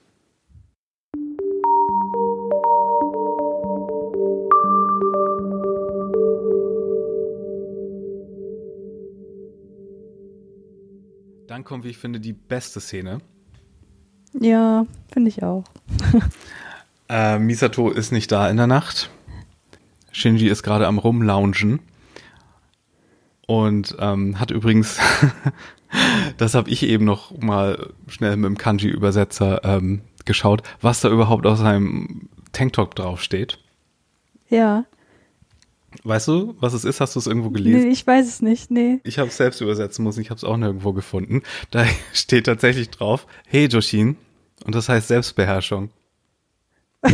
Dann 11.63 11.69
kommt, 11.69 11.85
wie 11.85 11.91
ich 11.91 11.99
finde, 11.99 12.19
die 12.19 12.33
beste 12.33 12.81
Szene. 12.81 13.21
Ja, 14.33 14.85
finde 15.13 15.29
ich 15.29 15.45
auch. 15.45 15.63
Äh, 17.09 17.39
Misato 17.39 17.91
ist 17.91 18.11
nicht 18.11 18.33
da 18.33 18.49
in 18.49 18.57
der 18.57 18.67
Nacht. 18.67 19.11
Shinji 20.13 20.49
ist 20.49 20.63
gerade 20.63 20.87
am 20.87 20.97
Rumloungen. 20.97 21.81
Und 23.47 23.95
ähm, 23.99 24.41
hat 24.41 24.51
übrigens, 24.51 24.99
das 26.39 26.55
habe 26.55 26.71
ich 26.71 26.85
eben 26.85 27.05
noch 27.05 27.37
mal 27.39 27.93
schnell 28.07 28.37
mit 28.37 28.49
dem 28.49 28.57
Kanji-Übersetzer 28.57 29.63
ähm, 29.63 30.01
geschaut, 30.25 30.63
was 30.81 31.03
da 31.03 31.11
überhaupt 31.11 31.45
auf 31.45 31.59
seinem 31.59 32.31
Tanktop 32.53 32.95
draufsteht. 32.95 33.59
Ja. 34.49 34.87
Weißt 36.05 36.29
du, 36.29 36.55
was 36.61 36.73
es 36.75 36.85
ist? 36.85 37.01
Hast 37.01 37.15
du 37.15 37.21
es 37.21 37.27
irgendwo 37.27 37.49
Nee, 37.49 37.55
gelesen? 37.59 37.91
ich 37.91 38.07
weiß 38.07 38.27
es 38.27 38.43
nicht, 38.43 38.71
nee. 38.71 39.01
Ich 39.05 39.19
habe 39.19 39.29
es 39.29 39.37
selbst 39.37 39.61
übersetzen 39.61 40.05
müssen, 40.05 40.21
ich 40.21 40.31
habe 40.31 40.39
es 40.39 40.45
auch 40.45 40.57
nirgendwo 40.57 40.93
gefunden. 40.93 41.43
Da 41.71 41.85
steht 42.13 42.47
tatsächlich 42.47 42.91
drauf, 42.91 43.27
hey 43.47 43.67
Joshin. 43.67 44.17
Und 44.65 44.75
das 44.75 44.89
heißt 44.89 45.09
Selbstbeherrschung. 45.09 45.91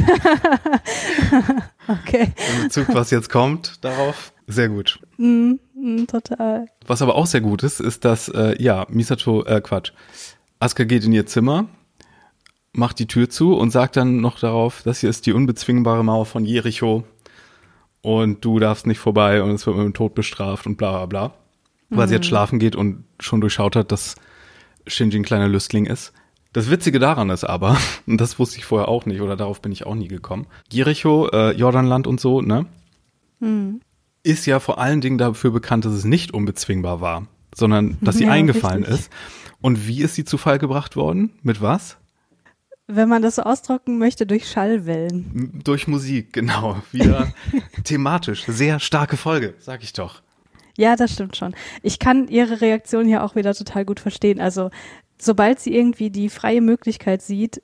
Okay. 1.89 2.33
In 2.57 2.65
Bezug, 2.65 2.87
was 2.95 3.11
jetzt 3.11 3.31
kommt, 3.31 3.83
darauf. 3.83 4.33
Sehr 4.47 4.69
gut. 4.69 4.99
Mm, 5.17 5.53
mm, 5.75 6.05
total. 6.07 6.67
Was 6.87 7.01
aber 7.01 7.15
auch 7.15 7.27
sehr 7.27 7.41
gut 7.41 7.63
ist, 7.63 7.81
ist, 7.81 8.05
dass, 8.05 8.29
äh, 8.29 8.63
ja, 8.63 8.87
Misato, 8.91 9.45
äh, 9.45 9.61
Quatsch, 9.63 9.93
Asuka 10.61 10.85
geht 10.85 11.05
in 11.05 11.13
ihr 11.13 11.25
Zimmer, 11.27 11.67
macht 12.73 12.99
die 12.99 13.07
Tür 13.07 13.31
zu 13.31 13.55
und 13.57 13.71
sagt 13.71 13.97
dann 13.97 14.21
noch 14.21 14.39
darauf, 14.39 14.83
das 14.85 15.01
hier 15.01 15.09
ist 15.09 15.25
die 15.25 15.33
unbezwingbare 15.33 16.05
Mauer 16.05 16.27
von 16.27 16.45
Jericho 16.45 17.05
und 18.03 18.45
du 18.45 18.59
darfst 18.59 18.87
nicht 18.87 18.99
vorbei 18.99 19.43
und 19.43 19.51
es 19.51 19.67
wird 19.67 19.77
mit 19.77 19.85
dem 19.85 19.95
Tod 19.95 20.15
bestraft 20.15 20.67
und 20.67 20.77
bla 20.77 20.91
bla 20.91 21.07
bla. 21.07 21.35
Weil 21.91 22.07
sie 22.07 22.15
jetzt 22.15 22.27
schlafen 22.27 22.59
geht 22.59 22.77
und 22.77 23.05
schon 23.19 23.41
durchschaut 23.41 23.75
hat, 23.75 23.93
dass 23.93 24.17
Shinji 24.87 25.19
ein 25.19 25.25
kleiner 25.25 25.49
Lüstling 25.49 25.87
ist. 25.87 26.13
Das 26.53 26.71
Witzige 26.71 26.99
daran 26.99 27.31
ist 27.31 27.45
aber, 27.45 27.79
und 28.07 28.21
das 28.21 28.39
wusste 28.39 28.59
ich 28.59 28.65
vorher 28.65 28.89
auch 28.89 29.07
nicht 29.07 29.21
oder 29.21 29.37
darauf 29.37 29.63
bin 29.63 29.73
ich 29.73 29.87
auch 29.87 29.95
nie 29.95 30.09
gekommen, 30.09 30.47
Jericho, 30.71 31.29
äh, 31.29 31.53
Jordanland 31.53 32.07
und 32.07 32.21
so, 32.21 32.43
ne? 32.43 32.67
ist 34.23 34.47
ja 34.47 34.61
vor 34.61 34.79
allen 34.79 35.01
Dingen 35.01 35.19
dafür 35.19 35.51
bekannt, 35.51 35.85
dass 35.85 35.93
es 35.93 36.05
nicht 36.05 36.35
unbezwingbar 36.35 37.01
war, 37.01 37.29
sondern 37.55 37.99
dass 38.01 38.17
sie 38.17 38.25
Ja, 38.27 38.33
eingefallen 38.33 38.85
richtig. 38.85 39.01
ist. 39.01 39.13
Und 39.61 39.87
wie 39.87 40.03
ist 40.03 40.15
sie 40.15 40.25
zu 40.25 40.39
Fall 40.39 40.59
gebracht 40.59 40.97
worden? 40.97 41.31
Mit 41.43 41.61
was? 41.61 41.98
Wenn 42.91 43.09
man 43.09 43.21
das 43.21 43.37
so 43.37 43.43
ausdrücken 43.43 43.99
möchte, 43.99 44.27
durch 44.27 44.49
Schallwellen. 44.49 45.61
Durch 45.63 45.87
Musik, 45.87 46.33
genau. 46.33 46.77
Wieder 46.91 47.33
thematisch. 47.85 48.45
Sehr 48.47 48.81
starke 48.81 49.19
Folge, 49.19 49.55
sag 49.59 49.83
ich 49.83 49.93
doch. 49.93 50.23
Ja, 50.79 50.97
das 50.97 51.13
stimmt 51.13 51.37
schon. 51.37 51.55
Ich 51.83 51.99
kann 51.99 52.29
ihre 52.29 52.63
Reaktion 52.63 53.07
hier 53.07 53.25
auch 53.25 53.35
wieder 53.35 53.53
total 53.53 53.85
gut 53.85 54.01
verstehen. 54.01 54.41
Also, 54.41 54.71
sobald 55.21 55.61
sie 55.61 55.75
irgendwie 55.75 56.09
die 56.09 56.31
freie 56.31 56.63
Möglichkeit 56.63 57.21
sieht, 57.21 57.61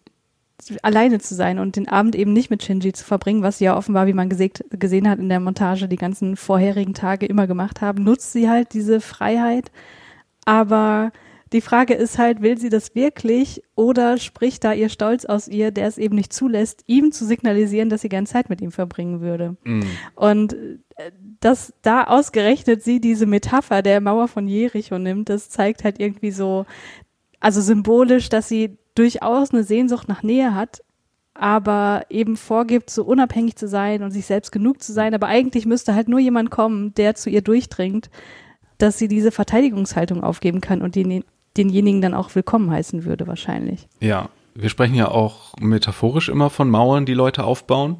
alleine 0.82 1.18
zu 1.20 1.34
sein 1.34 1.58
und 1.58 1.76
den 1.76 1.88
Abend 1.88 2.14
eben 2.14 2.32
nicht 2.32 2.50
mit 2.50 2.62
Shinji 2.62 2.92
zu 2.92 3.04
verbringen, 3.04 3.42
was 3.42 3.58
sie 3.58 3.64
ja 3.64 3.76
offenbar, 3.76 4.06
wie 4.06 4.12
man 4.12 4.28
gesegt, 4.28 4.64
gesehen 4.70 5.08
hat 5.08 5.18
in 5.18 5.28
der 5.28 5.40
Montage, 5.40 5.88
die 5.88 5.96
ganzen 5.96 6.36
vorherigen 6.36 6.94
Tage 6.94 7.24
immer 7.26 7.46
gemacht 7.46 7.80
haben, 7.80 8.04
nutzt 8.04 8.32
sie 8.32 8.50
halt 8.50 8.74
diese 8.74 9.00
Freiheit. 9.00 9.70
Aber 10.44 11.12
die 11.54 11.60
Frage 11.60 11.94
ist 11.94 12.18
halt, 12.18 12.42
will 12.42 12.58
sie 12.58 12.68
das 12.68 12.96
wirklich 12.96 13.62
oder 13.76 14.18
spricht 14.18 14.64
da 14.64 14.72
ihr 14.72 14.88
Stolz 14.88 15.24
aus 15.24 15.46
ihr, 15.46 15.70
der 15.70 15.86
es 15.86 15.98
eben 15.98 16.16
nicht 16.16 16.32
zulässt, 16.32 16.82
ihm 16.88 17.12
zu 17.12 17.24
signalisieren, 17.24 17.88
dass 17.88 18.00
sie 18.00 18.08
gern 18.08 18.26
Zeit 18.26 18.50
mit 18.50 18.60
ihm 18.60 18.72
verbringen 18.72 19.20
würde? 19.20 19.56
Mm. 19.62 19.82
Und 20.16 20.54
äh, 20.96 21.12
dass 21.38 21.72
da 21.82 22.04
ausgerechnet 22.04 22.82
sie 22.82 23.00
diese 23.00 23.26
Metapher 23.26 23.82
der 23.82 24.00
Mauer 24.00 24.26
von 24.26 24.48
Jericho 24.48 24.98
nimmt, 24.98 25.28
das 25.28 25.48
zeigt 25.48 25.84
halt 25.84 26.00
irgendwie 26.00 26.32
so, 26.32 26.66
also 27.38 27.60
symbolisch, 27.60 28.28
dass 28.28 28.48
sie 28.48 28.76
durchaus 28.96 29.52
eine 29.52 29.62
Sehnsucht 29.62 30.08
nach 30.08 30.24
Nähe 30.24 30.56
hat, 30.56 30.82
aber 31.34 32.06
eben 32.10 32.36
vorgibt, 32.36 32.90
so 32.90 33.04
unabhängig 33.04 33.54
zu 33.54 33.68
sein 33.68 34.02
und 34.02 34.10
sich 34.10 34.26
selbst 34.26 34.50
genug 34.50 34.82
zu 34.82 34.92
sein. 34.92 35.14
Aber 35.14 35.28
eigentlich 35.28 35.66
müsste 35.66 35.94
halt 35.94 36.08
nur 36.08 36.18
jemand 36.18 36.50
kommen, 36.50 36.94
der 36.94 37.14
zu 37.14 37.30
ihr 37.30 37.42
durchdringt, 37.42 38.10
dass 38.78 38.98
sie 38.98 39.06
diese 39.06 39.30
Verteidigungshaltung 39.30 40.24
aufgeben 40.24 40.60
kann 40.60 40.82
und 40.82 40.96
den, 40.96 41.22
denjenigen 41.56 42.00
dann 42.00 42.14
auch 42.14 42.34
willkommen 42.34 42.70
heißen 42.70 43.04
würde, 43.04 43.26
wahrscheinlich. 43.26 43.88
Ja, 44.00 44.28
wir 44.54 44.68
sprechen 44.68 44.94
ja 44.94 45.08
auch 45.08 45.56
metaphorisch 45.58 46.28
immer 46.28 46.50
von 46.50 46.70
Mauern, 46.70 47.06
die 47.06 47.14
Leute 47.14 47.44
aufbauen. 47.44 47.96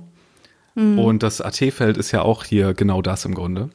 Und 0.77 1.23
das 1.23 1.41
AT-Feld 1.41 1.97
ist 1.97 2.11
ja 2.11 2.23
auch 2.23 2.43
hier 2.43 2.75
genau 2.75 3.01
das 3.01 3.25
im 3.25 3.35
Grunde. 3.35 3.71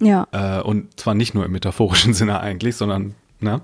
Ja, 0.00 0.28
Äh, 0.30 0.62
und 0.62 1.00
zwar 1.00 1.14
nicht 1.14 1.34
nur 1.34 1.44
im 1.44 1.50
metaphorischen 1.50 2.14
Sinne 2.14 2.38
eigentlich, 2.38 2.76
sondern, 2.76 3.16
ne? 3.40 3.62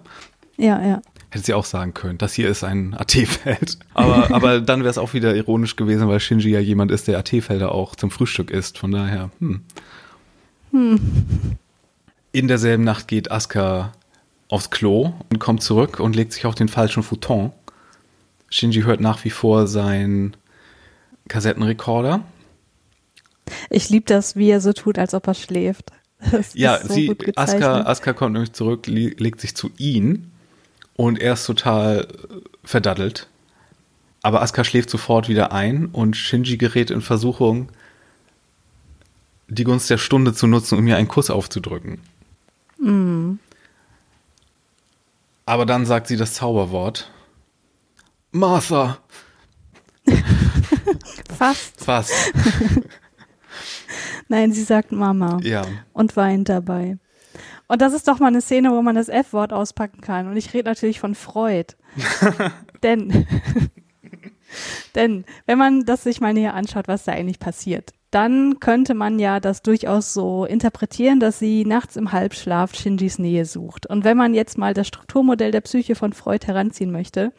ja, 0.57 0.85
ja. 0.85 1.01
Hätte 1.31 1.45
sie 1.45 1.55
auch 1.55 1.65
sagen 1.65 1.95
können, 1.95 2.19
das 2.19 2.35
hier 2.35 2.49
ist 2.49 2.65
ein 2.65 2.95
AT-Feld. 2.95 3.79
Aber, 3.95 4.35
aber 4.35 4.61
dann 4.61 4.81
wäre 4.81 4.91
es 4.91 4.99
auch 4.99 5.15
wieder 5.15 5.35
ironisch 5.37 5.77
gewesen, 5.77 6.09
weil 6.09 6.19
Shinji 6.19 6.51
ja 6.51 6.59
jemand 6.59 6.91
ist, 6.91 7.07
der 7.07 7.19
AT-Felder 7.19 7.71
auch 7.71 7.95
zum 7.95 8.11
Frühstück 8.11 8.51
isst. 8.51 8.79
Von 8.79 8.91
daher, 8.91 9.31
hm. 9.39 9.61
In 12.33 12.49
derselben 12.49 12.83
Nacht 12.83 13.07
geht 13.07 13.31
Asuka 13.31 13.93
aufs 14.49 14.71
Klo 14.71 15.15
und 15.31 15.39
kommt 15.39 15.63
zurück 15.63 16.01
und 16.01 16.17
legt 16.17 16.33
sich 16.33 16.47
auf 16.47 16.55
den 16.55 16.69
falschen 16.69 17.03
Futon. 17.03 17.53
Shinji 18.51 18.83
hört 18.83 19.01
nach 19.01 19.25
wie 19.25 19.31
vor 19.31 19.67
seinen 19.67 20.37
Kassettenrekorder. 21.29 22.25
Ich 23.71 23.91
liebe 23.91 24.07
das, 24.07 24.37
wie 24.37 24.51
er 24.51 24.61
so 24.61 24.73
tut, 24.73 24.99
als 24.99 25.15
ob 25.15 25.27
er 25.27 25.35
schläft. 25.35 25.91
Das 26.31 26.55
Ja, 26.55 26.79
so 26.81 26.95
sie. 26.95 27.15
Asuka, 27.37 27.83
Asuka 27.83 28.13
kommt 28.15 28.33
nämlich 28.33 28.53
zurück, 28.53 28.87
legt 28.87 29.41
sich 29.43 29.55
zu 29.55 29.71
ihm 29.77 30.31
und 30.95 31.19
er 31.19 31.35
ist 31.35 31.45
total 31.45 32.07
äh, 32.09 32.39
verdattelt. 32.65 33.29
Aber 34.23 34.41
Asuka 34.41 34.65
schläft 34.65 34.89
sofort 34.89 35.29
wieder 35.29 35.53
ein 35.53 35.87
und 35.87 36.17
Shinji 36.17 36.57
gerät 36.57 36.91
in 36.91 37.03
Versuchung, 37.03 37.69
die 39.49 39.65
Gunst 39.65 39.91
der 39.91 39.99
Stunde 39.99 40.33
zu 40.33 40.47
nutzen, 40.47 40.79
um 40.79 40.87
ihr 40.87 40.97
einen 40.97 41.09
Kuss 41.09 41.29
aufzudrücken. 41.29 42.01
Mm. 42.79 43.35
Aber 45.47 45.67
dann 45.67 45.87
sagt 45.87 46.07
sie 46.07 46.17
das 46.17 46.35
Zauberwort. 46.35 47.11
Martha! 48.31 48.99
Fast. 51.39 51.85
Fast. 51.85 52.13
Nein, 54.29 54.53
sie 54.53 54.63
sagt 54.63 54.93
Mama 54.93 55.39
Ja. 55.43 55.63
und 55.93 56.17
weint 56.17 56.49
dabei. 56.49 56.99
Und 57.67 57.83
das 57.83 57.93
ist 57.93 58.09
doch 58.09 58.19
mal 58.19 58.29
eine 58.29 58.41
Szene, 58.41 58.71
wo 58.73 58.83
man 58.83 58.95
das 58.95 59.09
F-Wort 59.09 59.53
auspacken 59.53 60.01
kann. 60.01 60.29
Und 60.29 60.37
ich 60.37 60.53
rede 60.55 60.69
natürlich 60.69 61.01
von 61.01 61.15
Freud. 61.15 61.75
denn, 62.83 63.27
denn, 64.95 65.25
wenn 65.47 65.59
man 65.59 65.85
das 65.85 66.05
sich 66.05 66.21
mal 66.21 66.35
näher 66.35 66.55
anschaut, 66.55 66.89
was 66.89 67.05
da 67.05 67.13
eigentlich 67.13 67.39
passiert, 67.39 67.93
dann 68.15 68.61
könnte 68.61 68.95
man 68.95 69.19
ja 69.19 69.41
das 69.41 69.63
durchaus 69.63 70.15
so 70.15 70.45
interpretieren, 70.45 71.19
dass 71.19 71.41
sie 71.41 71.65
nachts 71.65 71.97
im 71.97 72.13
Halbschlaf 72.13 72.75
Shinjis 72.75 73.19
Nähe 73.19 73.45
sucht. 73.45 73.87
Und 73.87 74.05
wenn 74.05 74.17
man 74.17 74.35
jetzt 74.35 74.57
mal 74.57 74.73
das 74.73 74.87
Strukturmodell 74.87 75.51
der 75.51 75.63
Psyche 75.63 75.97
von 75.97 76.13
Freud 76.13 76.47
heranziehen 76.47 76.93
möchte, 76.93 77.33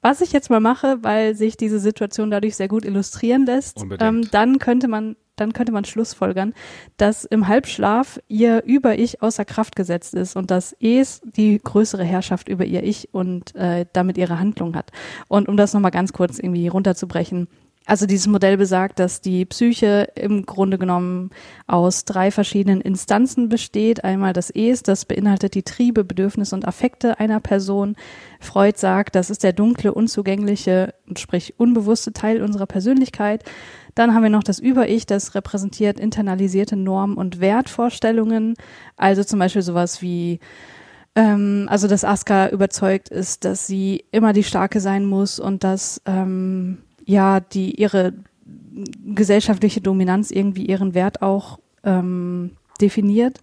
was 0.00 0.20
ich 0.20 0.32
jetzt 0.32 0.50
mal 0.50 0.60
mache, 0.60 0.98
weil 1.02 1.34
sich 1.34 1.56
diese 1.56 1.80
Situation 1.80 2.30
dadurch 2.30 2.56
sehr 2.56 2.68
gut 2.68 2.84
illustrieren 2.84 3.44
lässt, 3.44 3.84
ähm, 4.00 4.26
dann 4.30 4.58
könnte 4.58 4.88
man 4.88 5.16
dann 5.36 5.52
könnte 5.52 5.72
man 5.72 5.84
schlussfolgern, 5.84 6.54
dass 6.96 7.26
im 7.26 7.46
Halbschlaf 7.46 8.18
ihr 8.26 8.64
Über-Ich 8.64 9.20
außer 9.20 9.44
Kraft 9.44 9.76
gesetzt 9.76 10.14
ist 10.14 10.34
und 10.34 10.50
dass 10.50 10.74
Es 10.80 11.20
die 11.24 11.60
größere 11.62 12.04
Herrschaft 12.04 12.48
über 12.48 12.64
ihr 12.64 12.82
Ich 12.82 13.12
und 13.12 13.54
äh, 13.54 13.84
damit 13.92 14.16
ihre 14.16 14.40
Handlung 14.40 14.74
hat. 14.74 14.92
Und 15.28 15.48
um 15.48 15.58
das 15.58 15.74
nochmal 15.74 15.90
ganz 15.90 16.14
kurz 16.14 16.38
irgendwie 16.38 16.68
runterzubrechen, 16.68 17.48
also 17.86 18.06
dieses 18.06 18.26
Modell 18.26 18.56
besagt, 18.56 18.98
dass 18.98 19.20
die 19.20 19.44
Psyche 19.44 20.08
im 20.16 20.44
Grunde 20.44 20.76
genommen 20.76 21.30
aus 21.68 22.04
drei 22.04 22.32
verschiedenen 22.32 22.80
Instanzen 22.80 23.48
besteht. 23.48 24.02
Einmal 24.02 24.32
das 24.32 24.50
Es, 24.50 24.82
das 24.82 25.04
beinhaltet 25.04 25.54
die 25.54 25.62
Triebe, 25.62 26.02
Bedürfnisse 26.04 26.56
und 26.56 26.66
Affekte 26.66 27.20
einer 27.20 27.38
Person. 27.38 27.94
Freud 28.40 28.76
sagt, 28.76 29.14
das 29.14 29.30
ist 29.30 29.44
der 29.44 29.52
dunkle, 29.52 29.94
unzugängliche, 29.94 30.94
sprich 31.16 31.54
unbewusste 31.58 32.12
Teil 32.12 32.42
unserer 32.42 32.66
Persönlichkeit. 32.66 33.44
Dann 33.94 34.14
haben 34.14 34.24
wir 34.24 34.30
noch 34.30 34.42
das 34.42 34.58
Über-Ich, 34.58 35.06
das 35.06 35.36
repräsentiert 35.36 36.00
internalisierte 36.00 36.74
Normen 36.74 37.16
und 37.16 37.40
Wertvorstellungen. 37.40 38.54
Also 38.96 39.22
zum 39.22 39.38
Beispiel 39.38 39.62
sowas 39.62 40.02
wie 40.02 40.40
ähm, 41.14 41.66
also 41.70 41.86
dass 41.86 42.04
Aska 42.04 42.48
überzeugt 42.48 43.08
ist, 43.08 43.44
dass 43.44 43.66
sie 43.66 44.04
immer 44.10 44.32
die 44.32 44.44
Starke 44.44 44.80
sein 44.80 45.06
muss 45.06 45.38
und 45.38 45.64
dass 45.64 46.02
ähm, 46.04 46.78
ja, 47.06 47.40
die 47.40 47.80
ihre 47.80 48.12
gesellschaftliche 49.06 49.80
Dominanz 49.80 50.30
irgendwie 50.30 50.66
ihren 50.66 50.92
Wert 50.92 51.22
auch 51.22 51.58
ähm, 51.84 52.50
definiert. 52.80 53.40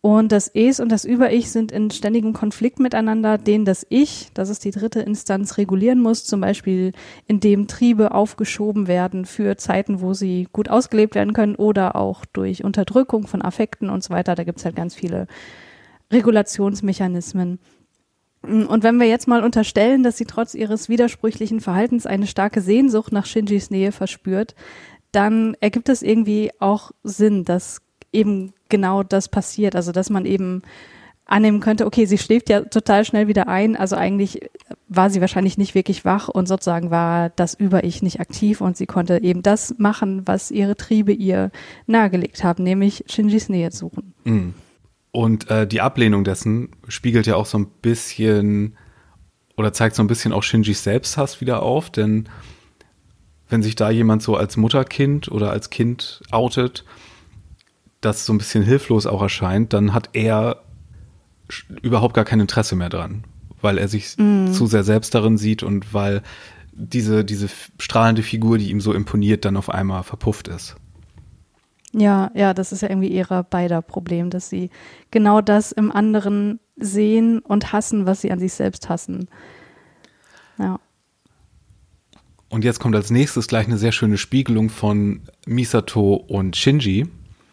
Und 0.00 0.32
das 0.32 0.48
Es 0.52 0.80
und 0.80 0.90
das 0.90 1.04
Über-Ich 1.04 1.52
sind 1.52 1.70
in 1.70 1.92
ständigem 1.92 2.32
Konflikt 2.32 2.80
miteinander, 2.80 3.38
den 3.38 3.64
das 3.64 3.86
Ich, 3.88 4.30
das 4.34 4.48
ist 4.48 4.64
die 4.64 4.72
dritte 4.72 4.98
Instanz, 4.98 5.58
regulieren 5.58 6.00
muss, 6.00 6.24
zum 6.24 6.40
Beispiel 6.40 6.90
indem 7.28 7.68
Triebe 7.68 8.10
aufgeschoben 8.12 8.88
werden 8.88 9.26
für 9.26 9.56
Zeiten, 9.58 10.00
wo 10.00 10.12
sie 10.12 10.48
gut 10.52 10.68
ausgelebt 10.68 11.14
werden 11.14 11.34
können 11.34 11.54
oder 11.54 11.94
auch 11.94 12.24
durch 12.24 12.64
Unterdrückung 12.64 13.28
von 13.28 13.42
Affekten 13.42 13.90
und 13.90 14.02
so 14.02 14.10
weiter. 14.12 14.34
Da 14.34 14.42
gibt's 14.42 14.64
halt 14.64 14.74
ganz 14.74 14.96
viele 14.96 15.28
Regulationsmechanismen. 16.12 17.60
Und 18.42 18.82
wenn 18.82 18.98
wir 18.98 19.06
jetzt 19.06 19.28
mal 19.28 19.44
unterstellen, 19.44 20.02
dass 20.02 20.16
sie 20.16 20.24
trotz 20.24 20.54
ihres 20.54 20.88
widersprüchlichen 20.88 21.60
Verhaltens 21.60 22.06
eine 22.06 22.26
starke 22.26 22.60
Sehnsucht 22.60 23.12
nach 23.12 23.26
Shinjis 23.26 23.70
Nähe 23.70 23.92
verspürt, 23.92 24.54
dann 25.12 25.54
ergibt 25.60 25.88
es 25.88 26.02
irgendwie 26.02 26.50
auch 26.58 26.90
Sinn, 27.04 27.44
dass 27.44 27.80
eben 28.12 28.52
genau 28.68 29.02
das 29.02 29.28
passiert. 29.28 29.76
Also, 29.76 29.92
dass 29.92 30.10
man 30.10 30.26
eben 30.26 30.62
annehmen 31.24 31.60
könnte, 31.60 31.86
okay, 31.86 32.04
sie 32.04 32.18
schläft 32.18 32.50
ja 32.50 32.62
total 32.62 33.04
schnell 33.04 33.28
wieder 33.28 33.48
ein, 33.48 33.76
also 33.76 33.96
eigentlich 33.96 34.50
war 34.88 35.08
sie 35.08 35.20
wahrscheinlich 35.20 35.56
nicht 35.56 35.74
wirklich 35.74 36.04
wach 36.04 36.28
und 36.28 36.46
sozusagen 36.46 36.90
war 36.90 37.30
das 37.30 37.54
Über-Ich 37.54 38.02
nicht 38.02 38.20
aktiv 38.20 38.60
und 38.60 38.76
sie 38.76 38.86
konnte 38.86 39.22
eben 39.22 39.42
das 39.42 39.78
machen, 39.78 40.22
was 40.26 40.50
ihre 40.50 40.76
Triebe 40.76 41.12
ihr 41.12 41.50
nahegelegt 41.86 42.44
haben, 42.44 42.64
nämlich 42.64 43.04
Shinjis 43.08 43.48
Nähe 43.48 43.70
suchen. 43.70 44.12
Mhm. 44.24 44.54
Und 45.12 45.50
äh, 45.50 45.66
die 45.66 45.82
Ablehnung 45.82 46.24
dessen 46.24 46.70
spiegelt 46.88 47.26
ja 47.26 47.36
auch 47.36 47.46
so 47.46 47.58
ein 47.58 47.66
bisschen 47.82 48.76
oder 49.56 49.74
zeigt 49.74 49.94
so 49.94 50.02
ein 50.02 50.06
bisschen 50.06 50.32
auch 50.32 50.42
Shinjis 50.42 50.82
Selbsthass 50.82 51.40
wieder 51.40 51.62
auf, 51.62 51.90
denn 51.90 52.28
wenn 53.50 53.62
sich 53.62 53.76
da 53.76 53.90
jemand 53.90 54.22
so 54.22 54.34
als 54.34 54.56
Mutterkind 54.56 55.30
oder 55.30 55.50
als 55.50 55.68
Kind 55.68 56.22
outet, 56.30 56.86
das 58.00 58.24
so 58.24 58.32
ein 58.32 58.38
bisschen 58.38 58.64
hilflos 58.64 59.06
auch 59.06 59.20
erscheint, 59.20 59.74
dann 59.74 59.92
hat 59.92 60.08
er 60.14 60.62
überhaupt 61.82 62.14
gar 62.14 62.24
kein 62.24 62.40
Interesse 62.40 62.76
mehr 62.76 62.88
dran, 62.88 63.24
weil 63.60 63.76
er 63.76 63.88
sich 63.88 64.16
mm. 64.16 64.52
zu 64.52 64.66
sehr 64.66 64.84
selbst 64.84 65.14
darin 65.14 65.36
sieht 65.36 65.62
und 65.62 65.92
weil 65.92 66.22
diese, 66.72 67.26
diese 67.26 67.48
strahlende 67.78 68.22
Figur, 68.22 68.56
die 68.56 68.70
ihm 68.70 68.80
so 68.80 68.94
imponiert, 68.94 69.44
dann 69.44 69.58
auf 69.58 69.68
einmal 69.68 70.02
verpufft 70.02 70.48
ist. 70.48 70.76
Ja, 71.94 72.30
ja, 72.34 72.54
das 72.54 72.72
ist 72.72 72.80
ja 72.80 72.88
irgendwie 72.88 73.12
ihrer 73.12 73.42
beider 73.42 73.82
Problem, 73.82 74.30
dass 74.30 74.48
sie 74.48 74.70
genau 75.10 75.40
das 75.40 75.72
im 75.72 75.92
anderen 75.92 76.58
sehen 76.76 77.40
und 77.40 77.72
hassen, 77.72 78.06
was 78.06 78.22
sie 78.22 78.32
an 78.32 78.38
sich 78.38 78.54
selbst 78.54 78.88
hassen. 78.88 79.28
Ja. 80.58 80.80
Und 82.48 82.64
jetzt 82.64 82.80
kommt 82.80 82.96
als 82.96 83.10
nächstes 83.10 83.46
gleich 83.46 83.66
eine 83.66 83.78
sehr 83.78 83.92
schöne 83.92 84.18
Spiegelung 84.18 84.68
von 84.68 85.22
Misato 85.46 86.14
und 86.14 86.56
Shinji, 86.56 87.06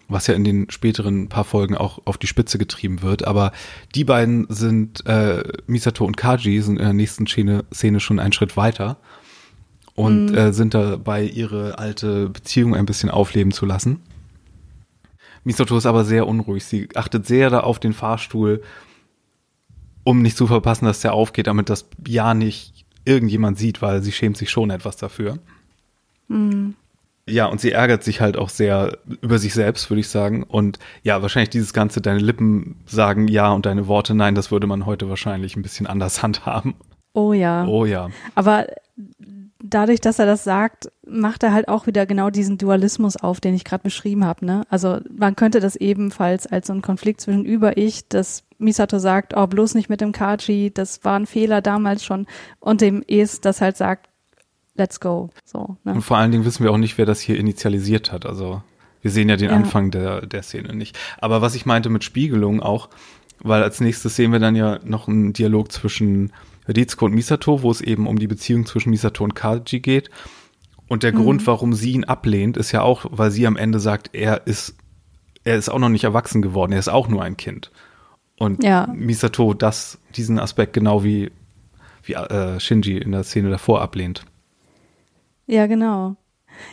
was 0.09 0.27
ja 0.27 0.33
in 0.33 0.43
den 0.43 0.69
späteren 0.69 1.29
paar 1.29 1.43
Folgen 1.43 1.75
auch 1.75 2.01
auf 2.05 2.17
die 2.17 2.27
Spitze 2.27 2.57
getrieben 2.57 3.01
wird. 3.01 3.25
Aber 3.25 3.51
die 3.95 4.03
beiden 4.03 4.45
sind, 4.49 5.05
äh, 5.05 5.43
Misato 5.67 6.05
und 6.05 6.17
Kaji, 6.17 6.61
sind 6.61 6.77
in 6.77 6.83
der 6.83 6.93
nächsten 6.93 7.27
Szene, 7.27 7.65
Szene 7.73 7.99
schon 7.99 8.19
einen 8.19 8.33
Schritt 8.33 8.57
weiter 8.57 8.97
und 9.95 10.27
mhm. 10.27 10.37
äh, 10.37 10.53
sind 10.53 10.73
dabei, 10.73 11.23
ihre 11.23 11.77
alte 11.77 12.29
Beziehung 12.29 12.75
ein 12.75 12.85
bisschen 12.85 13.09
aufleben 13.09 13.51
zu 13.51 13.65
lassen. 13.65 14.01
Misato 15.49 15.75
ist 15.75 15.87
aber 15.87 16.05
sehr 16.05 16.27
unruhig. 16.27 16.63
Sie 16.63 16.89
achtet 16.93 17.25
sehr 17.25 17.49
da 17.49 17.61
auf 17.61 17.79
den 17.79 17.93
Fahrstuhl, 17.93 18.61
um 20.03 20.21
nicht 20.21 20.37
zu 20.37 20.45
verpassen, 20.45 20.85
dass 20.85 21.01
der 21.01 21.13
aufgeht, 21.13 21.47
damit 21.47 21.71
das 21.71 21.87
ja 22.07 22.35
nicht 22.35 22.85
irgendjemand 23.03 23.57
sieht, 23.57 23.81
weil 23.81 24.03
sie 24.03 24.11
schämt 24.11 24.37
sich 24.37 24.51
schon 24.51 24.69
etwas 24.69 24.97
dafür. 24.97 25.39
Mhm. 26.27 26.75
Ja, 27.27 27.47
und 27.47 27.59
sie 27.59 27.71
ärgert 27.71 28.03
sich 28.03 28.21
halt 28.21 28.37
auch 28.37 28.49
sehr 28.49 28.99
über 29.21 29.39
sich 29.39 29.55
selbst, 29.55 29.89
würde 29.89 30.01
ich 30.01 30.09
sagen. 30.09 30.43
Und 30.43 30.77
ja, 31.01 31.23
wahrscheinlich 31.23 31.49
dieses 31.49 31.73
ganze, 31.73 31.99
deine 31.99 32.19
Lippen 32.19 32.75
sagen 32.85 33.27
ja 33.27 33.51
und 33.51 33.65
deine 33.65 33.87
Worte 33.87 34.13
nein, 34.13 34.35
das 34.35 34.51
würde 34.51 34.67
man 34.67 34.85
heute 34.85 35.09
wahrscheinlich 35.09 35.55
ein 35.55 35.63
bisschen 35.63 35.87
anders 35.87 36.21
handhaben. 36.23 36.75
Oh 37.13 37.33
ja. 37.33 37.65
Oh 37.65 37.85
ja. 37.85 38.09
Aber 38.35 38.67
dadurch, 39.61 39.99
dass 39.99 40.19
er 40.19 40.25
das 40.25 40.43
sagt, 40.43 40.91
macht 41.07 41.43
er 41.43 41.53
halt 41.53 41.67
auch 41.67 41.87
wieder 41.87 42.05
genau 42.05 42.29
diesen 42.29 42.57
Dualismus 42.57 43.17
auf, 43.17 43.39
den 43.39 43.53
ich 43.53 43.65
gerade 43.65 43.83
beschrieben 43.83 44.25
habe. 44.25 44.45
Ne? 44.45 44.63
Also 44.69 44.99
man 45.15 45.35
könnte 45.35 45.59
das 45.59 45.75
ebenfalls 45.75 46.47
als 46.47 46.67
so 46.67 46.73
einen 46.73 46.81
Konflikt 46.81 47.21
zwischen 47.21 47.45
Über-Ich, 47.45 48.07
dass 48.07 48.43
Misato 48.57 48.99
sagt, 48.99 49.35
oh, 49.35 49.47
bloß 49.47 49.75
nicht 49.75 49.89
mit 49.89 50.01
dem 50.01 50.11
Kaji, 50.11 50.71
das 50.73 51.03
war 51.03 51.17
ein 51.17 51.25
Fehler 51.25 51.61
damals 51.61 52.03
schon, 52.03 52.27
und 52.59 52.81
dem 52.81 53.03
Es, 53.07 53.41
das 53.41 53.61
halt 53.61 53.77
sagt, 53.77 54.09
let's 54.75 54.99
go. 54.99 55.29
So, 55.45 55.77
ne? 55.83 55.93
Und 55.93 56.01
vor 56.01 56.17
allen 56.17 56.31
Dingen 56.31 56.45
wissen 56.45 56.63
wir 56.63 56.71
auch 56.71 56.77
nicht, 56.77 56.97
wer 56.97 57.05
das 57.05 57.19
hier 57.19 57.37
initialisiert 57.37 58.11
hat. 58.11 58.25
Also 58.25 58.61
wir 59.01 59.11
sehen 59.11 59.29
ja 59.29 59.37
den 59.37 59.49
ja. 59.49 59.55
Anfang 59.55 59.91
der, 59.91 60.25
der 60.25 60.43
Szene 60.43 60.73
nicht. 60.73 60.97
Aber 61.19 61.41
was 61.41 61.55
ich 61.55 61.65
meinte 61.65 61.89
mit 61.89 62.03
Spiegelung 62.03 62.61
auch, 62.61 62.89
weil 63.41 63.63
als 63.63 63.79
nächstes 63.79 64.15
sehen 64.15 64.31
wir 64.31 64.39
dann 64.39 64.55
ja 64.55 64.79
noch 64.83 65.07
einen 65.07 65.33
Dialog 65.33 65.71
zwischen 65.71 66.33
Rizko 66.69 67.05
und 67.05 67.13
Misato, 67.13 67.61
wo 67.61 67.71
es 67.71 67.81
eben 67.81 68.07
um 68.07 68.19
die 68.19 68.27
Beziehung 68.27 68.65
zwischen 68.65 68.89
Misato 68.89 69.23
und 69.23 69.35
Kaji 69.35 69.79
geht. 69.79 70.09
Und 70.87 71.03
der 71.03 71.13
mhm. 71.13 71.17
Grund, 71.17 71.47
warum 71.47 71.73
sie 71.73 71.91
ihn 71.93 72.03
ablehnt, 72.03 72.57
ist 72.57 72.71
ja 72.71 72.81
auch, 72.81 73.05
weil 73.11 73.31
sie 73.31 73.45
am 73.47 73.57
Ende 73.57 73.79
sagt, 73.79 74.09
er 74.13 74.47
ist, 74.47 74.75
er 75.43 75.57
ist 75.57 75.69
auch 75.69 75.79
noch 75.79 75.89
nicht 75.89 76.03
erwachsen 76.03 76.41
geworden, 76.41 76.71
er 76.71 76.79
ist 76.79 76.89
auch 76.89 77.07
nur 77.07 77.23
ein 77.23 77.37
Kind. 77.37 77.71
Und 78.37 78.63
ja. 78.63 78.87
Misato 78.93 79.53
das, 79.53 79.99
diesen 80.15 80.39
Aspekt 80.39 80.73
genau 80.73 81.03
wie, 81.03 81.31
wie 82.03 82.13
äh, 82.13 82.59
Shinji 82.59 82.97
in 82.97 83.11
der 83.11 83.23
Szene 83.23 83.49
davor 83.49 83.81
ablehnt. 83.81 84.25
Ja, 85.45 85.67
genau. 85.67 86.15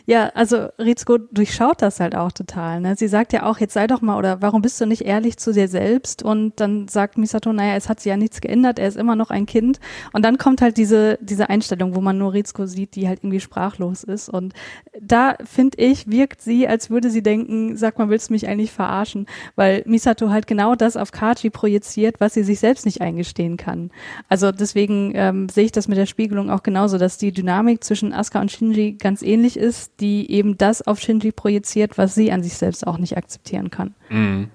Ja, 0.07 0.31
also 0.35 0.69
Rizko 0.79 1.19
durchschaut 1.19 1.83
das 1.83 2.01
halt 2.01 2.15
auch 2.15 2.33
total. 2.33 2.81
Ne? 2.81 2.97
Sie 2.97 3.09
sagt 3.09 3.33
ja 3.33 3.45
auch, 3.45 3.59
jetzt 3.59 3.75
sei 3.75 3.87
doch 3.87 4.01
mal, 4.01 4.17
oder 4.17 4.43
warum 4.43 4.63
bist 4.63 4.81
du 4.81 4.87
nicht 4.87 5.03
ehrlich 5.03 5.37
zu 5.37 5.53
dir 5.53 5.69
selbst? 5.69 6.23
Und 6.23 6.61
dann 6.61 6.89
sagt 6.89 7.19
Misato, 7.19 7.53
naja, 7.53 7.75
es 7.77 7.89
hat 7.89 8.01
sich 8.01 8.11
ja 8.11 8.17
nichts 8.17 8.41
geändert, 8.41 8.79
er 8.79 8.89
ist 8.89 8.97
immer 8.97 9.17
noch 9.17 9.31
ein 9.31 9.47
Kind. 9.47 9.81
Und 10.13 10.25
dann 10.25 10.39
kommt 10.39 10.63
halt 10.63 10.77
diese, 10.77 11.19
diese 11.21 11.51
Einstellung, 11.51 11.95
wo 11.95 12.01
man 12.01 12.19
nur 12.19 12.33
Rizko 12.33 12.67
sieht, 12.67 12.95
die 12.95 13.09
halt 13.09 13.21
irgendwie 13.21 13.41
sprachlos 13.41 14.05
ist. 14.05 14.29
Und 14.29 14.55
da, 15.01 15.37
finde 15.45 15.79
ich, 15.79 16.09
wirkt 16.09 16.41
sie, 16.41 16.69
als 16.69 16.91
würde 16.91 17.11
sie 17.11 17.23
denken, 17.23 17.77
sag 17.77 17.99
mal, 17.99 18.09
willst 18.09 18.29
du 18.29 18.35
mich 18.35 18.49
eigentlich 18.49 18.73
verarschen? 18.73 19.27
Weil 19.55 19.83
Misato 19.87 20.31
halt 20.31 20.47
genau 20.47 20.75
das 20.75 20.97
auf 20.97 21.13
Kaji 21.13 21.51
projiziert, 21.51 22.21
was 22.21 22.35
sie 22.35 22.43
sich 22.43 22.61
selbst 22.61 22.87
nicht 22.87 23.01
eingestehen 23.01 23.57
kann. 23.57 23.91
Also 24.29 24.53
deswegen 24.53 25.13
ähm, 25.15 25.49
sehe 25.49 25.65
ich 25.65 25.73
das 25.73 25.89
mit 25.89 25.99
der 25.99 26.07
Spiegelung 26.07 26.51
auch 26.51 26.63
genauso, 26.63 26.99
dass 26.99 27.19
die 27.19 27.33
Dynamik 27.33 27.83
zwischen 27.85 28.13
Asuka 28.13 28.41
und 28.41 28.51
Shinji 28.51 28.93
ganz 28.93 29.23
ähnlich 29.23 29.57
ist 29.57 29.76
ist, 29.77 30.01
die 30.01 30.31
eben 30.31 30.57
das 30.57 30.83
auf 30.83 31.01
Shinji 31.01 31.33
projiziert, 31.33 31.99
was 31.99 32.15
sie 32.15 32.33
an 32.33 32.43
sich 32.43 32.55
selbst 32.55 32.87
auch 32.87 32.99
nicht 32.99 33.17
akzeptieren 33.17 33.71
kann. 33.71 33.95
Mhm. 34.09 34.49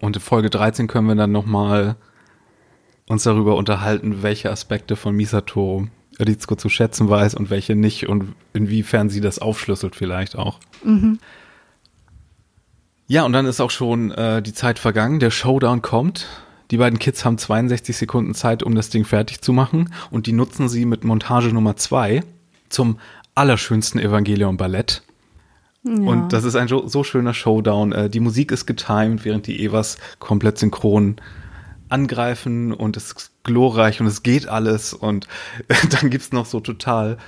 Und 0.00 0.16
in 0.16 0.22
Folge 0.22 0.50
13 0.50 0.88
können 0.88 1.06
wir 1.06 1.14
dann 1.14 1.32
nochmal 1.32 1.96
uns 3.08 3.22
darüber 3.22 3.56
unterhalten, 3.56 4.22
welche 4.22 4.50
Aspekte 4.50 4.96
von 4.96 5.14
Misato 5.14 5.86
Rizko 6.18 6.56
zu 6.56 6.68
schätzen 6.68 7.08
weiß 7.08 7.34
und 7.34 7.50
welche 7.50 7.74
nicht 7.74 8.08
und 8.08 8.34
inwiefern 8.52 9.08
sie 9.08 9.20
das 9.20 9.38
aufschlüsselt 9.38 9.94
vielleicht 9.94 10.36
auch. 10.36 10.58
Mhm. 10.84 11.18
Ja, 13.06 13.24
und 13.24 13.32
dann 13.32 13.46
ist 13.46 13.60
auch 13.60 13.70
schon 13.70 14.10
äh, 14.12 14.42
die 14.42 14.54
Zeit 14.54 14.78
vergangen, 14.78 15.20
der 15.20 15.30
Showdown 15.30 15.82
kommt. 15.82 16.26
Die 16.70 16.78
beiden 16.78 16.98
Kids 16.98 17.24
haben 17.24 17.38
62 17.38 17.96
Sekunden 17.96 18.34
Zeit, 18.34 18.62
um 18.62 18.74
das 18.74 18.88
Ding 18.88 19.04
fertig 19.04 19.42
zu 19.42 19.52
machen 19.52 19.92
und 20.10 20.26
die 20.26 20.32
nutzen 20.32 20.68
sie 20.68 20.86
mit 20.86 21.04
Montage 21.04 21.52
Nummer 21.52 21.76
2 21.76 22.22
zum 22.68 22.98
allerschönsten 23.34 24.00
Evangelion 24.00 24.56
Ballett. 24.56 25.02
Ja. 25.84 25.92
Und 25.92 26.32
das 26.32 26.44
ist 26.44 26.54
ein 26.54 26.68
so 26.68 27.04
schöner 27.04 27.34
Showdown. 27.34 27.92
Äh, 27.92 28.10
die 28.10 28.20
Musik 28.20 28.52
ist 28.52 28.66
getimed, 28.66 29.24
während 29.24 29.46
die 29.46 29.64
Evas 29.64 29.98
komplett 30.18 30.58
synchron 30.58 31.16
angreifen 31.88 32.72
und 32.72 32.96
es 32.96 33.12
ist 33.12 33.32
glorreich 33.44 34.00
und 34.00 34.06
es 34.06 34.22
geht 34.22 34.48
alles 34.48 34.94
und 34.94 35.28
dann 35.90 36.08
gibt's 36.08 36.32
noch 36.32 36.46
so 36.46 36.60
total 36.60 37.18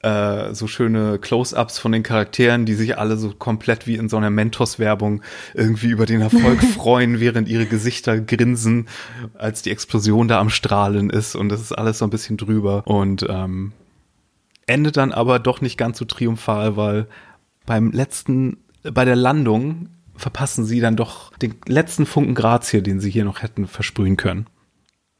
äh, 0.00 0.54
so 0.54 0.66
schöne 0.66 1.18
Close-ups 1.18 1.78
von 1.78 1.92
den 1.92 2.02
Charakteren, 2.02 2.66
die 2.66 2.74
sich 2.74 2.98
alle 2.98 3.16
so 3.16 3.30
komplett 3.30 3.86
wie 3.86 3.96
in 3.96 4.08
so 4.08 4.16
einer 4.16 4.30
Mentos-Werbung 4.30 5.22
irgendwie 5.54 5.88
über 5.88 6.06
den 6.06 6.20
Erfolg 6.20 6.62
freuen, 6.74 7.20
während 7.20 7.48
ihre 7.48 7.66
Gesichter 7.66 8.20
grinsen, 8.20 8.88
als 9.34 9.62
die 9.62 9.70
Explosion 9.70 10.28
da 10.28 10.40
am 10.40 10.50
Strahlen 10.50 11.10
ist 11.10 11.34
und 11.34 11.48
das 11.48 11.60
ist 11.60 11.72
alles 11.72 11.98
so 11.98 12.06
ein 12.06 12.10
bisschen 12.10 12.36
drüber 12.36 12.86
und 12.86 13.26
ähm, 13.28 13.72
endet 14.66 14.96
dann 14.96 15.12
aber 15.12 15.38
doch 15.38 15.60
nicht 15.60 15.76
ganz 15.76 15.98
so 15.98 16.04
triumphal, 16.04 16.76
weil 16.76 17.06
beim 17.66 17.90
letzten, 17.92 18.58
bei 18.82 19.04
der 19.04 19.16
Landung 19.16 19.88
verpassen 20.16 20.64
sie 20.64 20.80
dann 20.80 20.96
doch 20.96 21.36
den 21.38 21.54
letzten 21.66 22.06
Funken 22.06 22.34
Grazie, 22.34 22.82
den 22.82 23.00
sie 23.00 23.10
hier 23.10 23.24
noch 23.24 23.42
hätten 23.42 23.66
versprühen 23.66 24.16
können. 24.16 24.46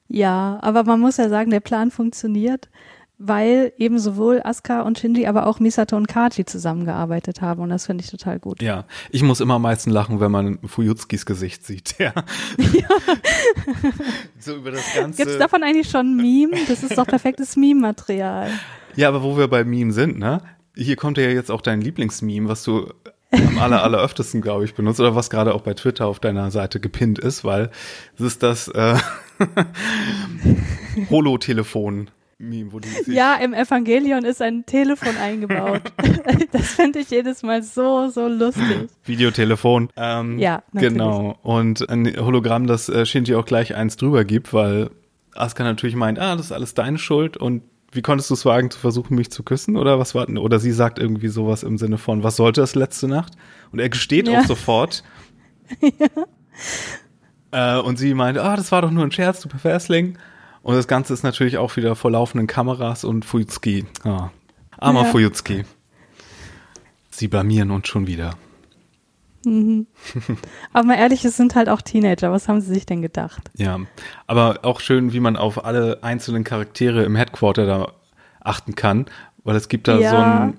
Ja, 0.09 0.59
aber 0.63 0.85
man 0.85 1.01
muss 1.01 1.17
ja 1.17 1.29
sagen, 1.29 1.51
der 1.51 1.61
Plan 1.61 1.91
funktioniert, 1.91 2.69
weil 3.19 3.73
eben 3.79 3.99
sowohl 3.99 4.43
Asuka 4.45 4.83
und 4.83 4.99
Shinji, 4.99 5.27
aber 5.27 5.47
auch 5.47 5.61
Misato 5.61 5.97
und 5.97 6.09
Kaji 6.09 6.45
zusammengearbeitet 6.45 7.41
haben 7.41 7.63
und 7.63 7.71
das 7.71 7.87
finde 7.87 8.05
ich 8.05 8.11
total 8.11 8.39
gut. 8.39 8.61
Ja, 8.61 8.85
ich 9.11 9.23
muss 9.23 9.41
immer 9.41 9.55
am 9.55 9.63
meisten 9.63 9.91
lachen, 9.91 10.21
wenn 10.21 10.31
man 10.31 10.59
Fuyutskis 10.65 11.25
Gesicht 11.25 11.65
sieht. 11.65 11.97
Ja. 11.99 12.13
ja. 12.73 12.89
so 14.39 14.57
über 14.57 14.73
das 14.73 14.95
ganze. 14.95 15.23
Gibt's 15.23 15.39
davon 15.39 15.63
eigentlich 15.63 15.89
schon 15.89 16.13
ein 16.13 16.17
Meme? 16.17 16.57
Das 16.69 16.83
ist 16.83 16.99
doch 16.99 17.07
perfektes 17.07 17.57
Meme-Material. 17.57 18.51
Ja, 18.97 19.09
aber 19.09 19.23
wo 19.23 19.37
wir 19.37 19.49
bei 19.49 19.65
Meme 19.65 19.93
sind, 19.93 20.19
ne? 20.19 20.43
Hier 20.77 20.97
kommt 20.97 21.19
ja 21.19 21.25
jetzt 21.25 21.51
auch 21.51 21.61
dein 21.61 21.81
Lieblingsmeme, 21.81 22.49
was 22.49 22.65
du 22.65 22.93
am 23.31 23.59
aller, 23.59 23.83
aller 23.83 24.01
öftesten, 24.01 24.41
glaube 24.41 24.65
ich, 24.65 24.75
benutzt 24.75 25.01
oder 25.01 25.15
was 25.15 25.31
gerade 25.31 25.55
auch 25.55 25.63
bei 25.63 25.75
Twitter 25.75 26.07
auf 26.07 26.21
deiner 26.21 26.51
Seite 26.51 26.81
gepinnt 26.81 27.19
ist, 27.19 27.45
weil 27.45 27.71
es 28.17 28.21
ist 28.21 28.43
das 28.43 28.69
äh, 28.69 28.97
Holo-Telefon. 31.11 32.11
Meme, 32.39 32.73
wo 32.73 32.81
die 32.81 32.89
ja, 33.07 33.37
im 33.37 33.55
Evangelion 33.55 34.25
ist 34.25 34.43
ein 34.43 34.67
Telefon 34.67 35.17
eingebaut. 35.17 35.83
das 36.53 36.73
finde 36.73 37.01
ich 37.01 37.11
jedes 37.11 37.43
Mal 37.43 37.63
so, 37.63 38.09
so 38.09 38.27
lustig. 38.27 38.89
Videotelefon. 39.05 39.89
Ähm, 39.97 40.39
ja, 40.39 40.63
natürlich. 40.73 40.95
Genau. 40.95 41.39
Und 41.43 41.89
ein 41.89 42.17
Hologramm, 42.17 42.67
das 42.67 42.89
äh, 42.89 43.07
Shinji 43.07 43.37
auch 43.37 43.47
gleich 43.47 43.75
eins 43.77 43.97
drüber 43.97 44.25
gibt, 44.25 44.53
weil 44.53 44.91
Asuka 45.35 45.63
natürlich 45.65 45.97
meint, 45.97 46.19
ah, 46.19 46.37
das 46.37 46.47
ist 46.47 46.53
alles 46.53 46.75
deine 46.75 46.99
Schuld 46.99 47.37
und 47.37 47.63
wie 47.95 48.03
konntest 48.03 48.31
du 48.31 48.35
es 48.35 48.45
wagen, 48.45 48.71
zu 48.71 48.79
versuchen, 48.79 49.15
mich 49.15 49.31
zu 49.31 49.43
küssen? 49.43 49.77
Oder 49.77 49.99
was 49.99 50.15
war, 50.15 50.29
oder 50.29 50.59
sie 50.59 50.73
sagt 50.73 50.99
irgendwie 50.99 51.29
sowas 51.29 51.63
im 51.63 51.79
Sinne 51.79 51.99
von, 51.99 52.23
was 52.23 52.37
sollte 52.37 52.61
das 52.61 52.75
letzte 52.75 53.09
Nacht? 53.09 53.35
Und 53.73 53.79
er 53.79 53.89
gesteht 53.89 54.29
ja. 54.29 54.41
auch 54.41 54.45
sofort. 54.45 55.05
ja. 57.53 57.79
äh, 57.79 57.81
und 57.81 57.99
sie 57.99 58.15
meint, 58.15 58.39
ah, 58.39 58.57
das 58.57 58.73
war 58.73 58.83
doch 58.83 58.91
nur 58.91 59.05
ein 59.05 59.13
Scherz, 59.13 59.41
du 59.41 59.49
Perversling. 59.49 60.19
Und 60.63 60.75
das 60.75 60.89
Ganze 60.89 61.13
ist 61.13 61.23
natürlich 61.23 61.59
auch 61.59 61.77
wieder 61.77 61.95
vor 61.95 62.11
laufenden 62.11 62.47
Kameras 62.47 63.05
und 63.05 63.25
Fujitsuki. 63.25 63.85
Ah, 64.03 64.31
armer 64.79 65.03
ja. 65.03 65.11
Fujitsuki. 65.11 65.65
Sie 67.11 67.29
blamieren 67.29 67.71
uns 67.71 67.87
schon 67.87 68.07
wieder. 68.07 68.37
Mhm. 69.45 69.87
Aber 70.73 70.87
mal 70.87 70.97
ehrlich, 70.97 71.25
es 71.25 71.37
sind 71.37 71.55
halt 71.55 71.69
auch 71.69 71.83
Teenager. 71.83 72.33
Was 72.33 72.49
haben 72.49 72.61
sie 72.61 72.73
sich 72.73 72.87
denn 72.87 73.03
gedacht? 73.03 73.51
Ja, 73.57 73.81
aber 74.27 74.61
auch 74.63 74.81
schön, 74.81 75.13
wie 75.13 75.21
man 75.21 75.37
auf 75.37 75.65
alle 75.65 76.03
einzelnen 76.03 76.45
Charaktere 76.45 77.05
im 77.05 77.17
Headquarter 77.17 77.67
da 77.67 77.93
achten 78.41 78.75
kann, 78.75 79.07
weil 79.43 79.57
es 79.57 79.69
gibt 79.69 79.89
da 79.89 79.99
ja. 79.99 80.11
so 80.11 80.17
ein 80.17 80.55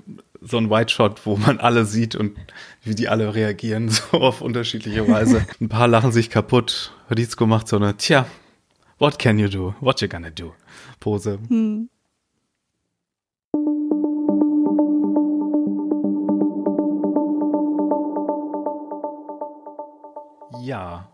so 0.47 0.57
ein 0.57 0.69
White 0.69 0.93
Shot, 0.93 1.25
wo 1.25 1.37
man 1.37 1.59
alle 1.59 1.85
sieht 1.85 2.15
und 2.15 2.37
wie 2.83 2.95
die 2.95 3.09
alle 3.09 3.33
reagieren, 3.33 3.89
so 3.89 4.17
auf 4.17 4.41
unterschiedliche 4.41 5.07
Weise. 5.07 5.45
Ein 5.59 5.69
paar 5.69 5.87
lachen 5.87 6.11
sich 6.11 6.29
kaputt. 6.29 6.91
Rizko 7.09 7.47
macht 7.47 7.67
so 7.67 7.77
eine, 7.77 7.97
tja, 7.97 8.27
what 8.99 9.17
can 9.17 9.39
you 9.39 9.47
do? 9.47 9.73
What 9.79 10.01
you 10.01 10.07
gonna 10.07 10.29
do? 10.29 10.53
Pose. 10.99 11.39
Hm. 11.47 11.89
Ja. 20.65 21.07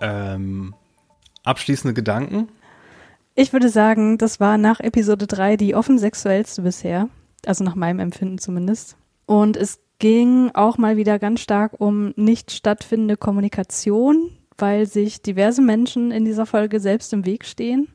Ähm, 0.00 0.74
abschließende 1.44 1.92
Gedanken? 1.92 2.48
Ich 3.34 3.52
würde 3.52 3.68
sagen, 3.68 4.16
das 4.16 4.40
war 4.40 4.56
nach 4.56 4.80
Episode 4.80 5.26
3 5.26 5.58
die 5.58 5.74
offen 5.74 5.98
sexuellste 5.98 6.62
bisher. 6.62 7.10
Also 7.44 7.62
nach 7.62 7.74
meinem 7.74 8.00
Empfinden 8.00 8.38
zumindest. 8.38 8.96
Und 9.26 9.58
es 9.58 9.80
ging 9.98 10.50
auch 10.54 10.78
mal 10.78 10.96
wieder 10.96 11.18
ganz 11.18 11.40
stark 11.40 11.72
um 11.78 12.14
nicht 12.16 12.50
stattfindende 12.50 13.18
Kommunikation, 13.18 14.30
weil 14.56 14.86
sich 14.86 15.20
diverse 15.20 15.60
Menschen 15.60 16.10
in 16.10 16.24
dieser 16.24 16.46
Folge 16.46 16.80
selbst 16.80 17.12
im 17.12 17.26
Weg 17.26 17.44
stehen. 17.44 17.88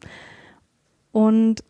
Und 1.12 1.64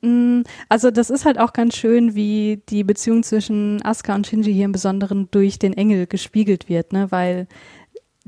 mh, 0.00 0.10
mm, 0.10 0.44
also 0.70 0.90
das 0.90 1.10
ist 1.10 1.26
halt 1.26 1.38
auch 1.38 1.52
ganz 1.52 1.76
schön, 1.76 2.14
wie 2.14 2.62
die 2.70 2.84
Beziehung 2.84 3.22
zwischen 3.22 3.84
Asuka 3.84 4.14
und 4.14 4.26
Shinji 4.26 4.54
hier 4.54 4.64
im 4.64 4.72
Besonderen 4.72 5.28
durch 5.30 5.58
den 5.58 5.74
Engel 5.74 6.06
gespiegelt 6.06 6.70
wird, 6.70 6.94
ne? 6.94 7.10
Weil 7.10 7.46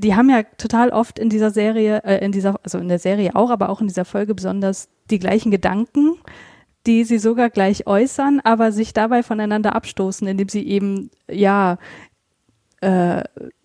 die 0.00 0.14
haben 0.14 0.30
ja 0.30 0.42
total 0.56 0.90
oft 0.90 1.18
in 1.18 1.28
dieser 1.28 1.50
Serie, 1.50 2.02
äh, 2.04 2.24
in 2.24 2.32
dieser, 2.32 2.58
also 2.62 2.78
in 2.78 2.88
der 2.88 2.98
Serie 2.98 3.36
auch, 3.36 3.50
aber 3.50 3.68
auch 3.68 3.80
in 3.80 3.88
dieser 3.88 4.04
Folge 4.04 4.34
besonders 4.34 4.88
die 5.10 5.18
gleichen 5.18 5.50
Gedanken, 5.50 6.16
die 6.86 7.04
sie 7.04 7.18
sogar 7.18 7.50
gleich 7.50 7.86
äußern, 7.86 8.40
aber 8.42 8.72
sich 8.72 8.94
dabei 8.94 9.22
voneinander 9.22 9.74
abstoßen, 9.74 10.26
indem 10.26 10.48
sie 10.48 10.66
eben, 10.66 11.10
ja, 11.30 11.76
äh, 12.80 13.22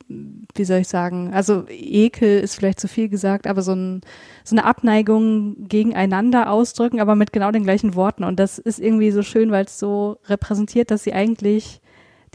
wie 0.07 0.65
soll 0.65 0.79
ich 0.79 0.87
sagen, 0.89 1.33
also 1.33 1.65
Ekel 1.69 2.39
ist 2.41 2.55
vielleicht 2.55 2.79
zu 2.79 2.87
viel 2.87 3.07
gesagt, 3.09 3.47
aber 3.47 3.61
so, 3.61 3.73
ein, 3.73 4.01
so 4.43 4.55
eine 4.55 4.65
Abneigung 4.65 5.67
gegeneinander 5.67 6.51
ausdrücken, 6.51 6.99
aber 6.99 7.15
mit 7.15 7.31
genau 7.31 7.51
den 7.51 7.63
gleichen 7.63 7.95
Worten. 7.95 8.23
Und 8.23 8.39
das 8.39 8.59
ist 8.59 8.79
irgendwie 8.79 9.11
so 9.11 9.23
schön, 9.23 9.51
weil 9.51 9.65
es 9.65 9.79
so 9.79 10.17
repräsentiert, 10.27 10.91
dass 10.91 11.03
sie 11.03 11.13
eigentlich 11.13 11.81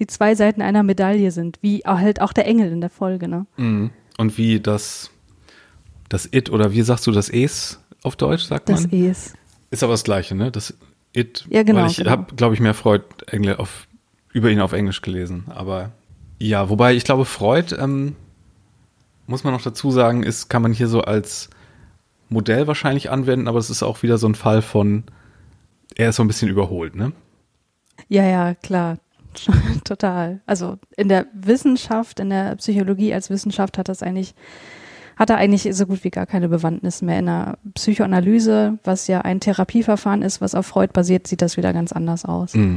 die 0.01 0.07
zwei 0.07 0.35
Seiten 0.35 0.63
einer 0.63 0.83
Medaille 0.83 1.31
sind, 1.31 1.59
wie 1.61 1.83
halt 1.85 2.21
auch 2.21 2.33
der 2.33 2.47
Engel 2.47 2.73
in 2.73 2.81
der 2.81 2.91
Folge, 2.91 3.29
ne? 3.29 3.47
Mhm. 3.57 3.91
Und 4.19 4.39
wie 4.39 4.59
das, 4.59 5.11
das 6.09 6.29
It 6.33 6.51
oder 6.51 6.73
wie 6.73 6.83
sagst 6.83 7.07
du 7.07 7.13
das 7.13 7.29
Es 7.29 7.81
auf 8.03 8.17
Deutsch, 8.17 8.45
sagt 8.45 8.69
das 8.69 8.83
man? 8.83 8.91
Das 8.91 9.01
Es. 9.01 9.35
Ist 9.71 9.83
aber 9.85 9.93
das 9.93 10.03
Gleiche, 10.03 10.35
ne? 10.35 10.51
Das 10.51 10.75
It. 11.13 11.47
Ja, 11.51 11.63
genau. 11.63 11.83
Weil 11.83 11.91
ich 11.91 11.99
genau. 11.99 12.11
habe, 12.11 12.35
glaube 12.35 12.55
ich, 12.55 12.61
mehr 12.61 12.75
Freud 12.75 13.05
Engl 13.27 13.57
auf, 13.57 13.87
über 14.33 14.51
ihn 14.51 14.61
auf 14.61 14.73
Englisch 14.73 15.03
gelesen. 15.03 15.45
Aber 15.49 15.93
ja, 16.39 16.71
wobei 16.71 16.95
ich 16.95 17.05
glaube, 17.05 17.27
Freud, 17.27 17.75
ähm, 17.79 18.17
muss 19.27 19.45
man 19.45 19.53
noch 19.53 19.63
dazu 19.63 19.91
sagen, 19.91 20.23
ist, 20.23 20.49
kann 20.49 20.63
man 20.63 20.73
hier 20.73 20.89
so 20.89 21.03
als 21.03 21.51
Modell 22.31 22.67
wahrscheinlich 22.67 23.11
anwenden, 23.11 23.49
aber 23.49 23.59
es 23.59 23.71
ist 23.71 23.83
auch 23.83 24.03
wieder 24.03 24.17
so 24.17 24.29
ein 24.29 24.35
Fall 24.35 24.63
von, 24.63 25.05
er 25.95 26.11
ist 26.11 26.17
so 26.17 26.25
ein 26.25 26.29
bisschen 26.29 26.49
überholt, 26.49 26.95
ne? 26.95 27.13
Ja, 28.09 28.25
ja, 28.25 28.55
klar. 28.55 28.99
Total. 29.85 30.41
Also 30.47 30.79
in 30.97 31.09
der 31.09 31.27
Wissenschaft, 31.35 32.21
in 32.21 32.31
der 32.31 32.57
Psychologie 32.57 33.15
als 33.15 33.31
Wissenschaft 33.31 33.79
hat 33.79 33.89
das 33.89 34.03
eigentlich, 34.03 34.35
hat 35.17 35.31
er 35.31 35.37
eigentlich 35.37 35.69
so 35.75 35.87
gut 35.87 36.05
wie 36.05 36.11
gar 36.11 36.27
keine 36.27 36.49
Bewandtnis 36.49 37.03
mehr. 37.03 37.19
In 37.19 37.27
der 37.27 37.59
Psychoanalyse, 37.75 38.79
was 38.85 39.07
ja 39.07 39.21
ein 39.21 39.41
Therapieverfahren 39.41 40.23
ist, 40.23 40.41
was 40.41 40.55
auf 40.55 40.67
Freud 40.67 40.93
basiert, 40.93 41.27
sieht 41.27 41.43
das 41.43 41.57
wieder 41.57 41.73
ganz 41.73 41.93
anders 41.93 42.25
aus. 42.25 42.55
Mm. 42.55 42.77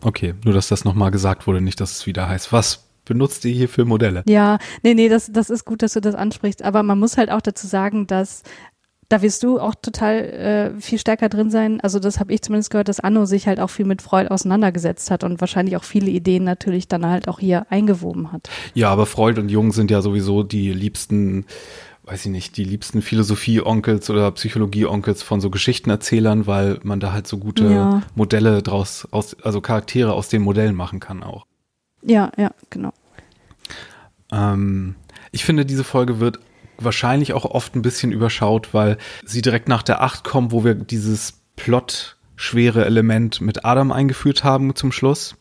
Okay, 0.00 0.34
nur 0.44 0.54
dass 0.54 0.68
das 0.68 0.84
nochmal 0.84 1.10
gesagt 1.10 1.46
wurde, 1.46 1.60
nicht, 1.60 1.80
dass 1.80 1.92
es 1.92 2.06
wieder 2.06 2.28
heißt, 2.28 2.52
was 2.52 2.88
benutzt 3.04 3.44
ihr 3.44 3.52
hier 3.52 3.68
für 3.68 3.84
Modelle? 3.84 4.22
Ja, 4.26 4.58
nee, 4.82 4.94
nee, 4.94 5.08
das, 5.08 5.30
das 5.32 5.50
ist 5.50 5.64
gut, 5.64 5.82
dass 5.82 5.92
du 5.92 6.00
das 6.00 6.14
ansprichst. 6.14 6.62
Aber 6.62 6.82
man 6.82 6.98
muss 6.98 7.16
halt 7.16 7.30
auch 7.30 7.40
dazu 7.40 7.66
sagen, 7.66 8.06
dass 8.06 8.42
da 9.12 9.20
wirst 9.20 9.42
du 9.42 9.60
auch 9.60 9.74
total 9.74 10.14
äh, 10.76 10.80
viel 10.80 10.98
stärker 10.98 11.28
drin 11.28 11.50
sein. 11.50 11.80
Also 11.82 11.98
das 11.98 12.18
habe 12.18 12.32
ich 12.32 12.40
zumindest 12.40 12.70
gehört, 12.70 12.88
dass 12.88 12.98
Anno 12.98 13.26
sich 13.26 13.46
halt 13.46 13.60
auch 13.60 13.68
viel 13.68 13.84
mit 13.84 14.00
Freud 14.00 14.28
auseinandergesetzt 14.28 15.10
hat 15.10 15.22
und 15.22 15.38
wahrscheinlich 15.42 15.76
auch 15.76 15.84
viele 15.84 16.10
Ideen 16.10 16.44
natürlich 16.44 16.88
dann 16.88 17.04
halt 17.04 17.28
auch 17.28 17.38
hier 17.38 17.66
eingewoben 17.68 18.32
hat. 18.32 18.48
Ja, 18.72 18.88
aber 18.88 19.04
Freud 19.04 19.38
und 19.38 19.50
Jung 19.50 19.72
sind 19.72 19.90
ja 19.90 20.00
sowieso 20.00 20.42
die 20.42 20.72
liebsten 20.72 21.44
weiß 22.04 22.26
ich 22.26 22.32
nicht, 22.32 22.56
die 22.56 22.64
liebsten 22.64 23.00
Philosophie-Onkels 23.00 24.10
oder 24.10 24.28
Psychologie-Onkels 24.32 25.22
von 25.22 25.40
so 25.40 25.50
Geschichtenerzählern, 25.50 26.48
weil 26.48 26.80
man 26.82 26.98
da 26.98 27.12
halt 27.12 27.28
so 27.28 27.38
gute 27.38 27.64
ja. 27.64 28.02
Modelle 28.16 28.60
draus, 28.60 29.06
aus, 29.12 29.36
also 29.42 29.60
Charaktere 29.60 30.12
aus 30.12 30.28
den 30.28 30.42
Modellen 30.42 30.74
machen 30.74 30.98
kann 30.98 31.22
auch. 31.22 31.46
Ja, 32.02 32.32
ja, 32.36 32.50
genau. 32.70 32.92
Ähm, 34.32 34.96
ich 35.30 35.44
finde, 35.44 35.64
diese 35.64 35.84
Folge 35.84 36.18
wird 36.18 36.40
wahrscheinlich 36.78 37.32
auch 37.32 37.44
oft 37.44 37.74
ein 37.74 37.82
bisschen 37.82 38.12
überschaut, 38.12 38.74
weil 38.74 38.98
sie 39.24 39.42
direkt 39.42 39.68
nach 39.68 39.82
der 39.82 40.02
Acht 40.02 40.24
kommt, 40.24 40.52
wo 40.52 40.64
wir 40.64 40.74
dieses 40.74 41.40
Plot-schwere 41.56 42.84
Element 42.84 43.40
mit 43.40 43.64
Adam 43.64 43.92
eingeführt 43.92 44.44
haben 44.44 44.74
zum 44.74 44.92
Schluss. 44.92 45.36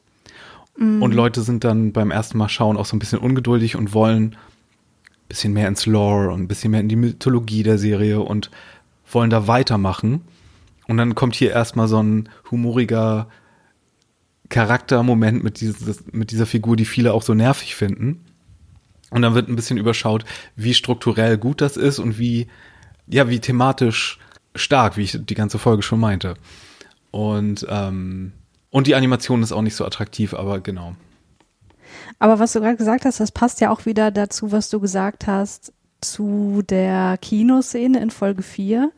Mhm. 0.77 1.01
Und 1.01 1.13
Leute 1.13 1.41
sind 1.41 1.63
dann 1.63 1.91
beim 1.93 2.11
ersten 2.11 2.37
Mal 2.37 2.49
schauen 2.49 2.77
auch 2.77 2.85
so 2.85 2.95
ein 2.95 2.99
bisschen 2.99 3.19
ungeduldig 3.19 3.75
und 3.75 3.93
wollen 3.93 4.23
ein 4.23 5.27
bisschen 5.29 5.53
mehr 5.53 5.67
ins 5.67 5.85
Lore 5.85 6.31
und 6.31 6.41
ein 6.41 6.47
bisschen 6.47 6.71
mehr 6.71 6.81
in 6.81 6.89
die 6.89 6.95
Mythologie 6.95 7.63
der 7.63 7.77
Serie 7.77 8.21
und 8.21 8.51
wollen 9.11 9.29
da 9.29 9.47
weitermachen. 9.47 10.21
Und 10.87 10.97
dann 10.97 11.15
kommt 11.15 11.35
hier 11.35 11.51
erstmal 11.51 11.87
so 11.87 12.01
ein 12.01 12.29
humoriger 12.49 13.27
Charaktermoment 14.49 15.43
mit, 15.43 15.61
dieses, 15.61 16.03
mit 16.11 16.31
dieser 16.31 16.45
Figur, 16.45 16.75
die 16.75 16.85
viele 16.85 17.13
auch 17.13 17.23
so 17.23 17.33
nervig 17.33 17.75
finden. 17.75 18.25
Und 19.11 19.21
dann 19.21 19.35
wird 19.35 19.49
ein 19.49 19.55
bisschen 19.55 19.77
überschaut, 19.77 20.25
wie 20.55 20.73
strukturell 20.73 21.37
gut 21.37 21.61
das 21.61 21.77
ist 21.77 21.99
und 21.99 22.17
wie, 22.17 22.47
ja, 23.07 23.29
wie 23.29 23.39
thematisch 23.39 24.17
stark, 24.55 24.97
wie 24.97 25.03
ich 25.03 25.19
die 25.21 25.35
ganze 25.35 25.59
Folge 25.59 25.83
schon 25.83 25.99
meinte. 25.99 26.33
Und, 27.11 27.67
ähm, 27.69 28.31
und 28.69 28.87
die 28.87 28.95
Animation 28.95 29.43
ist 29.43 29.51
auch 29.51 29.61
nicht 29.61 29.75
so 29.75 29.85
attraktiv, 29.85 30.33
aber 30.33 30.61
genau. 30.61 30.95
Aber 32.19 32.39
was 32.39 32.53
du 32.53 32.61
gerade 32.61 32.77
gesagt 32.77 33.05
hast, 33.05 33.19
das 33.19 33.31
passt 33.31 33.59
ja 33.61 33.69
auch 33.69 33.85
wieder 33.85 34.11
dazu, 34.11 34.51
was 34.51 34.69
du 34.69 34.79
gesagt 34.79 35.27
hast 35.27 35.73
zu 35.99 36.63
der 36.67 37.17
Kinoszene 37.21 37.99
in 37.99 38.11
Folge 38.11 38.43
4, 38.43 38.91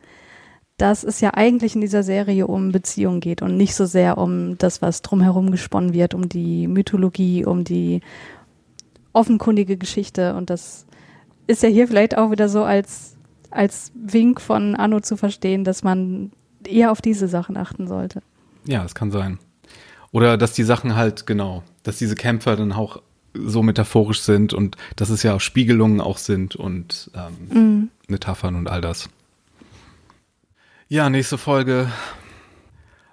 dass 0.77 1.03
es 1.03 1.21
ja 1.21 1.33
eigentlich 1.33 1.75
in 1.75 1.81
dieser 1.81 2.03
Serie 2.03 2.47
um 2.47 2.71
Beziehungen 2.71 3.19
geht 3.19 3.41
und 3.41 3.57
nicht 3.57 3.75
so 3.75 3.85
sehr 3.85 4.17
um 4.17 4.57
das, 4.57 4.81
was 4.81 5.01
drumherum 5.01 5.51
gesponnen 5.51 5.93
wird, 5.93 6.13
um 6.13 6.29
die 6.29 6.67
Mythologie, 6.67 7.45
um 7.45 7.63
die 7.63 8.01
offenkundige 9.13 9.77
Geschichte. 9.77 10.35
Und 10.35 10.49
das 10.49 10.85
ist 11.47 11.63
ja 11.63 11.69
hier 11.69 11.87
vielleicht 11.87 12.17
auch 12.17 12.31
wieder 12.31 12.49
so 12.49 12.63
als, 12.63 13.15
als 13.51 13.91
Wink 13.95 14.41
von 14.41 14.75
Anno 14.75 14.99
zu 14.99 15.17
verstehen, 15.17 15.63
dass 15.63 15.83
man 15.83 16.31
eher 16.67 16.91
auf 16.91 17.01
diese 17.01 17.27
Sachen 17.27 17.57
achten 17.57 17.87
sollte. 17.87 18.21
Ja, 18.65 18.83
das 18.83 18.95
kann 18.95 19.11
sein. 19.11 19.39
Oder 20.11 20.37
dass 20.37 20.53
die 20.53 20.63
Sachen 20.63 20.95
halt, 20.95 21.25
genau, 21.25 21.63
dass 21.83 21.97
diese 21.97 22.15
Kämpfer 22.15 22.55
dann 22.55 22.71
auch 22.71 23.01
so 23.33 23.63
metaphorisch 23.63 24.21
sind 24.21 24.53
und 24.53 24.77
dass 24.95 25.09
es 25.09 25.23
ja 25.23 25.33
auch 25.33 25.41
Spiegelungen 25.41 26.01
auch 26.01 26.19
sind 26.19 26.55
und 26.55 27.09
ähm, 27.15 27.81
mm. 27.81 27.89
Metaphern 28.07 28.55
und 28.55 28.69
all 28.69 28.81
das. 28.81 29.09
Ja, 30.87 31.09
nächste 31.09 31.39
Folge 31.39 31.91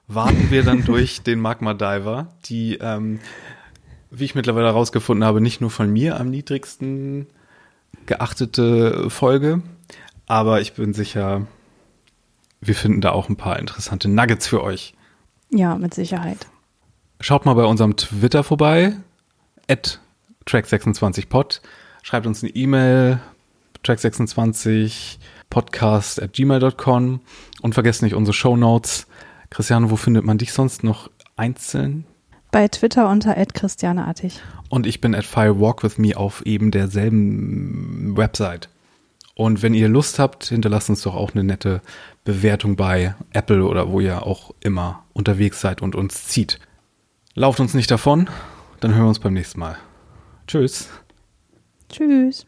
warten 0.07 0.51
wir 0.51 0.62
dann 0.62 0.84
durch 0.84 1.22
den 1.22 1.40
Magma 1.40 1.72
Diver, 1.72 2.28
die, 2.44 2.76
ähm, 2.76 3.20
wie 4.11 4.24
ich 4.24 4.34
mittlerweile 4.34 4.66
herausgefunden 4.66 5.24
habe, 5.24 5.40
nicht 5.40 5.61
nur 5.61 5.70
von 5.70 5.90
mir 5.90 6.18
am 6.18 6.30
niedrigsten 6.30 7.26
geachtete 8.06 9.11
Folge, 9.11 9.62
aber 10.26 10.61
ich 10.61 10.74
bin 10.74 10.94
sicher, 10.94 11.46
wir 12.61 12.74
finden 12.74 13.00
da 13.00 13.11
auch 13.11 13.28
ein 13.28 13.36
paar 13.36 13.58
interessante 13.58 14.08
Nuggets 14.08 14.46
für 14.46 14.62
euch. 14.62 14.94
Ja, 15.50 15.76
mit 15.76 15.94
Sicherheit. 15.94 16.46
Schaut 17.20 17.44
mal 17.44 17.54
bei 17.54 17.64
unserem 17.64 17.96
Twitter 17.96 18.44
vorbei, 18.44 18.96
at 19.68 20.00
track26pod. 20.46 21.61
Schreibt 22.02 22.26
uns 22.26 22.42
eine 22.42 22.54
E-Mail, 22.54 23.20
track26 23.84 25.18
podcast 25.50 26.22
at 26.22 26.32
gmail.com 26.32 27.20
und 27.61 27.74
vergesst 27.74 28.02
nicht 28.02 28.14
unsere 28.14 28.32
Show 28.32 28.56
Notes. 28.56 29.06
Christiane, 29.50 29.90
wo 29.90 29.96
findet 29.96 30.24
man 30.24 30.38
dich 30.38 30.52
sonst 30.52 30.84
noch 30.84 31.11
einzeln? 31.36 32.06
bei 32.51 32.68
Twitter 32.68 33.09
unter 33.09 33.34
@christianeartig. 33.34 34.40
Und 34.68 34.86
ich 34.86 35.01
bin 35.01 35.14
at 35.14 35.24
firewalkwithme 35.24 36.16
auf 36.16 36.44
eben 36.46 36.70
derselben 36.70 38.16
Website. 38.16 38.68
Und 39.34 39.62
wenn 39.62 39.74
ihr 39.74 39.88
Lust 39.88 40.18
habt, 40.18 40.44
hinterlasst 40.44 40.90
uns 40.90 41.03
doch 41.03 41.14
auch 41.14 41.32
eine 41.32 41.44
nette 41.44 41.80
Bewertung 42.24 42.76
bei 42.76 43.14
Apple 43.32 43.64
oder 43.64 43.90
wo 43.90 44.01
ihr 44.01 44.26
auch 44.26 44.53
immer 44.61 45.05
unterwegs 45.12 45.61
seid 45.61 45.82
und 45.82 45.94
uns 45.94 46.26
zieht. 46.26 46.61
Lauft 47.34 47.61
uns 47.61 47.74
nicht 47.74 47.90
davon, 47.90 48.28
dann 48.80 48.92
hören 48.92 49.05
wir 49.05 49.09
uns 49.09 49.18
beim 49.18 49.34
nächsten 49.34 49.61
Mal. 49.61 49.76
Tschüss. 50.46 50.88
Tschüss. 51.88 52.46